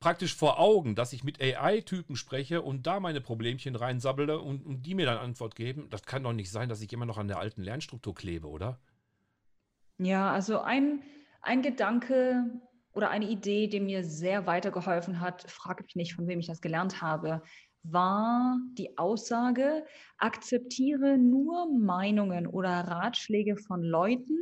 praktisch 0.00 0.34
vor 0.34 0.58
Augen, 0.58 0.94
dass 0.94 1.12
ich 1.12 1.24
mit 1.24 1.40
AI-Typen 1.40 2.16
spreche 2.16 2.62
und 2.62 2.86
da 2.86 3.00
meine 3.00 3.20
Problemchen 3.20 3.74
reinsabbele 3.74 4.40
und, 4.40 4.64
und, 4.64 4.82
die 4.82 4.94
mir 4.94 5.06
dann 5.06 5.18
Antwort 5.18 5.56
geben. 5.56 5.88
Das 5.90 6.04
kann 6.04 6.22
doch 6.22 6.32
nicht 6.32 6.50
sein, 6.50 6.68
dass 6.68 6.80
ich 6.80 6.92
immer 6.92 7.06
noch 7.06 7.18
an 7.18 7.28
der 7.28 7.38
alten 7.38 7.62
Lernstruktur 7.62 8.14
klebe, 8.14 8.48
oder? 8.48 8.78
Ja, 9.98 10.30
also 10.32 10.60
ein, 10.60 11.02
ein 11.42 11.62
Gedanke 11.62 12.44
oder 12.92 13.10
eine 13.10 13.28
Idee, 13.28 13.66
die 13.66 13.80
mir 13.80 14.04
sehr 14.04 14.46
weitergeholfen 14.46 15.20
hat, 15.20 15.50
frage 15.50 15.82
mich 15.82 15.96
nicht, 15.96 16.14
von 16.14 16.26
wem 16.28 16.40
ich 16.40 16.46
das 16.46 16.60
gelernt 16.60 17.02
habe, 17.02 17.42
war 17.82 18.58
die 18.72 18.98
Aussage, 18.98 19.84
akzeptiere 20.18 21.16
nur 21.16 21.72
Meinungen 21.78 22.46
oder 22.46 22.70
Ratschläge 22.70 23.56
von 23.56 23.82
Leuten, 23.82 24.38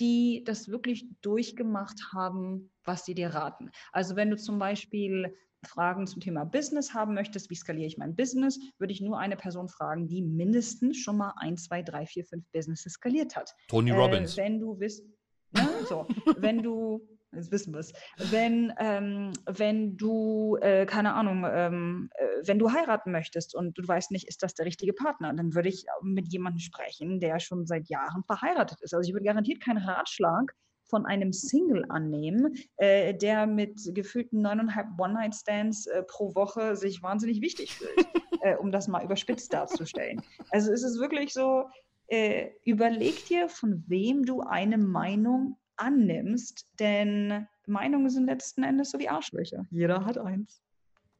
die 0.00 0.42
das 0.44 0.68
wirklich 0.68 1.06
durchgemacht 1.22 2.12
haben, 2.12 2.70
was 2.84 3.04
sie 3.04 3.14
dir 3.14 3.30
raten. 3.30 3.70
Also 3.92 4.16
wenn 4.16 4.30
du 4.30 4.36
zum 4.36 4.58
Beispiel 4.58 5.34
Fragen 5.64 6.06
zum 6.06 6.20
Thema 6.20 6.44
Business 6.44 6.94
haben 6.94 7.14
möchtest, 7.14 7.50
wie 7.50 7.54
skaliere 7.54 7.86
ich 7.86 7.98
mein 7.98 8.14
Business, 8.14 8.58
würde 8.78 8.92
ich 8.92 9.00
nur 9.00 9.18
eine 9.18 9.36
Person 9.36 9.68
fragen, 9.68 10.06
die 10.06 10.22
mindestens 10.22 10.98
schon 10.98 11.16
mal 11.16 11.32
1, 11.38 11.64
2, 11.64 11.82
3, 11.82 12.06
4, 12.06 12.24
5 12.24 12.44
Businesses 12.52 12.92
skaliert 12.94 13.36
hat. 13.36 13.54
Tony 13.68 13.90
Robbins. 13.90 14.36
Äh, 14.36 14.42
wenn 14.42 14.60
du 14.60 14.78
wisst, 14.78 15.04
ne, 15.52 15.68
so, 15.88 16.06
wenn 16.38 16.62
du 16.62 17.00
Jetzt 17.36 17.52
wissen 17.52 17.72
wir 17.72 17.80
es. 17.80 17.92
Wenn, 18.16 18.72
ähm, 18.78 19.32
wenn 19.46 19.96
du, 19.96 20.56
äh, 20.60 20.86
keine 20.86 21.14
Ahnung, 21.14 21.46
ähm, 21.48 22.10
äh, 22.14 22.26
wenn 22.46 22.58
du 22.58 22.72
heiraten 22.72 23.12
möchtest 23.12 23.54
und 23.54 23.76
du 23.78 23.86
weißt 23.86 24.10
nicht, 24.10 24.26
ist 24.26 24.42
das 24.42 24.54
der 24.54 24.66
richtige 24.66 24.92
Partner, 24.92 25.32
dann 25.34 25.54
würde 25.54 25.68
ich 25.68 25.84
mit 26.02 26.32
jemandem 26.32 26.60
sprechen, 26.60 27.20
der 27.20 27.38
schon 27.40 27.66
seit 27.66 27.88
Jahren 27.88 28.24
verheiratet 28.24 28.80
ist. 28.80 28.94
Also 28.94 29.08
ich 29.08 29.14
würde 29.14 29.26
garantiert 29.26 29.62
keinen 29.62 29.78
Ratschlag 29.78 30.54
von 30.88 31.04
einem 31.06 31.32
Single 31.32 31.84
annehmen, 31.88 32.54
äh, 32.76 33.14
der 33.14 33.46
mit 33.46 33.80
gefühlten 33.94 34.40
neuneinhalb 34.42 34.88
One-Night-Stands 34.98 35.86
äh, 35.86 36.02
pro 36.04 36.34
Woche 36.34 36.76
sich 36.76 37.02
wahnsinnig 37.02 37.40
wichtig 37.40 37.74
fühlt, 37.74 38.06
äh, 38.42 38.56
um 38.56 38.70
das 38.70 38.88
mal 38.88 39.04
überspitzt 39.04 39.52
darzustellen. 39.52 40.22
Also 40.50 40.72
es 40.72 40.82
ist 40.82 41.00
wirklich 41.00 41.32
so, 41.32 41.64
äh, 42.08 42.50
überleg 42.64 43.26
dir, 43.26 43.48
von 43.48 43.84
wem 43.88 44.24
du 44.24 44.40
eine 44.42 44.78
Meinung 44.78 45.56
annimmst, 45.76 46.66
denn 46.78 47.46
Meinungen 47.66 48.10
sind 48.10 48.26
letzten 48.26 48.62
Endes 48.62 48.90
so 48.90 48.98
wie 48.98 49.08
Arschlöcher. 49.08 49.66
Jeder 49.70 50.04
hat 50.04 50.18
eins. 50.18 50.62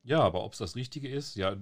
Ja, 0.05 0.21
aber 0.21 0.45
ob 0.45 0.53
es 0.53 0.59
das 0.59 0.77
Richtige 0.77 1.09
ist, 1.09 1.35
ja, 1.37 1.57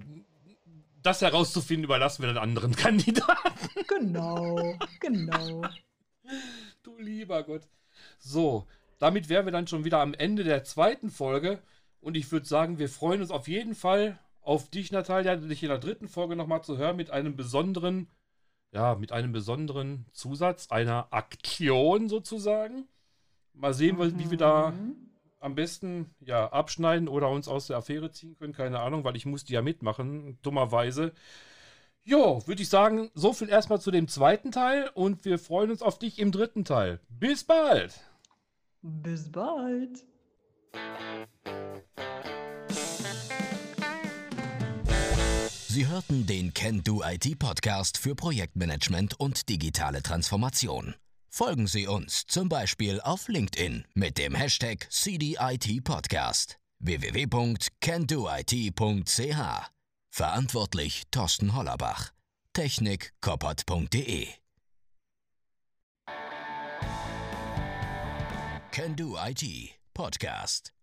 das 1.01 1.21
herauszufinden, 1.21 1.85
überlassen 1.85 2.23
wir 2.23 2.29
den 2.29 2.37
anderen 2.37 2.75
Kandidaten. 2.75 3.85
Genau, 3.87 4.77
genau. 4.99 5.63
Du 6.83 6.97
lieber 6.99 7.43
Gott. 7.43 7.63
So, 8.19 8.67
damit 8.99 9.29
wären 9.29 9.45
wir 9.45 9.51
dann 9.51 9.67
schon 9.67 9.85
wieder 9.85 9.99
am 9.99 10.13
Ende 10.13 10.43
der 10.43 10.63
zweiten 10.63 11.09
Folge. 11.09 11.59
Und 12.01 12.15
ich 12.15 12.31
würde 12.31 12.45
sagen, 12.45 12.77
wir 12.77 12.89
freuen 12.89 13.21
uns 13.21 13.31
auf 13.31 13.47
jeden 13.47 13.75
Fall 13.75 14.19
auf 14.41 14.69
dich, 14.69 14.91
Natalia, 14.91 15.35
dich 15.35 15.63
in 15.63 15.69
der 15.69 15.79
dritten 15.79 16.07
Folge 16.07 16.35
nochmal 16.35 16.63
zu 16.63 16.77
hören 16.77 16.97
mit 16.97 17.09
einem 17.09 17.35
besonderen 17.35 18.07
ja, 18.75 18.95
mit 18.95 19.13
einem 19.13 19.31
besonderen 19.31 20.05
Zusatz, 20.11 20.69
einer 20.69 21.07
Aktion 21.11 22.09
sozusagen. 22.09 22.87
Mal 23.53 23.73
sehen, 23.73 23.95
mhm. 23.95 24.19
wie 24.19 24.31
wir 24.31 24.37
da 24.37 24.71
mhm. 24.71 24.97
am 25.39 25.55
besten 25.55 26.13
ja, 26.19 26.51
abschneiden 26.51 27.07
oder 27.07 27.29
uns 27.29 27.47
aus 27.47 27.67
der 27.67 27.77
Affäre 27.77 28.11
ziehen 28.11 28.35
können. 28.35 28.51
Keine 28.51 28.81
Ahnung, 28.81 29.05
weil 29.05 29.15
ich 29.15 29.25
musste 29.25 29.53
ja 29.53 29.61
mitmachen, 29.61 30.37
dummerweise. 30.41 31.13
Jo, 32.03 32.45
würde 32.45 32.61
ich 32.61 32.69
sagen, 32.69 33.09
so 33.15 33.31
viel 33.31 33.47
erstmal 33.47 33.79
zu 33.79 33.91
dem 33.91 34.09
zweiten 34.09 34.51
Teil 34.51 34.91
und 34.93 35.23
wir 35.23 35.39
freuen 35.39 35.71
uns 35.71 35.81
auf 35.81 35.97
dich 35.97 36.19
im 36.19 36.33
dritten 36.33 36.65
Teil. 36.65 36.99
Bis 37.07 37.45
bald! 37.45 37.93
Bis 38.81 39.31
bald! 39.31 40.05
Sie 45.75 45.87
hörten 45.87 46.25
den 46.25 46.53
Can 46.53 46.81
Do 46.85 47.03
IT 47.03 47.37
Podcast 47.37 47.97
für 47.97 48.15
Projektmanagement 48.15 49.19
und 49.19 49.49
digitale 49.49 50.01
Transformation. 50.01 50.95
Folgen 51.29 51.67
Sie 51.67 51.85
uns 51.85 52.25
zum 52.27 52.47
Beispiel 52.47 53.01
auf 53.01 53.27
LinkedIn 53.27 53.83
mit 53.93 54.17
dem 54.17 54.35
Hashtag 54.35 54.87
CDIT 54.89 55.83
Podcast 55.83 56.57
www.candoit.ch. 56.79 57.71
Verantwortlich 60.11 61.03
Thorsten 61.11 61.53
Hollerbach. 61.53 62.13
Technik 62.53 63.11
koppert.de 63.19 64.29
Can 68.71 68.95
Do 68.95 69.17
IT 69.21 69.43
Podcast. 69.93 70.74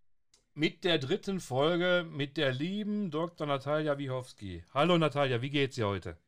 Mit 0.54 0.84
der 0.84 0.98
dritten 0.98 1.40
Folge 1.40 2.06
mit 2.06 2.36
der 2.36 2.52
lieben 2.52 3.10
Dr. 3.10 3.46
Natalia 3.46 3.96
Wichowski. 3.96 4.62
Hallo 4.74 4.98
Natalia, 4.98 5.40
wie 5.40 5.48
geht's 5.48 5.76
dir 5.76 5.86
heute? 5.86 6.18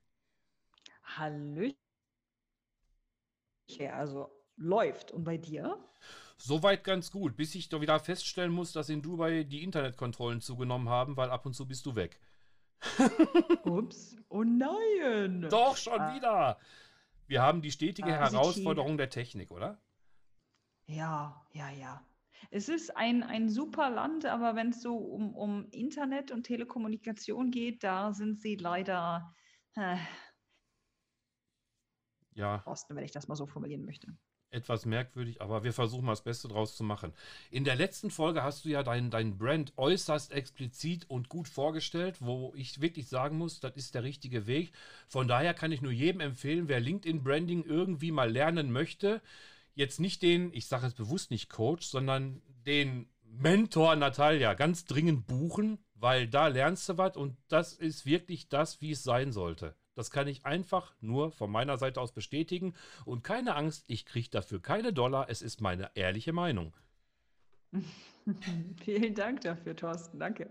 Hallöchen. 1.03 1.77
Also 3.93 4.31
läuft. 4.57 5.11
Und 5.11 5.25
bei 5.25 5.37
dir? 5.37 5.79
Soweit 6.39 6.85
ganz 6.85 7.11
gut, 7.11 7.37
bis 7.37 7.55
ich 7.55 7.69
doch 7.69 7.83
wieder 7.83 8.01
feststellen 8.01 8.51
muss, 8.51 8.73
dass 8.73 8.89
in 8.89 9.03
Dubai 9.03 9.45
die 9.45 9.63
Internetkontrollen 9.63 10.41
zugenommen 10.41 10.89
haben, 10.89 11.19
weil 11.19 11.29
ab 11.29 11.45
und 11.45 11.53
zu 11.53 11.69
bist 11.69 11.85
du 11.85 11.95
weg. 11.95 12.19
Ups. 13.65 14.17
Oh 14.31 14.43
nein. 14.43 15.47
Doch, 15.51 15.77
schon 15.77 16.01
ah. 16.01 16.15
wieder. 16.15 16.59
Wir 17.27 17.43
haben 17.43 17.61
die 17.61 17.73
stetige 17.73 18.15
ah, 18.15 18.31
Herausforderung 18.31 18.97
der 18.97 19.11
Technik, 19.11 19.51
oder? 19.51 19.79
Ja, 20.87 21.45
ja, 21.53 21.71
ja. 21.71 22.03
Es 22.51 22.69
ist 22.69 22.97
ein, 22.97 23.23
ein 23.23 23.49
super 23.49 23.91
Land, 23.91 24.27
aber 24.27 24.55
wenn 24.55 24.71
es 24.71 24.83
so 24.83 24.97
um, 24.97 25.35
um 25.35 25.69
Internet 25.71 26.31
und 26.31 26.45
Telekommunikation 26.45 27.51
geht, 27.51 27.83
da 27.85 28.13
sind 28.13 28.41
sie 28.41 28.57
leider 28.57 29.35
äh, 29.75 29.97
ja. 32.35 32.63
Osten, 32.67 32.97
wenn 32.97 33.05
ich 33.05 33.13
das 33.13 33.29
mal 33.29 33.37
so 33.37 33.47
formulieren 33.47 33.85
möchte 33.85 34.17
etwas 34.55 34.87
merkwürdig, 34.87 35.43
aber 35.43 35.65
wir 35.65 35.73
versuchen 35.73 36.05
mal 36.07 36.13
das 36.13 36.23
Beste 36.23 36.49
draus 36.49 36.77
zu 36.77 36.85
machen. 36.85 37.13
In 37.51 37.65
der 37.65 37.75
letzten 37.75 38.11
Folge 38.11 38.43
hast 38.43 38.65
du 38.65 38.69
ja 38.71 38.83
dein, 38.83 39.11
dein 39.11 39.37
Brand 39.37 39.73
äußerst 39.77 40.33
explizit 40.33 41.11
und 41.11 41.29
gut 41.29 41.49
vorgestellt, 41.49 42.17
wo 42.21 42.53
ich 42.57 42.81
wirklich 42.81 43.09
sagen 43.09 43.37
muss, 43.37 43.61
das 43.61 43.77
ist 43.77 43.95
der 43.95 44.05
richtige 44.05 44.47
Weg. 44.47 44.73
Von 45.09 45.29
daher 45.29 45.53
kann 45.55 45.73
ich 45.73 45.83
nur 45.83 45.93
jedem 45.93 46.21
empfehlen, 46.21 46.69
wer 46.69 46.81
LinkedIn 46.81 47.23
Branding 47.23 47.65
irgendwie 47.65 48.13
mal 48.13 48.31
lernen 48.31 48.73
möchte, 48.73 49.21
jetzt 49.75 50.01
nicht 50.01 50.23
den, 50.23 50.53
ich 50.53 50.67
sage 50.67 50.87
es 50.87 50.95
bewusst 50.95 51.31
nicht 51.31 51.51
Coach, 51.51 51.87
sondern 51.87 52.43
den 52.67 53.09
Mentor 53.23 53.97
Natalia 53.97 54.55
ganz 54.55 54.85
dringend 54.85 55.27
buchen, 55.27 55.79
weil 55.95 56.29
da 56.29 56.49
lernst 56.49 56.89
du 56.89 56.99
was 56.99 57.17
und 57.17 57.37
das 57.49 57.73
ist 57.73 58.07
wirklich 58.07 58.49
das, 58.49 58.81
wie 58.81 58.93
es 58.93 59.03
sein 59.03 59.33
sollte. 59.33 59.75
Das 59.95 60.11
kann 60.11 60.27
ich 60.27 60.45
einfach 60.45 60.95
nur 61.01 61.31
von 61.31 61.51
meiner 61.51 61.79
Seite 61.79 62.01
aus 62.01 62.13
bestätigen. 62.13 62.75
Und 63.05 63.23
keine 63.23 63.55
Angst, 63.55 63.85
ich 63.89 64.05
kriege 64.05 64.29
dafür 64.29 64.61
keine 64.61 64.93
Dollar. 64.93 65.27
Es 65.29 65.41
ist 65.41 65.61
meine 65.61 65.91
ehrliche 65.95 66.33
Meinung. 66.33 66.75
Vielen 68.85 69.15
Dank 69.15 69.43
dafür, 69.43 69.77
Thorsten. 69.77 70.19
Danke. 70.19 70.51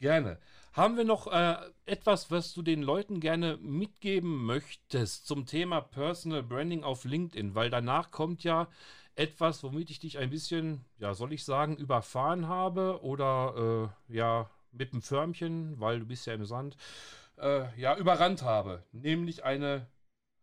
Gerne. 0.00 0.38
Haben 0.72 0.96
wir 0.96 1.04
noch 1.04 1.26
äh, 1.26 1.56
etwas, 1.84 2.30
was 2.30 2.54
du 2.54 2.62
den 2.62 2.82
Leuten 2.82 3.20
gerne 3.20 3.58
mitgeben 3.58 4.44
möchtest 4.44 5.26
zum 5.26 5.44
Thema 5.44 5.80
Personal 5.82 6.42
Branding 6.42 6.84
auf 6.84 7.04
LinkedIn? 7.04 7.54
Weil 7.54 7.68
danach 7.70 8.10
kommt 8.10 8.42
ja 8.42 8.68
etwas, 9.14 9.62
womit 9.62 9.90
ich 9.90 9.98
dich 9.98 10.16
ein 10.16 10.30
bisschen, 10.30 10.84
ja, 10.98 11.12
soll 11.12 11.34
ich 11.34 11.44
sagen, 11.44 11.76
überfahren 11.76 12.48
habe 12.48 13.02
oder 13.02 13.92
äh, 14.08 14.16
ja, 14.16 14.48
mit 14.72 14.92
dem 14.92 15.02
Förmchen, 15.02 15.78
weil 15.80 16.00
du 16.00 16.06
bist 16.06 16.26
ja 16.26 16.32
im 16.32 16.46
Sand 16.46 16.76
äh, 17.36 17.66
ja, 17.78 17.96
überrannt 17.96 18.42
habe. 18.42 18.84
Nämlich 18.92 19.44
eine 19.44 19.86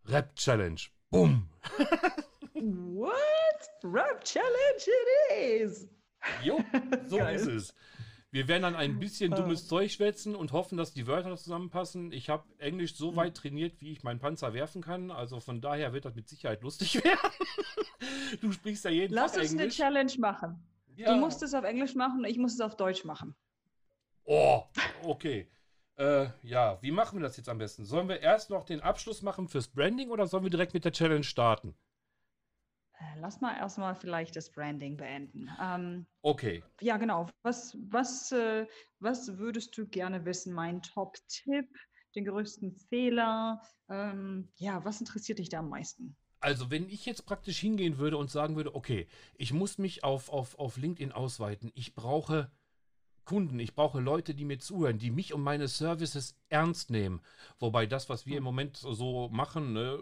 Rap-Challenge. 0.06 0.82
Bumm! 1.10 1.50
What? 2.54 3.14
Rap-Challenge 3.84 4.84
it 4.86 5.62
is! 5.62 5.88
Jo, 6.44 6.60
so 7.08 7.18
ist 7.26 7.48
es. 7.48 7.74
Wir 8.32 8.48
werden 8.50 8.64
dann 8.64 8.76
ein 8.76 9.00
bisschen 9.00 9.32
dummes 9.32 9.68
Zeug 9.68 9.90
schwätzen 9.90 10.36
und 10.36 10.52
hoffen, 10.52 10.78
dass 10.78 10.94
die 10.94 11.08
Wörter 11.08 11.36
zusammenpassen. 11.38 12.12
Ich 12.12 12.30
habe 12.30 12.44
Englisch 12.58 12.96
so 12.96 13.16
weit 13.16 13.38
trainiert, 13.38 13.80
wie 13.80 13.92
ich 13.92 14.04
meinen 14.04 14.20
Panzer 14.20 14.54
werfen 14.54 14.82
kann. 14.82 15.12
Also 15.12 15.40
von 15.40 15.62
daher 15.62 15.94
wird 15.94 16.04
das 16.04 16.14
mit 16.14 16.28
Sicherheit 16.28 16.62
lustig 16.62 16.96
werden. 17.04 17.32
du 18.42 18.52
sprichst 18.52 18.84
ja 18.84 18.92
jeden 18.92 19.14
Lass 19.14 19.32
Tag 19.32 19.44
Englisch. 19.44 19.54
Lass 19.54 19.66
uns 19.74 19.82
eine 19.82 19.92
Challenge 19.92 20.14
machen. 20.20 20.68
Ja. 20.98 21.14
Du 21.14 21.20
musst 21.20 21.42
es 21.42 21.54
auf 21.54 21.64
Englisch 21.64 21.96
machen 21.96 22.20
und 22.20 22.26
ich 22.26 22.38
muss 22.38 22.54
es 22.54 22.60
auf 22.60 22.76
Deutsch 22.76 23.06
machen. 23.06 23.34
Oh, 24.26 24.64
okay. 25.04 25.48
Äh, 25.96 26.28
ja, 26.44 26.78
wie 26.82 26.92
machen 26.92 27.20
wir 27.20 27.24
das 27.24 27.38
jetzt 27.38 27.48
am 27.48 27.60
besten? 27.60 27.86
Sollen 27.86 28.10
wir 28.10 28.20
erst 28.20 28.50
noch 28.50 28.66
den 28.66 28.82
Abschluss 28.82 29.22
machen 29.22 29.48
fürs 29.48 29.70
Branding 29.70 30.10
oder 30.10 30.28
sollen 30.28 30.44
wir 30.44 30.50
direkt 30.50 30.74
mit 30.74 30.84
der 30.84 30.92
Challenge 30.92 31.24
starten? 31.24 31.76
Äh, 33.00 33.20
lass 33.20 33.42
mal 33.42 33.56
erstmal 33.56 33.96
vielleicht 33.96 34.36
das 34.36 34.52
Branding 34.52 34.98
beenden. 34.98 35.50
Ähm, 35.62 36.06
okay. 36.22 36.64
Ja, 36.82 36.98
genau. 36.98 37.28
Was, 37.44 37.78
was, 37.90 38.32
äh, 38.32 38.66
was 39.00 39.38
würdest 39.38 39.78
du 39.78 39.88
gerne 39.88 40.26
wissen? 40.26 40.54
Mein 40.54 40.82
Top-Tipp, 40.82 41.68
den 42.16 42.26
größten 42.26 42.76
Fehler? 42.90 43.62
Ähm, 43.90 44.50
ja, 44.56 44.84
was 44.84 45.00
interessiert 45.00 45.40
dich 45.40 45.50
da 45.50 45.60
am 45.60 45.70
meisten? 45.70 46.16
Also, 46.40 46.70
wenn 46.70 46.90
ich 46.90 47.06
jetzt 47.06 47.26
praktisch 47.26 47.60
hingehen 47.60 47.98
würde 47.98 48.18
und 48.18 48.30
sagen 48.30 48.56
würde, 48.56 48.76
okay, 48.76 49.08
ich 49.38 49.54
muss 49.54 49.78
mich 49.78 50.04
auf, 50.04 50.30
auf, 50.30 50.58
auf 50.60 50.78
LinkedIn 50.78 51.12
ausweiten, 51.12 51.72
ich 51.74 51.96
brauche 51.96 52.52
Kunden, 53.26 53.60
ich 53.60 53.76
brauche 53.76 54.00
Leute, 54.00 54.34
die 54.34 54.46
mir 54.46 54.60
zuhören, 54.60 55.00
die 55.00 55.12
mich 55.12 55.34
und 55.34 55.42
meine 55.42 55.68
Services 55.68 56.36
ernst 56.48 56.90
nehmen. 56.90 57.22
Wobei 57.60 57.86
das, 57.86 58.08
was 58.08 58.26
wir 58.26 58.38
im 58.38 58.44
Moment 58.44 58.78
so 58.78 59.30
machen, 59.30 59.74
ne, 59.74 60.00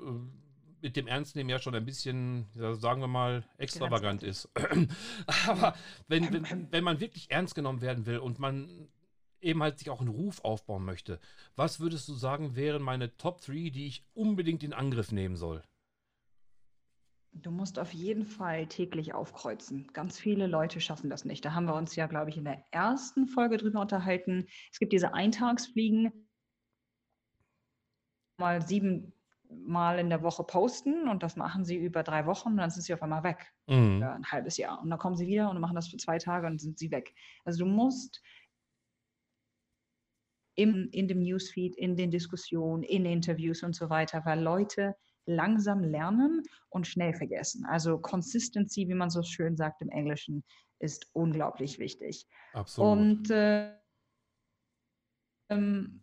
mit 0.85 0.95
dem 0.95 1.07
Ernstnehmen 1.07 1.49
ja 1.49 1.57
schon 1.57 1.73
ein 1.73 1.83
bisschen, 1.83 2.45
sagen 2.53 3.01
wir 3.01 3.07
mal, 3.07 3.43
extravagant 3.57 4.21
ist. 4.21 4.47
Aber 5.47 5.73
wenn, 6.07 6.31
wenn, 6.31 6.71
wenn 6.71 6.83
man 6.83 6.99
wirklich 6.99 7.31
ernst 7.31 7.55
genommen 7.55 7.81
werden 7.81 8.05
will 8.05 8.19
und 8.19 8.37
man 8.37 8.87
eben 9.41 9.63
halt 9.63 9.79
sich 9.79 9.89
auch 9.89 9.99
einen 9.99 10.11
Ruf 10.11 10.41
aufbauen 10.45 10.85
möchte, 10.85 11.19
was 11.55 11.79
würdest 11.79 12.07
du 12.07 12.13
sagen, 12.13 12.55
wären 12.55 12.83
meine 12.83 13.17
Top 13.17 13.41
3, 13.41 13.71
die 13.71 13.87
ich 13.87 14.05
unbedingt 14.13 14.61
in 14.61 14.73
Angriff 14.73 15.11
nehmen 15.11 15.37
soll? 15.37 15.63
Du 17.31 17.49
musst 17.49 17.79
auf 17.79 17.91
jeden 17.91 18.27
Fall 18.27 18.67
täglich 18.67 19.15
aufkreuzen. 19.15 19.87
Ganz 19.91 20.19
viele 20.19 20.45
Leute 20.45 20.79
schaffen 20.81 21.09
das 21.09 21.25
nicht. 21.25 21.43
Da 21.43 21.53
haben 21.53 21.65
wir 21.65 21.73
uns 21.73 21.95
ja, 21.95 22.05
glaube 22.05 22.29
ich, 22.29 22.37
in 22.37 22.45
der 22.45 22.63
ersten 22.69 23.25
Folge 23.27 23.57
drüber 23.57 23.81
unterhalten. 23.81 24.45
Es 24.71 24.77
gibt 24.77 24.93
diese 24.93 25.15
Eintagsfliegen, 25.15 26.11
mal 28.37 28.61
sieben 28.61 29.14
Mal 29.65 29.99
in 29.99 30.09
der 30.09 30.21
Woche 30.21 30.43
posten 30.43 31.07
und 31.07 31.23
das 31.23 31.35
machen 31.35 31.65
sie 31.65 31.75
über 31.75 32.03
drei 32.03 32.25
Wochen 32.25 32.49
und 32.49 32.57
dann 32.57 32.69
sind 32.69 32.83
sie 32.83 32.93
auf 32.93 33.01
einmal 33.01 33.23
weg. 33.23 33.53
Mhm. 33.67 34.03
ein 34.03 34.25
halbes 34.25 34.57
Jahr. 34.57 34.81
Und 34.81 34.89
dann 34.89 34.99
kommen 34.99 35.15
sie 35.15 35.27
wieder 35.27 35.49
und 35.49 35.59
machen 35.59 35.75
das 35.75 35.87
für 35.87 35.97
zwei 35.97 36.17
Tage 36.17 36.47
und 36.47 36.61
sind 36.61 36.77
sie 36.77 36.91
weg. 36.91 37.13
Also 37.43 37.65
du 37.65 37.69
musst 37.69 38.21
im, 40.55 40.89
in 40.91 41.07
dem 41.07 41.19
Newsfeed, 41.19 41.75
in 41.75 41.95
den 41.95 42.11
Diskussionen, 42.11 42.83
in 42.83 43.05
Interviews 43.05 43.63
und 43.63 43.75
so 43.75 43.89
weiter, 43.89 44.23
weil 44.25 44.41
Leute 44.41 44.95
langsam 45.25 45.83
lernen 45.83 46.43
und 46.69 46.87
schnell 46.87 47.13
vergessen. 47.13 47.65
Also 47.65 47.97
Consistency, 47.97 48.87
wie 48.87 48.93
man 48.93 49.09
so 49.09 49.23
schön 49.23 49.57
sagt 49.57 49.81
im 49.81 49.89
Englischen, 49.89 50.43
ist 50.79 51.07
unglaublich 51.13 51.79
wichtig. 51.79 52.27
Absolut. 52.53 52.91
Und 52.91 53.29
äh, 53.31 53.73
ähm, 55.49 56.01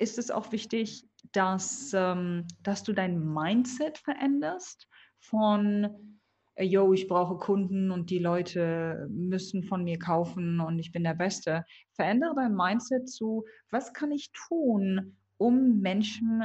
ist 0.00 0.18
es 0.18 0.30
auch 0.30 0.50
wichtig, 0.50 1.04
dass, 1.32 1.92
ähm, 1.94 2.46
dass 2.62 2.82
du 2.82 2.92
dein 2.92 3.20
Mindset 3.20 3.98
veränderst 3.98 4.88
von 5.18 6.16
äh, 6.54 6.64
yo, 6.64 6.92
ich 6.92 7.06
brauche 7.06 7.36
Kunden 7.36 7.90
und 7.90 8.10
die 8.10 8.18
Leute 8.18 9.06
müssen 9.10 9.62
von 9.62 9.84
mir 9.84 9.98
kaufen 9.98 10.60
und 10.60 10.78
ich 10.78 10.90
bin 10.90 11.04
der 11.04 11.14
Beste. 11.14 11.64
Verändere 11.94 12.34
dein 12.34 12.54
Mindset 12.54 13.08
zu, 13.08 13.44
was 13.70 13.92
kann 13.92 14.10
ich 14.10 14.32
tun, 14.32 15.16
um 15.36 15.80
Menschen 15.80 16.44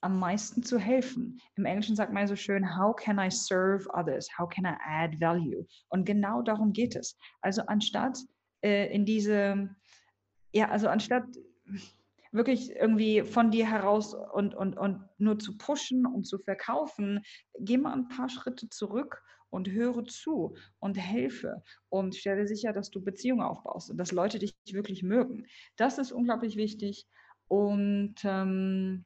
am 0.00 0.18
meisten 0.18 0.62
zu 0.62 0.78
helfen. 0.78 1.40
Im 1.56 1.64
Englischen 1.64 1.96
sagt 1.96 2.12
man 2.12 2.26
so 2.26 2.36
schön, 2.36 2.76
how 2.76 2.94
can 2.94 3.18
I 3.18 3.30
serve 3.30 3.88
others? 3.94 4.28
How 4.36 4.48
can 4.48 4.64
I 4.64 4.76
add 4.84 5.20
value? 5.20 5.64
Und 5.88 6.04
genau 6.04 6.42
darum 6.42 6.72
geht 6.72 6.96
es. 6.96 7.16
Also 7.40 7.62
anstatt 7.66 8.18
äh, 8.62 8.92
in 8.92 9.04
diese, 9.04 9.70
ja, 10.52 10.68
also 10.68 10.88
anstatt 10.88 11.24
wirklich 12.32 12.70
irgendwie 12.70 13.22
von 13.22 13.50
dir 13.50 13.68
heraus 13.68 14.14
und, 14.14 14.54
und, 14.54 14.76
und 14.76 15.08
nur 15.18 15.38
zu 15.38 15.56
pushen 15.56 16.06
und 16.06 16.26
zu 16.26 16.38
verkaufen, 16.38 17.20
geh 17.58 17.76
mal 17.76 17.92
ein 17.92 18.08
paar 18.08 18.28
Schritte 18.28 18.68
zurück 18.68 19.22
und 19.50 19.70
höre 19.70 20.04
zu 20.06 20.56
und 20.78 20.96
helfe 20.96 21.62
und 21.90 22.16
stelle 22.16 22.48
sicher, 22.48 22.72
dass 22.72 22.90
du 22.90 23.02
Beziehungen 23.02 23.42
aufbaust 23.42 23.90
und 23.90 23.98
dass 23.98 24.10
Leute 24.10 24.38
dich 24.38 24.56
wirklich 24.72 25.02
mögen. 25.02 25.46
Das 25.76 25.98
ist 25.98 26.10
unglaublich 26.10 26.56
wichtig. 26.56 27.06
Und 27.48 28.14
ähm, 28.24 29.04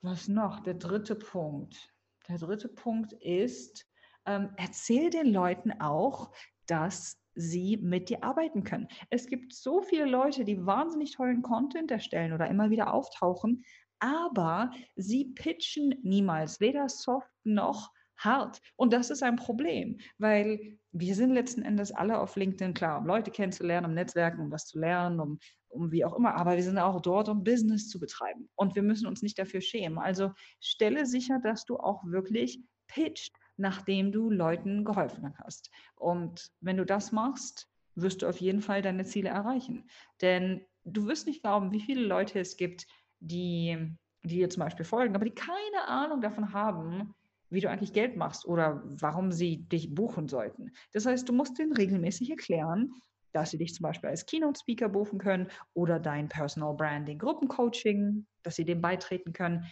was 0.00 0.28
noch? 0.28 0.60
Der 0.60 0.74
dritte 0.74 1.16
Punkt. 1.16 1.92
Der 2.28 2.38
dritte 2.38 2.68
Punkt 2.68 3.12
ist, 3.14 3.88
ähm, 4.24 4.50
erzähl 4.56 5.10
den 5.10 5.32
Leuten 5.32 5.72
auch, 5.80 6.32
dass 6.66 7.21
sie 7.34 7.76
mit 7.78 8.08
dir 8.08 8.22
arbeiten 8.24 8.64
können. 8.64 8.88
Es 9.10 9.26
gibt 9.26 9.52
so 9.54 9.82
viele 9.82 10.06
Leute, 10.06 10.44
die 10.44 10.64
wahnsinnig 10.64 11.12
tollen 11.12 11.42
Content 11.42 11.90
erstellen 11.90 12.32
oder 12.32 12.48
immer 12.48 12.70
wieder 12.70 12.92
auftauchen, 12.92 13.64
aber 13.98 14.72
sie 14.96 15.26
pitchen 15.34 15.94
niemals, 16.02 16.60
weder 16.60 16.88
soft 16.88 17.30
noch 17.44 17.90
hart. 18.16 18.60
Und 18.76 18.92
das 18.92 19.10
ist 19.10 19.22
ein 19.22 19.36
Problem, 19.36 19.98
weil 20.18 20.78
wir 20.92 21.14
sind 21.14 21.32
letzten 21.32 21.62
Endes 21.62 21.92
alle 21.92 22.18
auf 22.18 22.36
LinkedIn 22.36 22.74
klar, 22.74 22.98
um 22.98 23.06
Leute 23.06 23.30
kennenzulernen, 23.30 23.86
um 23.86 23.94
Netzwerken, 23.94 24.40
um 24.40 24.50
was 24.50 24.66
zu 24.66 24.78
lernen, 24.78 25.20
um, 25.20 25.38
um 25.68 25.90
wie 25.92 26.04
auch 26.04 26.14
immer. 26.14 26.34
Aber 26.34 26.56
wir 26.56 26.62
sind 26.62 26.78
auch 26.78 27.00
dort, 27.00 27.28
um 27.28 27.44
Business 27.44 27.88
zu 27.88 27.98
betreiben. 27.98 28.48
Und 28.54 28.74
wir 28.74 28.82
müssen 28.82 29.06
uns 29.06 29.22
nicht 29.22 29.38
dafür 29.38 29.60
schämen. 29.60 29.98
Also 29.98 30.32
stelle 30.60 31.06
sicher, 31.06 31.38
dass 31.42 31.64
du 31.64 31.76
auch 31.78 32.04
wirklich 32.04 32.60
pitcht, 32.88 33.34
nachdem 33.56 34.12
du 34.12 34.30
Leuten 34.30 34.84
geholfen 34.84 35.34
hast. 35.38 35.70
Und 35.96 36.50
wenn 36.60 36.76
du 36.76 36.84
das 36.84 37.12
machst, 37.12 37.68
wirst 37.94 38.22
du 38.22 38.28
auf 38.28 38.40
jeden 38.40 38.62
Fall 38.62 38.82
deine 38.82 39.04
Ziele 39.04 39.28
erreichen. 39.28 39.88
Denn 40.20 40.64
du 40.84 41.06
wirst 41.06 41.26
nicht 41.26 41.42
glauben, 41.42 41.72
wie 41.72 41.80
viele 41.80 42.02
Leute 42.02 42.40
es 42.40 42.56
gibt, 42.56 42.86
die, 43.20 43.96
die 44.22 44.36
dir 44.36 44.50
zum 44.50 44.62
Beispiel 44.62 44.84
folgen, 44.84 45.14
aber 45.14 45.24
die 45.24 45.34
keine 45.34 45.86
Ahnung 45.86 46.20
davon 46.20 46.52
haben, 46.52 47.14
wie 47.50 47.60
du 47.60 47.68
eigentlich 47.68 47.92
Geld 47.92 48.16
machst 48.16 48.46
oder 48.46 48.82
warum 48.84 49.30
sie 49.30 49.58
dich 49.68 49.94
buchen 49.94 50.28
sollten. 50.28 50.72
Das 50.92 51.04
heißt, 51.04 51.28
du 51.28 51.32
musst 51.32 51.58
ihnen 51.58 51.72
regelmäßig 51.72 52.30
erklären, 52.30 52.94
dass 53.32 53.50
sie 53.50 53.58
dich 53.58 53.74
zum 53.74 53.84
Beispiel 53.84 54.10
als 54.10 54.26
Keynote-Speaker 54.26 54.88
buchen 54.88 55.18
können 55.18 55.48
oder 55.74 55.98
dein 55.98 56.28
Personal 56.28 56.74
Branding 56.74 57.18
Gruppencoaching, 57.18 58.26
dass 58.42 58.56
sie 58.56 58.64
dem 58.64 58.80
beitreten 58.80 59.32
können. 59.32 59.64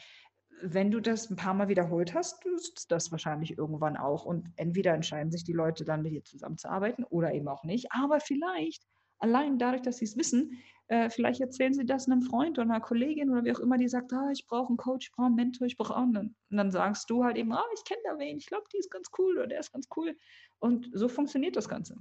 Wenn 0.63 0.91
du 0.91 1.01
das 1.01 1.31
ein 1.31 1.37
paar 1.37 1.55
Mal 1.55 1.69
wiederholt 1.69 2.15
hast, 2.15 2.45
nutzt 2.45 2.91
das 2.91 3.11
wahrscheinlich 3.11 3.57
irgendwann 3.57 3.97
auch. 3.97 4.25
Und 4.25 4.49
entweder 4.57 4.93
entscheiden 4.95 5.31
sich 5.31 5.45
die 5.45 5.53
Leute 5.53 5.85
dann 5.85 6.03
mit 6.03 6.13
dir 6.13 6.25
zusammenzuarbeiten 6.25 7.05
oder 7.05 7.33
eben 7.33 7.49
auch 7.49 7.65
nicht. 7.65 7.89
Aber 7.93 8.21
vielleicht 8.21 8.87
allein 9.19 9.59
dadurch, 9.59 9.83
dass 9.83 9.99
sie 9.99 10.07
es 10.07 10.17
wissen, 10.17 10.59
äh, 10.89 11.09
vielleicht 11.09 11.41
erzählen 11.41 11.73
sie 11.73 11.87
das 11.87 12.07
einem 12.07 12.23
Freund 12.23 12.59
oder 12.59 12.69
einer 12.69 12.81
Kollegin 12.81 13.31
oder 13.31 13.45
wie 13.45 13.53
auch 13.53 13.61
immer, 13.61 13.79
die 13.79 13.89
sagt, 13.89 14.13
ah, 14.13 14.31
ich 14.33 14.47
brauche 14.47 14.69
einen 14.69 14.77
Coach, 14.77 15.07
ich 15.07 15.13
brauche 15.13 15.27
einen 15.27 15.37
Mentor, 15.37 15.67
ich 15.67 15.77
brauche 15.77 15.97
einen. 15.97 16.35
Und 16.51 16.57
dann 16.57 16.71
sagst 16.71 17.09
du 17.09 17.23
halt 17.23 17.37
eben, 17.37 17.53
ah, 17.53 17.63
ich 17.75 17.85
kenne 17.85 18.01
da 18.05 18.19
wen, 18.19 18.39
ich 18.39 18.47
glaube, 18.47 18.65
die 18.73 18.79
ist 18.79 18.91
ganz 18.91 19.09
cool 19.19 19.39
oder 19.39 19.47
der 19.47 19.61
ist 19.61 19.73
ganz 19.73 19.89
cool. 19.97 20.17
Und 20.59 20.91
so 20.93 21.09
funktioniert 21.09 21.57
das 21.57 21.69
Ganze. 21.69 21.97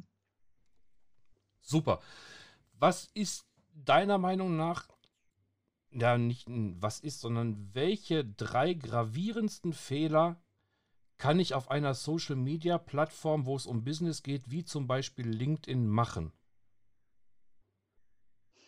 Super. 1.62 2.00
Was 2.80 3.12
ist 3.14 3.46
deiner 3.74 4.18
Meinung 4.18 4.56
nach, 4.56 4.88
ja, 5.92 6.18
nicht 6.18 6.46
was 6.48 7.00
ist, 7.00 7.22
sondern 7.22 7.74
welche 7.74 8.26
drei 8.26 8.74
gravierendsten 8.74 9.74
Fehler 9.74 10.42
kann 11.18 11.40
ich 11.40 11.54
auf 11.54 11.70
einer 11.70 11.94
Social-Media-Plattform, 11.94 13.46
wo 13.46 13.56
es 13.56 13.66
um 13.66 13.84
Business 13.84 14.24
geht, 14.24 14.50
wie 14.50 14.64
zum 14.64 14.88
Beispiel 14.88 15.28
LinkedIn, 15.28 15.88
machen? 15.88 16.32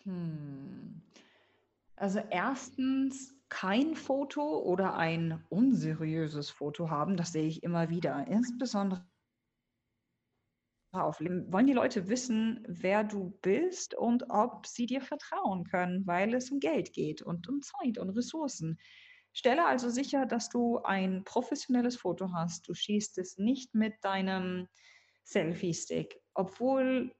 Hm. 0.02 1.02
Also 1.96 2.18
erstens 2.30 3.34
kein 3.48 3.94
Foto 3.94 4.60
oder 4.60 4.96
ein 4.96 5.44
unseriöses 5.48 6.50
Foto 6.50 6.90
haben, 6.90 7.16
das 7.16 7.32
sehe 7.32 7.46
ich 7.46 7.62
immer 7.62 7.90
wieder. 7.90 8.26
Insbesondere 8.26 9.04
auf 10.92 11.20
wollen 11.20 11.66
die 11.66 11.72
Leute 11.72 12.08
wissen, 12.08 12.64
wer 12.68 13.02
du 13.02 13.38
bist 13.42 13.94
und 13.94 14.24
ob 14.28 14.66
sie 14.66 14.86
dir 14.86 15.00
vertrauen 15.00 15.64
können, 15.64 16.06
weil 16.06 16.34
es 16.34 16.50
um 16.50 16.60
Geld 16.60 16.92
geht 16.92 17.22
und 17.22 17.48
um 17.48 17.62
Zeit 17.62 17.98
und 17.98 18.10
Ressourcen. 18.10 18.78
Stelle 19.32 19.66
also 19.66 19.88
sicher, 19.88 20.26
dass 20.26 20.50
du 20.50 20.78
ein 20.82 21.24
professionelles 21.24 21.96
Foto 21.96 22.32
hast. 22.34 22.68
Du 22.68 22.74
schießt 22.74 23.16
es 23.18 23.38
nicht 23.38 23.74
mit 23.74 23.94
deinem 24.02 24.68
Selfie-Stick, 25.24 26.20
obwohl 26.34 27.14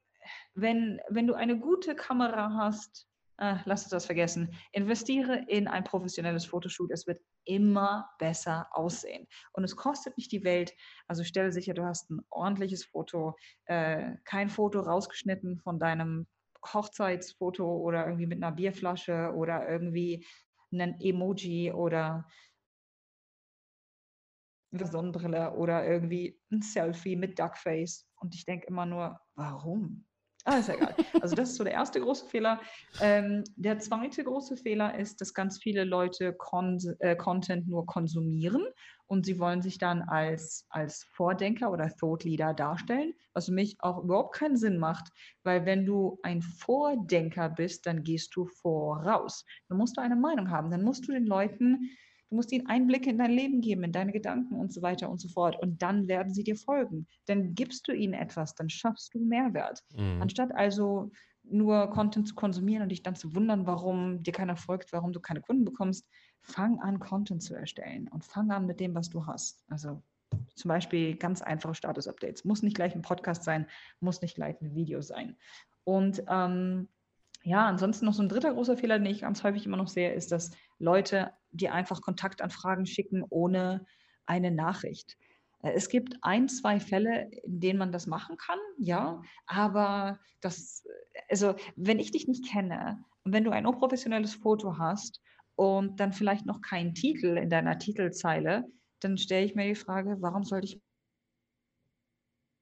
wenn, 0.55 1.01
wenn 1.09 1.27
du 1.27 1.35
eine 1.35 1.59
gute 1.59 1.95
Kamera 1.95 2.55
hast, 2.55 3.09
äh, 3.39 3.57
lass 3.64 3.85
uns 3.85 3.91
das 3.91 4.07
vergessen, 4.07 4.55
investiere 4.73 5.45
in 5.49 5.66
ein 5.66 5.85
professionelles 5.85 6.45
Fotoshoot. 6.45 6.91
Es 6.93 7.07
wird 7.07 7.20
immer 7.45 8.11
besser 8.18 8.68
aussehen. 8.72 9.26
Und 9.53 9.64
es 9.64 9.76
kostet 9.76 10.16
nicht 10.16 10.32
die 10.32 10.45
Welt. 10.45 10.74
Also 11.07 11.24
stelle 11.24 11.53
sicher, 11.53 11.74
du 11.74 11.84
hast 11.84 12.11
ein 12.11 12.20
ordentliches 12.30 12.84
Foto, 12.84 13.36
äh, 13.66 14.16
kein 14.24 14.49
Foto 14.49 14.80
rausgeschnitten 14.80 15.59
von 15.59 15.78
deinem 15.78 16.26
Hochzeitsfoto 16.64 17.64
oder 17.64 18.07
irgendwie 18.07 18.26
mit 18.26 18.43
einer 18.43 18.55
Bierflasche 18.55 19.32
oder 19.34 19.68
irgendwie 19.68 20.26
ein 20.72 21.01
Emoji 21.01 21.72
oder 21.72 22.26
eine 24.72 24.86
Sonnenbrille 24.86 25.53
oder 25.55 25.86
irgendwie 25.86 26.40
ein 26.51 26.62
Selfie 26.62 27.16
mit 27.16 27.38
Duckface. 27.38 28.09
Und 28.16 28.34
ich 28.34 28.45
denke 28.45 28.66
immer 28.68 28.86
nur, 28.86 29.20
warum? 29.34 30.07
Ah, 30.45 30.59
ist 30.59 30.70
egal. 30.70 30.95
Also 31.20 31.36
das 31.36 31.51
ist 31.51 31.57
so 31.57 31.62
der 31.62 31.74
erste 31.74 32.01
große 32.01 32.26
Fehler. 32.26 32.61
Ähm, 33.01 33.45
der 33.55 33.78
zweite 33.78 34.24
große 34.24 34.57
Fehler 34.57 34.99
ist, 34.99 35.20
dass 35.20 35.34
ganz 35.34 35.59
viele 35.62 35.84
Leute 35.84 36.32
Con 36.32 36.78
äh, 36.99 37.14
Content 37.14 37.68
nur 37.68 37.86
konsumieren 37.86 38.66
und 39.07 39.24
sie 39.24 39.38
wollen 39.38 39.62
sich 39.62 39.78
dann 39.78 40.03
als, 40.03 40.66
als 40.70 41.05
Vordenker 41.12 41.70
oder 41.70 41.95
Thought 41.95 42.24
Leader 42.24 42.55
darstellen, 42.55 43.14
was 43.34 43.47
für 43.47 43.53
mich 43.53 43.76
auch 43.80 44.03
überhaupt 44.03 44.34
keinen 44.34 44.57
Sinn 44.57 44.78
macht, 44.78 45.12
weil 45.45 45.64
wenn 45.64 45.86
du 45.86 46.18
ein 46.24 46.43
Vordenker 46.43 47.49
bist, 47.49 47.86
dann 47.86 48.03
gehst 48.03 48.34
du 48.34 48.47
voraus. 48.47 49.45
Dann 49.68 49.78
musst 49.78 49.97
du 49.97 50.01
eine 50.01 50.16
Meinung 50.16 50.51
haben, 50.51 50.70
dann 50.70 50.82
musst 50.82 51.07
du 51.07 51.12
den 51.12 51.26
Leuten 51.26 51.90
Du 52.33 52.37
musst 52.37 52.51
ihnen 52.51 52.66
Einblicke 52.66 53.11
in 53.11 53.18
dein 53.18 53.30
Leben 53.30 53.61
geben, 53.61 53.85
in 53.85 53.93
deine 53.93 54.11
Gedanken 54.11 54.55
und 54.55 54.72
so 54.72 54.80
weiter 54.80 55.11
und 55.11 55.20
so 55.20 55.28
fort. 55.28 55.55
Und 55.61 55.83
dann 55.83 56.09
werden 56.09 56.33
sie 56.33 56.43
dir 56.43 56.57
folgen. 56.57 57.07
Dann 57.26 57.55
gibst 57.55 57.87
du 57.87 57.93
ihnen 57.93 58.14
etwas, 58.14 58.55
dann 58.55 58.70
schaffst 58.70 59.12
du 59.12 59.18
Mehrwert. 59.18 59.85
Mhm. 59.95 60.22
Anstatt 60.22 60.51
also 60.55 61.11
nur 61.43 61.91
Content 61.91 62.26
zu 62.26 62.35
konsumieren 62.35 62.85
und 62.85 62.89
dich 62.89 63.03
dann 63.03 63.16
zu 63.16 63.35
wundern, 63.35 63.66
warum 63.66 64.22
dir 64.22 64.33
keiner 64.33 64.57
folgt, 64.57 64.95
warum 64.95 65.12
du 65.12 65.20
keine 65.20 65.43
Kunden 65.43 65.66
bekommst, 65.66 66.09
fang 66.41 66.80
an, 66.80 67.01
Content 67.01 67.43
zu 67.43 67.55
erstellen 67.55 68.09
und 68.09 68.24
fang 68.24 68.51
an 68.51 68.64
mit 68.64 68.80
dem, 68.80 68.95
was 68.95 69.11
du 69.11 69.26
hast. 69.26 69.62
Also 69.68 70.03
zum 70.55 70.70
Beispiel 70.70 71.16
ganz 71.16 71.43
einfache 71.43 71.74
Status-Updates. 71.74 72.47
Muss 72.47 72.62
nicht 72.62 72.76
gleich 72.76 72.95
ein 72.95 73.03
Podcast 73.03 73.45
sein, 73.45 73.66
muss 74.01 74.22
nicht 74.22 74.37
gleich 74.37 74.59
ein 74.62 74.74
Video 74.74 75.03
sein. 75.03 75.37
Und 75.85 76.22
ähm, 76.30 76.89
ja, 77.45 77.66
ansonsten 77.66 78.07
noch 78.07 78.14
so 78.14 78.22
ein 78.22 78.28
dritter 78.28 78.53
großer 78.55 78.76
Fehler, 78.76 78.99
den 78.99 79.07
ich 79.07 79.22
ganz 79.22 79.43
häufig 79.43 79.66
immer 79.66 79.76
noch 79.76 79.88
sehe, 79.88 80.12
ist, 80.12 80.32
dass 80.32 80.53
Leute, 80.78 81.32
die 81.51 81.68
einfach 81.68 82.01
Kontaktanfragen 82.01 82.86
schicken 82.86 83.24
ohne 83.28 83.84
eine 84.26 84.51
Nachricht. 84.51 85.16
Äh, 85.62 85.72
es 85.72 85.88
gibt 85.88 86.16
ein, 86.22 86.49
zwei 86.49 86.80
Fälle, 86.80 87.30
in 87.45 87.61
denen 87.61 87.78
man 87.78 87.93
das 87.93 88.07
machen 88.07 88.36
kann, 88.36 88.59
ja, 88.78 89.22
aber 89.47 90.20
das, 90.40 90.84
also 91.28 91.55
wenn 91.76 91.99
ich 91.99 92.11
dich 92.12 92.28
nicht 92.28 92.47
kenne 92.49 93.05
und 93.24 93.32
wenn 93.32 93.45
du 93.45 93.51
ein 93.51 93.66
unprofessionelles 93.66 94.34
Foto 94.34 94.78
hast 94.78 95.20
und 95.57 96.01
dann 96.01 96.12
vielleicht 96.12 96.47
noch 96.47 96.61
keinen 96.61 96.95
Titel 96.95 97.36
in 97.36 97.51
deiner 97.51 97.78
Titelzeile, 97.78 98.64
dann 99.01 99.18
stelle 99.18 99.45
ich 99.45 99.55
mir 99.55 99.66
die 99.66 99.74
Frage, 99.74 100.16
warum 100.20 100.45
sollte 100.45 100.66
ich 100.66 100.80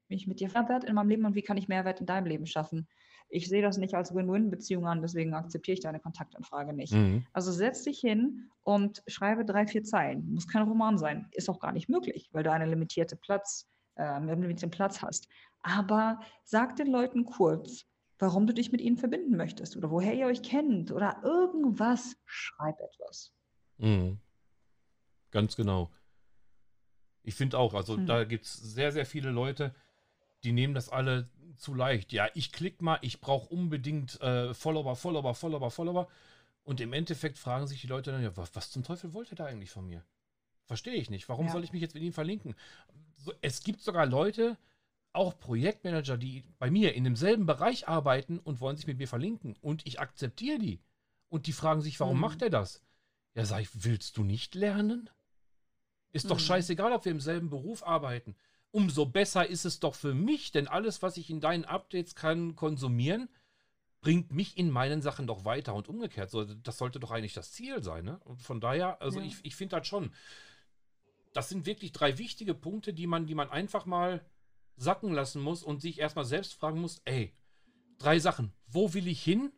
mich 0.09 0.27
mit 0.27 0.41
dir 0.41 0.49
Mehrwert 0.49 0.85
in 0.85 0.95
meinem 0.95 1.09
Leben 1.09 1.25
und 1.25 1.35
wie 1.35 1.43
kann 1.43 1.57
ich 1.57 1.69
Mehrwert 1.69 2.01
in 2.01 2.07
deinem 2.07 2.27
Leben 2.27 2.47
schaffen? 2.47 2.89
Ich 3.31 3.49
sehe 3.49 3.63
das 3.63 3.79
nicht 3.79 3.95
als 3.95 4.15
Win-Win-Beziehung 4.15 4.87
an, 4.87 5.03
deswegen 5.03 5.35
akzeptiere 5.35 5.75
ich 5.75 5.81
deine 5.81 6.01
Kontaktanfrage 6.01 6.73
nicht. 6.73 6.93
Mhm. 6.93 7.25
Also 7.33 7.53
setz 7.53 7.85
dich 7.85 8.01
hin 8.01 8.51
und 8.63 9.03
schreibe 9.07 9.45
drei, 9.45 9.67
vier 9.67 9.85
Zeilen. 9.85 10.33
Muss 10.33 10.49
kein 10.49 10.63
Roman 10.63 10.99
sein. 10.99 11.29
Ist 11.33 11.49
auch 11.49 11.61
gar 11.61 11.73
nicht 11.73 11.89
möglich, 11.89 12.29
weil 12.33 12.43
du 12.43 12.53
einen 12.53 12.69
limitierten 12.69 13.19
Platz, 13.19 13.69
äh, 13.95 14.03
einen 14.03 14.29
limitierten 14.29 14.71
Platz 14.71 15.01
hast. 15.01 15.29
Aber 15.63 16.21
sag 16.45 16.77
den 16.77 16.89
Leuten 16.89 17.25
kurz, 17.25 17.87
warum 18.19 18.47
du 18.47 18.53
dich 18.53 18.73
mit 18.73 18.81
ihnen 18.81 18.97
verbinden 18.97 19.37
möchtest 19.37 19.77
oder 19.77 19.91
woher 19.91 20.15
ihr 20.15 20.27
euch 20.27 20.43
kennt 20.43 20.91
oder 20.91 21.21
irgendwas. 21.23 22.17
Schreib 22.27 22.77
etwas. 22.81 23.33
Mhm. 23.79 24.19
Ganz 25.31 25.55
genau. 25.55 25.91
Ich 27.23 27.35
finde 27.35 27.59
auch, 27.59 27.75
also 27.75 27.97
mhm. 27.97 28.07
da 28.07 28.25
gibt 28.25 28.45
es 28.45 28.55
sehr, 28.55 28.91
sehr 28.91 29.07
viele 29.07 29.31
Leute, 29.31 29.75
die 30.43 30.53
nehmen 30.53 30.75
das 30.75 30.89
alle 30.89 31.31
zu 31.57 31.75
leicht. 31.75 32.13
Ja, 32.13 32.29
ich 32.35 32.53
klicke 32.53 32.85
mal, 32.85 32.99
ich 33.03 33.21
brauche 33.21 33.49
unbedingt 33.49 34.21
äh, 34.21 34.55
Follower, 34.55 34.97
Follower, 34.97 35.35
Follower, 35.35 35.71
Follower. 35.71 36.09
Und 36.65 36.81
im 36.81 36.93
Endeffekt 36.93 37.39
fragen 37.39 37.67
sich 37.67 37.81
die 37.81 37.87
Leute 37.87 38.13
dann, 38.13 38.23
ja, 38.23 38.37
was, 38.37 38.55
was 38.55 38.71
zum 38.71 38.85
Teufel 38.85 39.13
wollte 39.13 39.35
da 39.35 39.47
eigentlich 39.47 39.71
von 39.71 39.87
mir? 39.87 40.05
Verstehe 40.65 40.95
ich 40.95 41.11
nicht. 41.11 41.29
Warum 41.29 41.47
ja. 41.47 41.53
soll 41.53 41.65
ich 41.65 41.73
mich 41.73 41.83
jetzt 41.83 41.95
mit 41.95 42.03
ihm 42.03 42.13
verlinken? 42.13 42.55
So, 43.17 43.33
es 43.41 43.63
gibt 43.63 43.81
sogar 43.81 44.07
Leute, 44.07 44.57
auch 45.13 45.37
Projektmanager, 45.39 46.17
die 46.17 46.45
bei 46.59 46.71
mir 46.71 46.95
in 46.95 47.05
demselben 47.05 47.47
Bereich 47.47 47.89
arbeiten 47.89 48.39
und 48.39 48.61
wollen 48.61 48.77
sich 48.77 48.87
mit 48.87 48.99
mir 48.99 49.09
verlinken. 49.09 49.57
Und 49.61 49.87
ich 49.87 49.99
akzeptiere 50.01 50.59
die. 50.59 50.81
Und 51.29 51.47
die 51.47 51.53
fragen 51.53 51.81
sich, 51.81 51.99
warum 51.99 52.17
mhm. 52.17 52.23
macht 52.23 52.43
er 52.43 52.51
das? 52.51 52.83
Ja, 53.35 53.45
sag 53.45 53.63
ich, 53.63 53.85
willst 53.85 54.17
du 54.17 54.25
nicht 54.25 54.55
lernen? 54.55 55.11
Ist 56.13 56.27
mhm. 56.27 56.31
doch 56.31 56.41
scheißegal, 56.41 56.93
ob 56.93 57.05
wir 57.05 57.13
im 57.13 57.21
selben 57.21 57.51
Beruf 57.51 57.85
arbeiten 57.85 58.37
umso 58.71 59.07
besser 59.07 59.47
ist 59.47 59.65
es 59.65 59.81
doch 59.81 59.95
für 59.95 60.15
mich, 60.15 60.53
denn 60.53 60.69
alles, 60.69 61.03
was 61.03 61.17
ich 61.17 61.31
in 61.31 61.41
deinen 61.41 61.65
Updates 61.65 62.15
kann 62.15 62.57
konsumieren, 62.57 63.29
bringt 64.01 64.33
mich 64.33 64.57
in 64.57 64.71
meinen 64.71 65.03
Sachen 65.03 65.27
doch 65.27 65.45
weiter 65.45 65.75
und 65.75 65.89
umgekehrt. 65.89 66.31
So, 66.31 66.45
das 66.45 66.79
sollte 66.79 67.01
doch 67.01 67.11
eigentlich 67.11 67.35
das 67.35 67.53
Ziel 67.53 67.83
sein. 67.83 68.05
Ne? 68.05 68.19
Und 68.25 68.43
von 68.43 68.61
daher, 68.61 69.01
also 69.03 69.21
ja. 69.21 69.27
ich, 69.27 69.37
ich 69.43 69.57
finde 69.57 69.77
das 69.77 69.87
schon. 69.87 70.13
Das 71.33 71.49
sind 71.49 71.67
wirklich 71.67 71.93
drei 71.93 72.19
wichtige 72.19 72.55
Punkte, 72.55 72.93
die 72.93 73.07
man, 73.07 73.27
die 73.27 73.35
man 73.35 73.51
einfach 73.51 73.87
mal 73.87 74.25
sacken 74.77 75.13
lassen 75.13 75.43
muss 75.43 75.63
und 75.63 75.81
sich 75.83 75.99
erstmal 75.99 76.25
selbst 76.25 76.55
fragen 76.55 76.81
muss, 76.81 77.03
ey, 77.05 77.33
drei 77.99 78.19
Sachen. 78.19 78.53
Wo 78.67 78.95
will 78.95 79.07
ich 79.07 79.23
hin? 79.23 79.53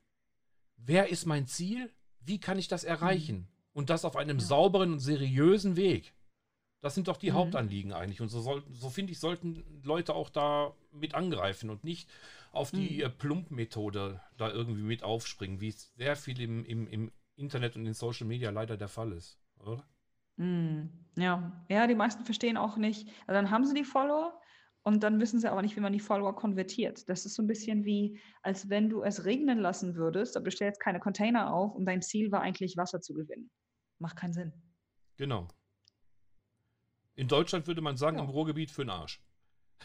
Wer 0.76 1.08
ist 1.08 1.26
mein 1.26 1.46
Ziel? 1.46 1.92
Wie 2.20 2.40
kann 2.40 2.58
ich 2.58 2.68
das 2.68 2.84
erreichen? 2.84 3.36
Mhm. 3.36 3.48
Und 3.74 3.90
das 3.90 4.04
auf 4.04 4.16
einem 4.16 4.38
ja. 4.38 4.44
sauberen 4.44 4.92
und 4.92 4.98
seriösen 4.98 5.76
Weg. 5.76 6.14
Das 6.82 6.96
sind 6.96 7.06
doch 7.08 7.16
die 7.16 7.30
mhm. 7.30 7.36
Hauptanliegen 7.36 7.92
eigentlich. 7.92 8.20
Und 8.20 8.28
so, 8.28 8.40
soll, 8.40 8.62
so 8.72 8.90
finde 8.90 9.12
ich, 9.12 9.20
sollten 9.20 9.64
Leute 9.84 10.14
auch 10.14 10.28
da 10.28 10.74
mit 10.92 11.14
angreifen 11.14 11.70
und 11.70 11.84
nicht 11.84 12.10
auf 12.50 12.72
die 12.72 12.96
mhm. 12.96 13.02
Äh, 13.02 13.08
Plump-Methode 13.08 14.20
da 14.36 14.50
irgendwie 14.50 14.82
mit 14.82 15.04
aufspringen, 15.04 15.60
wie 15.60 15.68
es 15.68 15.94
sehr 15.94 16.16
viel 16.16 16.40
im, 16.40 16.64
im, 16.64 16.86
im 16.88 17.12
Internet 17.36 17.76
und 17.76 17.86
in 17.86 17.94
Social 17.94 18.26
Media 18.26 18.50
leider 18.50 18.76
der 18.76 18.88
Fall 18.88 19.12
ist, 19.12 19.38
oder? 19.60 19.86
Mhm. 20.36 20.90
Ja. 21.16 21.64
ja, 21.68 21.86
die 21.86 21.94
meisten 21.94 22.24
verstehen 22.24 22.56
auch 22.56 22.76
nicht. 22.76 23.08
Also 23.26 23.40
dann 23.40 23.50
haben 23.50 23.64
sie 23.64 23.74
die 23.74 23.84
Follower 23.84 24.38
und 24.82 25.04
dann 25.04 25.20
wissen 25.20 25.38
sie 25.38 25.50
aber 25.50 25.62
nicht, 25.62 25.76
wie 25.76 25.80
man 25.80 25.92
die 25.92 26.00
Follower 26.00 26.34
konvertiert. 26.34 27.08
Das 27.08 27.24
ist 27.24 27.36
so 27.36 27.42
ein 27.42 27.46
bisschen 27.46 27.84
wie, 27.84 28.20
als 28.42 28.68
wenn 28.68 28.90
du 28.90 29.02
es 29.02 29.24
regnen 29.24 29.60
lassen 29.60 29.94
würdest, 29.94 30.36
aber 30.36 30.44
du 30.44 30.50
stellst 30.50 30.80
keine 30.80 30.98
Container 30.98 31.54
auf 31.54 31.76
und 31.76 31.84
dein 31.84 32.02
Ziel 32.02 32.32
war 32.32 32.40
eigentlich 32.40 32.76
Wasser 32.76 33.00
zu 33.00 33.14
gewinnen. 33.14 33.52
Macht 34.00 34.16
keinen 34.16 34.32
Sinn. 34.32 34.52
Genau. 35.16 35.46
In 37.22 37.28
Deutschland 37.28 37.68
würde 37.68 37.82
man 37.82 37.96
sagen, 37.96 38.16
ja. 38.16 38.24
im 38.24 38.30
Ruhrgebiet 38.30 38.72
für 38.72 38.82
den 38.82 38.90
Arsch. 38.90 39.22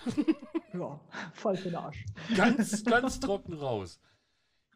ja, 0.74 1.00
voll 1.34 1.56
für 1.56 1.70
den 1.70 1.76
Arsch. 1.76 2.04
Ganz, 2.36 2.84
ganz 2.84 3.20
trocken 3.20 3.54
raus. 3.54 4.00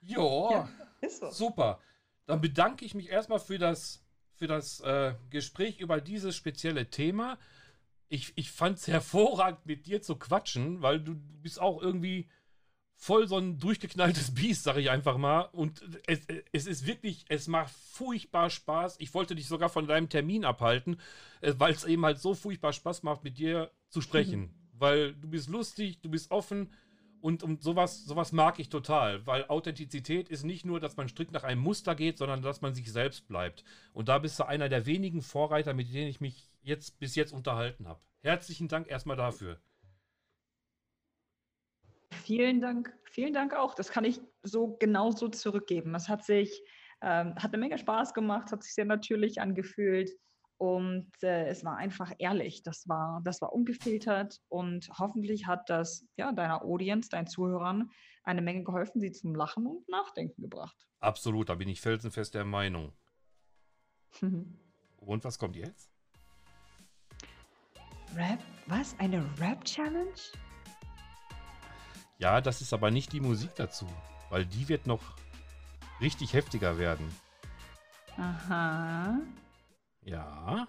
Jo, 0.03 0.51
ja, 0.51 0.69
so. 1.09 1.31
super. 1.31 1.79
Dann 2.27 2.39
bedanke 2.39 2.85
ich 2.85 2.93
mich 2.93 3.09
erstmal 3.09 3.39
für 3.39 3.57
das, 3.57 4.05
für 4.35 4.45
das 4.45 4.79
äh, 4.81 5.15
Gespräch 5.31 5.79
über 5.79 6.01
dieses 6.01 6.35
spezielle 6.35 6.91
Thema. 6.91 7.39
Ich, 8.09 8.31
ich 8.35 8.51
fand 8.51 8.77
es 8.77 8.87
hervorragend, 8.87 9.65
mit 9.65 9.87
dir 9.87 10.03
zu 10.03 10.17
quatschen, 10.17 10.83
weil 10.83 10.99
du 10.99 11.15
bist 11.15 11.59
auch 11.59 11.81
irgendwie 11.81 12.29
voll 13.01 13.27
so 13.27 13.37
ein 13.37 13.57
durchgeknalltes 13.57 14.31
Biest, 14.35 14.63
sage 14.63 14.79
ich 14.79 14.91
einfach 14.91 15.17
mal. 15.17 15.41
Und 15.53 15.81
es, 16.05 16.19
es 16.51 16.67
ist 16.67 16.85
wirklich, 16.85 17.25
es 17.29 17.47
macht 17.47 17.73
furchtbar 17.73 18.51
Spaß. 18.51 18.97
Ich 18.99 19.13
wollte 19.15 19.35
dich 19.35 19.47
sogar 19.47 19.69
von 19.69 19.87
deinem 19.87 20.07
Termin 20.07 20.45
abhalten, 20.45 20.99
äh, 21.41 21.55
weil 21.57 21.73
es 21.73 21.83
eben 21.83 22.05
halt 22.05 22.19
so 22.19 22.35
furchtbar 22.35 22.73
Spaß 22.73 23.01
macht, 23.01 23.23
mit 23.23 23.39
dir 23.39 23.71
zu 23.89 24.01
sprechen. 24.01 24.41
Mhm. 24.41 24.49
Weil 24.73 25.13
du 25.15 25.29
bist 25.29 25.49
lustig, 25.49 25.99
du 26.01 26.09
bist 26.09 26.29
offen 26.29 26.69
und, 27.21 27.41
und 27.41 27.63
sowas, 27.63 28.05
sowas 28.05 28.33
mag 28.33 28.59
ich 28.59 28.69
total. 28.69 29.25
Weil 29.25 29.47
Authentizität 29.47 30.29
ist 30.29 30.43
nicht 30.43 30.63
nur, 30.63 30.79
dass 30.79 30.95
man 30.95 31.09
strikt 31.09 31.31
nach 31.31 31.43
einem 31.43 31.61
Muster 31.61 31.95
geht, 31.95 32.19
sondern 32.19 32.43
dass 32.43 32.61
man 32.61 32.75
sich 32.75 32.91
selbst 32.91 33.27
bleibt. 33.27 33.63
Und 33.93 34.09
da 34.09 34.19
bist 34.19 34.37
du 34.37 34.47
einer 34.47 34.69
der 34.69 34.85
wenigen 34.85 35.23
Vorreiter, 35.23 35.73
mit 35.73 35.91
denen 35.91 36.07
ich 36.07 36.21
mich 36.21 36.51
jetzt 36.61 36.99
bis 36.99 37.15
jetzt 37.15 37.33
unterhalten 37.33 37.87
habe. 37.87 37.99
Herzlichen 38.19 38.67
Dank 38.67 38.87
erstmal 38.87 39.17
dafür. 39.17 39.59
Vielen 42.11 42.61
Dank, 42.61 42.93
vielen 43.05 43.33
Dank 43.33 43.53
auch. 43.53 43.73
Das 43.73 43.89
kann 43.89 44.05
ich 44.05 44.21
so 44.43 44.77
genauso 44.79 45.29
zurückgeben. 45.29 45.95
Es 45.95 46.09
hat 46.09 46.23
sich, 46.23 46.63
ähm, 47.01 47.35
hat 47.35 47.53
eine 47.53 47.57
Menge 47.57 47.77
Spaß 47.77 48.13
gemacht, 48.13 48.51
hat 48.51 48.63
sich 48.63 48.73
sehr 48.73 48.85
natürlich 48.85 49.41
angefühlt 49.41 50.11
und 50.61 51.11
äh, 51.23 51.47
es 51.47 51.65
war 51.65 51.77
einfach 51.77 52.11
ehrlich. 52.19 52.61
Das 52.61 52.87
war, 52.87 53.21
das 53.23 53.41
war 53.41 53.51
ungefiltert 53.51 54.37
und 54.47 54.87
hoffentlich 54.99 55.47
hat 55.47 55.69
das 55.69 56.05
ja 56.17 56.31
deiner 56.31 56.63
Audience, 56.63 57.09
deinen 57.09 57.25
Zuhörern 57.25 57.89
eine 58.23 58.43
Menge 58.43 58.63
geholfen, 58.63 59.01
sie 59.01 59.11
zum 59.11 59.33
Lachen 59.33 59.65
und 59.65 59.89
Nachdenken 59.89 60.41
gebracht. 60.43 60.87
Absolut, 60.99 61.49
da 61.49 61.55
bin 61.55 61.67
ich 61.67 61.81
felsenfest 61.81 62.35
der 62.35 62.45
Meinung. 62.45 62.93
und 64.21 65.23
was 65.23 65.39
kommt 65.39 65.55
jetzt? 65.55 65.89
Rap? 68.15 68.39
Was? 68.67 68.95
Eine 68.99 69.25
Rap-Challenge? 69.39 70.13
Ja, 72.21 72.39
das 72.39 72.61
ist 72.61 72.71
aber 72.71 72.91
nicht 72.91 73.13
die 73.13 73.19
Musik 73.19 73.55
dazu, 73.55 73.87
weil 74.29 74.45
die 74.45 74.69
wird 74.69 74.85
noch 74.85 75.01
richtig 75.99 76.33
heftiger 76.33 76.77
werden. 76.77 77.11
Aha. 78.15 79.19
Ja. 80.03 80.67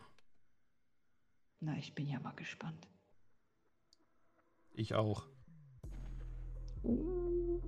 Na, 1.61 1.77
ich 1.77 1.95
bin 1.95 2.09
ja 2.09 2.21
mal 2.21 2.33
gespannt. 2.37 2.89
Ich 4.71 4.95
auch. 4.95 5.27
Uh, 6.85 7.61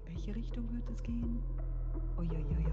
in 0.00 0.16
welche 0.16 0.34
Richtung 0.34 0.68
wird 0.72 0.90
es 0.90 1.00
gehen? 1.00 1.40
Uiuiuiui. 2.16 2.66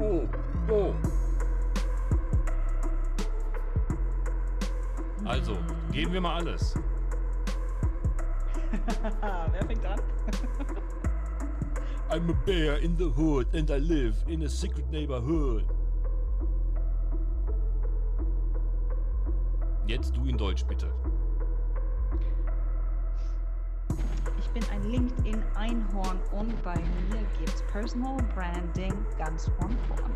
Oh, 0.00 0.28
oh. 0.72 1.19
Also, 5.24 5.56
geben 5.92 6.12
wir 6.12 6.20
mal 6.20 6.36
alles. 6.36 6.74
Wer 9.52 9.66
fängt 9.66 9.84
an? 9.84 10.00
I'm 12.10 12.28
a 12.28 12.34
bear 12.44 12.76
in 12.78 12.96
the 12.96 13.08
hood 13.08 13.46
and 13.54 13.70
I 13.70 13.78
live 13.78 14.16
in 14.26 14.42
a 14.42 14.48
secret 14.48 14.90
neighborhood. 14.90 15.64
Jetzt 19.86 20.16
du 20.16 20.24
in 20.24 20.36
Deutsch 20.36 20.64
bitte. 20.64 20.92
Ich 24.38 24.48
bin 24.50 24.64
ein 24.72 24.82
LinkedIn-Einhorn 24.90 26.18
und 26.32 26.62
bei 26.64 26.74
mir 26.74 27.24
gibt's 27.38 27.62
Personal 27.70 28.16
Branding 28.34 28.94
ganz 29.18 29.48
von 29.60 29.70
vorn. 29.88 30.12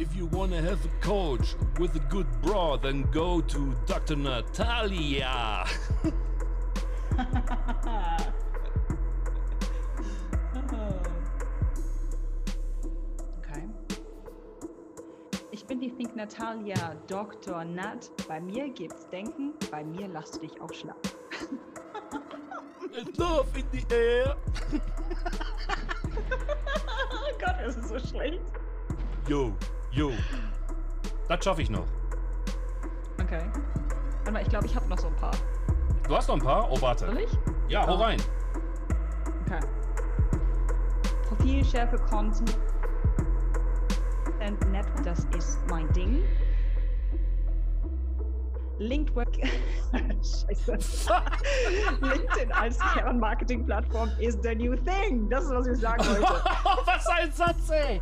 If 0.00 0.16
you 0.16 0.24
wanna 0.32 0.62
have 0.62 0.82
a 0.86 0.88
coach 1.02 1.54
with 1.78 1.94
a 1.94 1.98
good 2.08 2.26
bra, 2.40 2.78
then 2.78 3.02
go 3.10 3.42
to 3.42 3.76
Dr. 3.84 4.16
Natalia. 4.16 5.66
okay. 13.36 13.68
Ich 15.50 15.66
bin 15.66 15.80
die 15.80 15.90
Think 15.90 16.16
Natalia 16.16 16.96
Dr. 17.06 17.62
Nat. 17.66 18.10
Bei 18.26 18.40
mir 18.40 18.70
gibt's 18.70 19.06
Denken, 19.10 19.52
bei 19.70 19.84
mir 19.84 20.08
lass 20.08 20.30
dich 20.40 20.58
auch 20.62 20.72
schlafen. 20.72 21.10
Love 23.18 23.48
in 23.54 23.66
the 23.70 23.84
air. 23.94 24.34
oh 27.12 27.32
Gott, 27.38 27.56
das 27.62 27.76
ist 27.76 27.88
so 27.88 27.98
schlecht. 27.98 28.40
Yo. 29.28 29.52
Jo. 29.92 30.12
Das 31.28 31.44
schaffe 31.44 31.62
ich 31.62 31.70
noch. 31.70 31.86
Okay. 33.20 33.42
Warte 34.18 34.32
mal, 34.32 34.42
ich 34.42 34.48
glaube, 34.48 34.66
ich 34.66 34.74
habe 34.74 34.88
noch 34.88 34.98
so 34.98 35.08
ein 35.08 35.16
paar. 35.16 35.32
Du 36.06 36.16
hast 36.16 36.28
noch 36.28 36.36
ein 36.36 36.42
paar? 36.42 36.70
Oh, 36.70 36.80
warte. 36.80 37.06
Soll 37.06 37.18
ich? 37.18 37.30
Ja, 37.68 37.86
hau 37.86 37.94
oh. 37.94 38.02
rein. 38.02 38.20
Okay. 39.46 39.60
Profilschärfe, 41.28 41.96
Content. 41.98 42.58
And 44.40 44.72
Net, 44.72 44.86
das 45.04 45.26
ist 45.36 45.58
mein 45.68 45.92
Ding. 45.92 46.22
LinkedWork. 48.78 49.36
Scheiße. 49.92 50.72
LinkedIn 52.00 52.52
als 52.52 52.78
Kernmarketing-Plattform 52.78 54.10
is 54.18 54.38
the 54.42 54.54
new 54.54 54.74
thing. 54.74 55.28
Das 55.28 55.44
ist, 55.44 55.50
was 55.50 55.66
ich 55.66 55.78
sagen 55.78 56.04
wollte. 56.06 56.22
was 56.86 57.06
ein 57.08 57.30
Satz, 57.32 57.70
ey! 57.70 58.00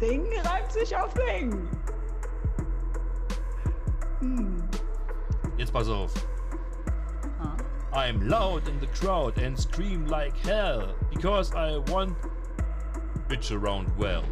Ding 0.00 0.26
reibt 0.44 0.72
sich 0.72 0.96
auf 0.96 1.12
Ding. 1.14 1.68
Hm. 4.20 4.62
Jetzt 5.58 5.72
pass 5.72 5.88
auf. 5.88 6.14
Huh? 7.38 7.56
I'm 7.92 8.28
loud 8.28 8.66
in 8.68 8.80
the 8.80 8.86
crowd 8.86 9.38
and 9.38 9.58
scream 9.58 10.06
like 10.06 10.36
hell 10.38 10.94
because 11.10 11.54
I 11.54 11.78
want 11.90 12.16
bitch 13.28 13.50
around 13.52 13.88
well. 13.98 14.24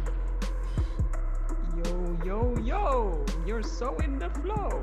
Yo, 1.85 2.17
yo, 2.25 2.57
yo, 2.63 3.25
you're 3.45 3.63
so 3.63 3.95
in 3.97 4.17
the 4.17 4.29
flow. 4.41 4.81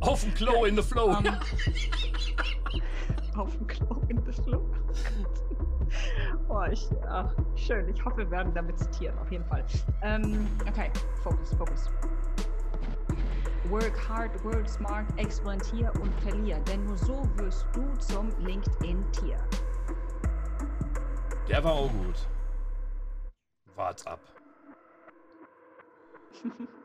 auf 0.00 0.22
dem 0.22 0.34
Klo 0.34 0.64
in 0.64 0.76
the 0.76 0.82
flow. 0.82 1.10
Um, 1.10 1.26
auf 3.36 3.52
dem 3.56 3.66
Klo 3.66 4.02
in 4.08 4.24
the 4.24 4.32
flow. 4.32 4.64
Oh, 6.50 6.62
ich, 6.70 6.88
ach, 7.06 7.30
schön. 7.56 7.88
Ich 7.90 8.02
hoffe, 8.02 8.18
wir 8.18 8.30
werden 8.30 8.54
damit 8.54 8.78
zitiert, 8.78 9.14
auf 9.18 9.30
jeden 9.30 9.44
Fall. 9.44 9.62
Ähm, 10.02 10.48
okay, 10.66 10.90
Fokus, 11.22 11.52
Fokus. 11.54 11.90
Work 13.68 14.08
hard, 14.08 14.42
work 14.44 14.66
smart, 14.66 15.06
experimentier 15.18 15.92
und 16.00 16.10
verlier, 16.22 16.58
denn 16.60 16.86
nur 16.86 16.96
so 16.96 17.22
wirst 17.36 17.66
du 17.74 17.82
zum 17.98 18.30
LinkedIn-Tier. 18.38 19.36
Der 21.48 21.62
war 21.62 21.72
auch 21.72 21.90
gut. 21.92 22.26
Wart 23.76 24.06
ab. 24.06 24.20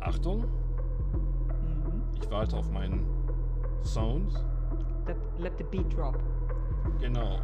Achtung. 0.00 0.40
Mhm. 0.40 2.02
Ich 2.20 2.30
warte 2.30 2.56
auf 2.56 2.70
meinen 2.70 3.19
Sound. 3.82 4.38
Let, 5.06 5.16
let 5.38 5.58
the 5.58 5.64
beat 5.64 5.88
drop. 5.88 6.20
Genau. 7.00 7.40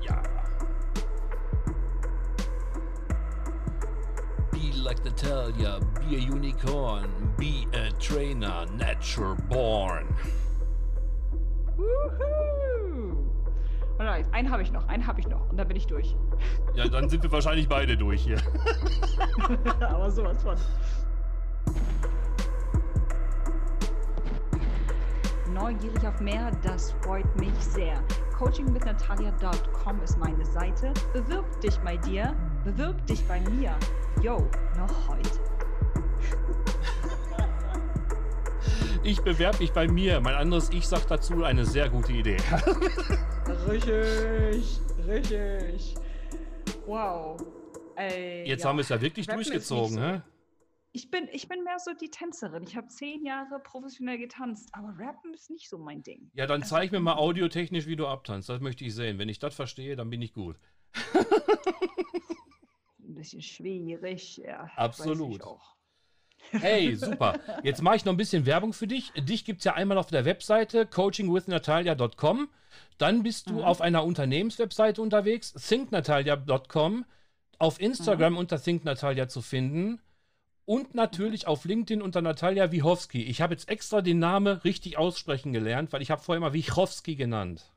Ja. 0.00 0.22
Be 4.52 4.72
like 4.72 5.04
Natalia, 5.04 5.80
be 5.94 6.16
a 6.16 6.18
unicorn, 6.18 7.10
be 7.36 7.66
a 7.74 7.90
trainer, 7.98 8.66
natural 8.76 9.36
born. 9.48 10.14
Woohoo! 11.76 13.28
Alright, 13.98 14.26
einen 14.32 14.50
habe 14.50 14.62
ich 14.62 14.72
noch, 14.72 14.86
einen 14.88 15.06
habe 15.06 15.20
ich 15.20 15.26
noch 15.26 15.50
und 15.50 15.56
dann 15.56 15.66
bin 15.66 15.76
ich 15.76 15.86
durch. 15.86 16.14
Ja, 16.74 16.86
dann 16.88 17.08
sind 17.08 17.22
wir 17.22 17.32
wahrscheinlich 17.32 17.68
beide 17.68 17.96
durch 17.96 18.22
hier. 18.22 18.38
Aber 19.80 20.10
sowas 20.10 20.40
von. 20.42 20.56
Neugierig 25.58 26.06
auf 26.06 26.20
mehr, 26.20 26.52
das 26.62 26.92
freut 27.02 27.36
mich 27.36 27.52
sehr. 27.58 28.00
Coachingwithnatalia.com 28.38 30.02
ist 30.02 30.16
meine 30.18 30.44
Seite. 30.44 30.92
Bewirb 31.12 31.60
dich 31.60 31.76
bei 31.78 31.96
dir, 31.96 32.36
bewirb 32.64 33.04
dich 33.06 33.24
bei 33.26 33.40
mir. 33.40 33.76
Yo, 34.22 34.48
noch 34.76 35.08
heute. 35.08 35.30
Ich 39.04 39.22
bewerbe 39.22 39.58
mich 39.58 39.72
bei 39.72 39.88
mir. 39.88 40.20
Mein 40.20 40.34
anderes 40.34 40.68
Ich 40.70 40.86
sagt 40.86 41.10
dazu 41.10 41.42
eine 41.42 41.64
sehr 41.64 41.88
gute 41.88 42.12
Idee. 42.12 42.36
Richtig, 43.68 44.80
richtig. 45.06 45.94
Wow. 46.84 47.40
Ey, 47.96 48.46
Jetzt 48.46 48.64
ja. 48.64 48.68
haben 48.68 48.76
wir 48.76 48.82
es 48.82 48.90
ja 48.90 49.00
wirklich 49.00 49.26
Rappen 49.28 49.42
durchgezogen, 49.42 49.98
hä? 49.98 50.20
Ich 50.92 51.10
bin, 51.10 51.28
ich 51.32 51.48
bin 51.48 51.62
mehr 51.64 51.78
so 51.78 51.92
die 51.92 52.10
Tänzerin. 52.10 52.62
Ich 52.64 52.74
habe 52.76 52.88
zehn 52.88 53.24
Jahre 53.24 53.60
professionell 53.62 54.18
getanzt, 54.18 54.70
aber 54.72 54.94
Rappen 54.98 55.34
ist 55.34 55.50
nicht 55.50 55.68
so 55.68 55.78
mein 55.78 56.02
Ding. 56.02 56.30
Ja, 56.34 56.46
dann 56.46 56.62
Also, 56.62 56.74
zeig 56.76 56.92
mir 56.92 57.00
mal 57.00 57.16
audiotechnisch, 57.16 57.86
wie 57.86 57.96
du 57.96 58.06
abtanzt. 58.06 58.48
Das 58.48 58.60
möchte 58.60 58.84
ich 58.84 58.94
sehen. 58.94 59.18
Wenn 59.18 59.28
ich 59.28 59.38
das 59.38 59.54
verstehe, 59.54 59.96
dann 59.96 60.08
bin 60.10 60.22
ich 60.22 60.32
gut. 60.32 60.56
Ein 63.00 63.14
bisschen 63.14 63.42
schwierig, 63.42 64.38
ja. 64.38 64.70
Absolut. 64.76 65.42
auch. 65.42 65.76
Hey, 66.50 66.94
super. 66.96 67.38
Jetzt 67.62 67.82
mache 67.82 67.96
ich 67.96 68.04
noch 68.04 68.12
ein 68.12 68.16
bisschen 68.18 68.46
Werbung 68.46 68.72
für 68.72 68.86
dich. 68.86 69.12
Dich 69.12 69.44
gibt 69.44 69.58
es 69.60 69.64
ja 69.64 69.74
einmal 69.74 69.98
auf 69.98 70.08
der 70.08 70.24
Webseite 70.24 70.86
coachingwithnatalia.com. 70.86 72.48
Dann 72.98 73.22
bist 73.22 73.50
du 73.50 73.54
Mhm. 73.54 73.60
auf 73.64 73.80
einer 73.80 74.04
Unternehmenswebseite 74.04 75.02
unterwegs, 75.02 75.52
thinknatalia.com. 75.52 77.04
Auf 77.58 77.80
Instagram 77.80 78.34
Mhm. 78.34 78.38
unter 78.38 78.62
thinknatalia 78.62 79.28
zu 79.28 79.42
finden. 79.42 80.00
Und 80.68 80.94
natürlich 80.94 81.46
auf 81.46 81.64
LinkedIn 81.64 82.02
unter 82.02 82.20
Natalia 82.20 82.70
Wichowski. 82.70 83.22
Ich 83.22 83.40
habe 83.40 83.54
jetzt 83.54 83.70
extra 83.70 84.02
den 84.02 84.18
Namen 84.18 84.58
richtig 84.58 84.98
aussprechen 84.98 85.54
gelernt, 85.54 85.94
weil 85.94 86.02
ich 86.02 86.10
habe 86.10 86.20
vorher 86.20 86.36
immer 86.36 86.52
Wichowski 86.52 87.16
genannt. 87.16 87.72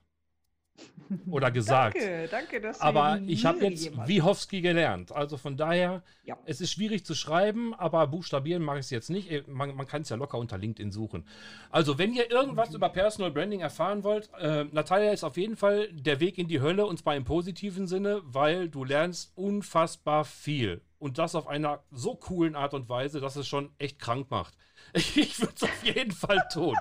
Oder 1.29 1.51
gesagt. 1.51 1.95
Danke, 1.95 2.27
danke, 2.29 2.59
dass 2.59 2.79
du 2.79 2.83
Aber 2.83 3.21
ich 3.27 3.45
habe 3.45 3.63
jetzt 3.65 3.95
hast. 3.95 4.09
Wichowski 4.09 4.59
gelernt. 4.59 5.13
Also 5.13 5.37
von 5.37 5.55
daher, 5.55 6.03
Ja. 6.25 6.37
es 6.45 6.59
ist 6.59 6.73
schwierig 6.73 7.05
zu 7.05 7.15
schreiben, 7.15 7.73
aber 7.75 8.05
buchstabieren 8.07 8.61
mache 8.61 8.79
ich 8.79 8.85
es 8.87 8.89
jetzt 8.89 9.09
nicht. 9.09 9.31
Eh, 9.31 9.43
Man, 9.47 9.73
man 9.73 9.87
kann 9.87 10.01
es 10.01 10.09
ja 10.09 10.17
locker 10.17 10.37
unter 10.37 10.57
LinkedIn 10.57 10.91
suchen. 10.91 11.25
Also, 11.69 11.97
wenn 11.97 12.13
ihr 12.13 12.29
irgendwas 12.29 12.73
über 12.73 12.89
Personal 12.89 13.31
Branding 13.31 13.61
erfahren 13.61 14.03
wollt, 14.03 14.29
äh, 14.37 14.65
Natalia 14.65 15.13
ist 15.13 15.23
auf 15.23 15.37
jeden 15.37 15.55
Fall 15.55 15.87
der 15.93 16.19
Weg 16.19 16.37
in 16.37 16.49
die 16.49 16.59
Hölle 16.59 16.85
und 16.85 16.97
zwar 16.99 17.15
im 17.15 17.23
positiven 17.23 17.87
Sinne, 17.87 18.19
weil 18.25 18.67
du 18.67 18.83
lernst 18.83 19.31
unfassbar 19.37 20.25
viel. 20.25 20.81
Und 21.01 21.17
das 21.17 21.33
auf 21.33 21.47
einer 21.47 21.83
so 21.89 22.15
coolen 22.15 22.55
Art 22.55 22.75
und 22.75 22.87
Weise, 22.87 23.19
dass 23.19 23.35
es 23.35 23.47
schon 23.47 23.73
echt 23.79 23.97
krank 23.97 24.29
macht. 24.29 24.55
Ich 24.93 25.39
würde 25.39 25.53
es 25.55 25.63
auf 25.63 25.83
jeden 25.83 26.11
Fall 26.11 26.43
tun. 26.51 26.75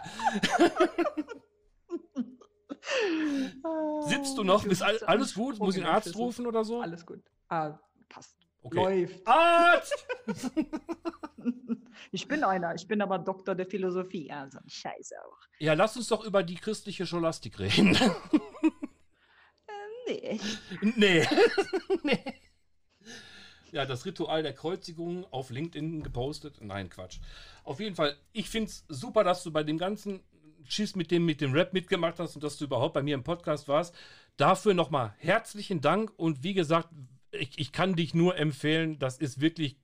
Sitzt 4.06 4.36
du 4.36 4.44
noch? 4.44 4.66
Ist 4.66 4.82
alles 4.82 5.34
gut? 5.34 5.58
Muss 5.58 5.76
ich 5.76 5.84
einen 5.84 5.94
Arzt 5.94 6.14
rufen 6.16 6.46
oder 6.46 6.64
so? 6.64 6.82
Alles 6.82 7.06
gut. 7.06 7.22
Ah, 7.48 7.78
passt. 8.08 8.36
Okay. 8.62 8.76
Läuft. 8.76 9.26
Arzt! 9.26 10.06
Ich 12.12 12.26
bin 12.26 12.42
einer, 12.42 12.74
ich 12.74 12.88
bin 12.88 13.02
aber 13.02 13.18
Doktor 13.18 13.54
der 13.54 13.66
Philosophie. 13.66 14.28
Ja, 14.28 14.48
so 14.50 14.58
ein 14.58 14.68
Scheiße 14.68 15.14
auch. 15.24 15.38
Ja, 15.58 15.74
lass 15.74 15.96
uns 15.96 16.08
doch 16.08 16.24
über 16.24 16.42
die 16.42 16.56
christliche 16.56 17.06
Scholastik 17.06 17.58
reden. 17.58 17.96
Nee. 20.06 20.40
nee. 20.96 21.28
nee. 22.02 22.24
Ja, 23.72 23.86
das 23.86 24.04
Ritual 24.04 24.42
der 24.42 24.52
Kreuzigung 24.52 25.24
auf 25.30 25.50
LinkedIn 25.50 26.02
gepostet. 26.02 26.58
Nein, 26.60 26.90
Quatsch. 26.90 27.18
Auf 27.64 27.80
jeden 27.80 27.94
Fall, 27.94 28.16
ich 28.32 28.48
finde 28.48 28.70
es 28.70 28.84
super, 28.88 29.22
dass 29.22 29.42
du 29.42 29.52
bei 29.52 29.62
dem 29.62 29.78
ganzen 29.78 30.20
Schiss 30.64 30.96
mit 30.96 31.10
dem, 31.10 31.24
mit 31.24 31.40
dem 31.40 31.52
Rap 31.52 31.72
mitgemacht 31.72 32.18
hast 32.18 32.34
und 32.34 32.44
dass 32.44 32.56
du 32.56 32.64
überhaupt 32.64 32.94
bei 32.94 33.02
mir 33.02 33.14
im 33.14 33.24
Podcast 33.24 33.68
warst. 33.68 33.94
Dafür 34.36 34.74
nochmal 34.74 35.14
herzlichen 35.18 35.80
Dank 35.80 36.12
und 36.16 36.42
wie 36.42 36.54
gesagt, 36.54 36.88
ich, 37.32 37.58
ich 37.58 37.72
kann 37.72 37.94
dich 37.94 38.14
nur 38.14 38.36
empfehlen, 38.36 38.98
das 38.98 39.18
ist 39.18 39.40
wirklich 39.40 39.76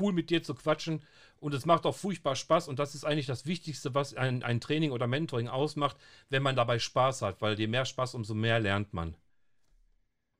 cool 0.00 0.12
mit 0.12 0.30
dir 0.30 0.42
zu 0.42 0.54
quatschen 0.54 1.02
und 1.38 1.54
es 1.54 1.66
macht 1.66 1.86
auch 1.86 1.94
furchtbar 1.94 2.36
Spaß 2.36 2.68
und 2.68 2.78
das 2.78 2.94
ist 2.94 3.04
eigentlich 3.04 3.26
das 3.26 3.46
Wichtigste, 3.46 3.94
was 3.94 4.14
ein, 4.14 4.42
ein 4.42 4.60
Training 4.60 4.90
oder 4.92 5.06
Mentoring 5.06 5.48
ausmacht, 5.48 5.96
wenn 6.28 6.42
man 6.42 6.56
dabei 6.56 6.78
Spaß 6.78 7.22
hat, 7.22 7.40
weil 7.40 7.58
je 7.58 7.66
mehr 7.66 7.84
Spaß, 7.84 8.14
umso 8.14 8.34
mehr 8.34 8.60
lernt 8.60 8.94
man. 8.94 9.16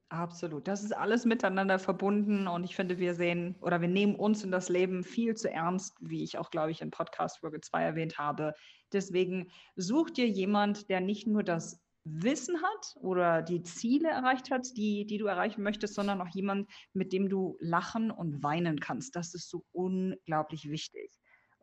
Absolut. 0.09 0.69
Das 0.69 0.85
ist 0.85 0.93
alles 0.97 1.25
miteinander 1.25 1.81
verbunden 1.81 2.47
und 2.47 2.63
ich 2.63 2.77
finde, 2.77 2.99
wir 2.99 3.15
sehen 3.15 3.57
oder 3.61 3.81
wir 3.81 3.89
nehmen 3.89 4.15
uns 4.15 4.45
in 4.45 4.53
das 4.53 4.69
Leben 4.69 5.03
viel 5.03 5.35
zu 5.35 5.51
ernst, 5.51 5.97
wie 6.01 6.23
ich 6.23 6.39
auch, 6.39 6.51
glaube 6.51 6.71
ich, 6.71 6.81
in 6.81 6.93
Podcast 6.93 7.41
Folge 7.41 7.61
2 7.61 7.83
erwähnt 7.83 8.17
habe. 8.17 8.55
Deswegen 8.93 9.51
such 9.75 10.11
dir 10.11 10.29
jemand, 10.29 10.89
der 10.91 11.01
nicht 11.01 11.27
nur 11.27 11.43
das 11.43 11.83
Wissen 12.05 12.63
hat 12.63 12.95
oder 13.01 13.43
die 13.43 13.63
Ziele 13.63 14.09
erreicht 14.09 14.53
hat, 14.53 14.69
die, 14.77 15.07
die 15.07 15.19
du 15.19 15.27
erreichen 15.27 15.65
möchtest, 15.65 15.95
sondern 15.95 16.21
auch 16.21 16.29
jemand, 16.33 16.71
mit 16.93 17.13
dem 17.13 17.29
du 17.29 17.57
lachen 17.59 18.13
und 18.13 18.45
weinen 18.45 18.79
kannst. 18.79 19.17
Das 19.17 19.35
ist 19.35 19.51
so 19.51 19.65
unglaublich 19.73 20.71
wichtig. 20.71 21.19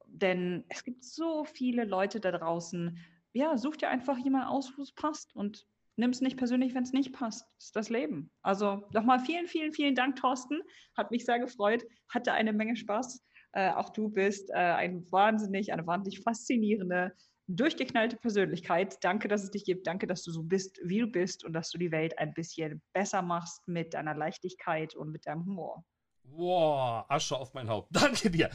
Denn 0.06 0.66
es 0.68 0.84
gibt 0.84 1.06
so 1.06 1.46
viele 1.46 1.86
Leute 1.86 2.20
da 2.20 2.32
draußen. 2.32 3.00
Ja, 3.32 3.58
such 3.58 3.78
dir 3.78 3.88
einfach 3.88 4.18
jemanden 4.18 4.48
aus, 4.48 4.74
wo 4.78 4.82
es 4.82 4.92
passt 4.92 5.34
und 5.34 5.66
nimm 5.96 6.12
es 6.12 6.22
nicht 6.22 6.38
persönlich, 6.38 6.74
wenn 6.74 6.84
es 6.84 6.94
nicht 6.94 7.14
passt. 7.14 7.46
Das 7.58 7.66
ist 7.66 7.76
das 7.76 7.90
Leben. 7.90 8.32
Also 8.42 8.84
nochmal 8.94 9.20
vielen, 9.20 9.48
vielen, 9.48 9.74
vielen 9.74 9.96
Dank, 9.96 10.16
Thorsten. 10.16 10.62
Hat 10.98 11.12
mich 11.12 11.26
sehr 11.26 11.40
gefreut, 11.40 11.84
hatte 12.10 12.34
eine 12.34 12.54
Menge 12.54 12.76
Spaß. 12.76 13.24
Äh, 13.54 13.72
auch 13.72 13.90
du 13.90 14.10
bist 14.10 14.50
äh, 14.50 14.54
ein 14.54 15.10
wahnsinnig, 15.12 15.72
eine 15.72 15.86
wahnsinnig 15.86 16.22
faszinierende, 16.22 17.14
durchgeknallte 17.48 18.18
Persönlichkeit. 18.18 18.98
Danke, 19.04 19.28
dass 19.28 19.44
es 19.44 19.52
dich 19.52 19.66
gibt. 19.66 19.86
Danke, 19.86 20.08
dass 20.08 20.24
du 20.24 20.32
so 20.32 20.44
bist, 20.44 20.80
wie 20.84 21.00
du 21.00 21.08
bist 21.08 21.44
und 21.44 21.54
dass 21.54 21.70
du 21.70 21.78
die 21.78 21.92
Welt 21.92 22.18
ein 22.18 22.34
bisschen 22.34 22.82
besser 22.94 23.22
machst 23.22 23.68
mit 23.68 23.94
deiner 23.94 24.16
Leichtigkeit 24.16 24.96
und 24.96 25.12
mit 25.12 25.28
deinem 25.28 25.46
Humor. 25.46 25.84
Boah, 26.24 27.06
Asche 27.10 27.38
auf 27.38 27.54
mein 27.54 27.70
Haupt. 27.70 27.90
Danke 27.96 28.32
dir. 28.32 28.50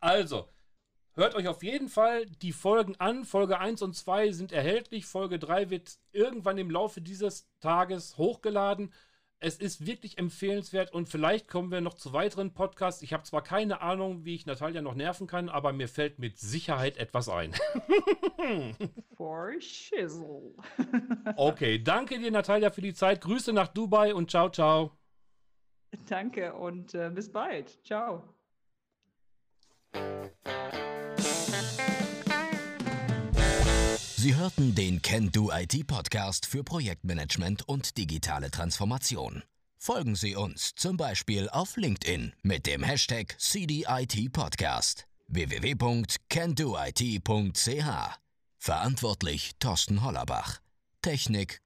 Also, 0.00 0.48
hört 1.16 1.34
euch 1.34 1.48
auf 1.48 1.62
jeden 1.62 1.88
Fall 1.88 2.26
die 2.26 2.52
Folgen 2.52 2.94
an. 2.96 3.24
Folge 3.24 3.58
1 3.58 3.82
und 3.82 3.94
2 3.94 4.32
sind 4.32 4.52
erhältlich. 4.52 5.06
Folge 5.06 5.38
3 5.38 5.70
wird 5.70 5.98
irgendwann 6.12 6.58
im 6.58 6.70
Laufe 6.70 7.00
dieses 7.00 7.48
Tages 7.60 8.16
hochgeladen. 8.16 8.92
Es 9.38 9.58
ist 9.58 9.86
wirklich 9.86 10.16
empfehlenswert 10.16 10.94
und 10.94 11.10
vielleicht 11.10 11.46
kommen 11.46 11.70
wir 11.70 11.82
noch 11.82 11.92
zu 11.92 12.14
weiteren 12.14 12.54
Podcasts. 12.54 13.02
Ich 13.02 13.12
habe 13.12 13.24
zwar 13.24 13.42
keine 13.42 13.82
Ahnung, 13.82 14.24
wie 14.24 14.34
ich 14.34 14.46
Natalia 14.46 14.80
noch 14.80 14.94
nerven 14.94 15.26
kann, 15.26 15.50
aber 15.50 15.74
mir 15.74 15.88
fällt 15.88 16.18
mit 16.18 16.38
Sicherheit 16.38 16.96
etwas 16.96 17.28
ein. 17.28 17.52
For 19.16 19.52
shizzle. 19.60 20.54
Okay, 21.36 21.82
danke 21.82 22.18
dir, 22.18 22.30
Natalia, 22.30 22.70
für 22.70 22.80
die 22.80 22.94
Zeit. 22.94 23.20
Grüße 23.20 23.52
nach 23.52 23.68
Dubai 23.68 24.14
und 24.14 24.30
ciao, 24.30 24.48
ciao. 24.48 24.92
Danke 26.08 26.54
und 26.54 26.94
äh, 26.94 27.10
bis 27.10 27.30
bald. 27.30 27.78
Ciao. 27.84 28.22
Sie 34.26 34.34
hörten 34.34 34.74
den 34.74 35.00
Can 35.02 35.30
Do 35.30 35.52
IT 35.52 35.86
Podcast 35.86 36.46
für 36.46 36.64
Projektmanagement 36.64 37.68
und 37.68 37.96
digitale 37.96 38.50
Transformation. 38.50 39.44
Folgen 39.78 40.16
Sie 40.16 40.34
uns 40.34 40.74
zum 40.74 40.96
Beispiel 40.96 41.48
auf 41.48 41.76
LinkedIn 41.76 42.32
mit 42.42 42.66
dem 42.66 42.82
Hashtag 42.82 43.36
CDIT 43.38 44.32
Podcast 44.32 45.06
www.candoit.ch. 45.28 46.18
Verantwortlich 48.58 49.52
Thorsten 49.60 50.02
Hollerbach. 50.02 50.58
Technik 51.02 51.62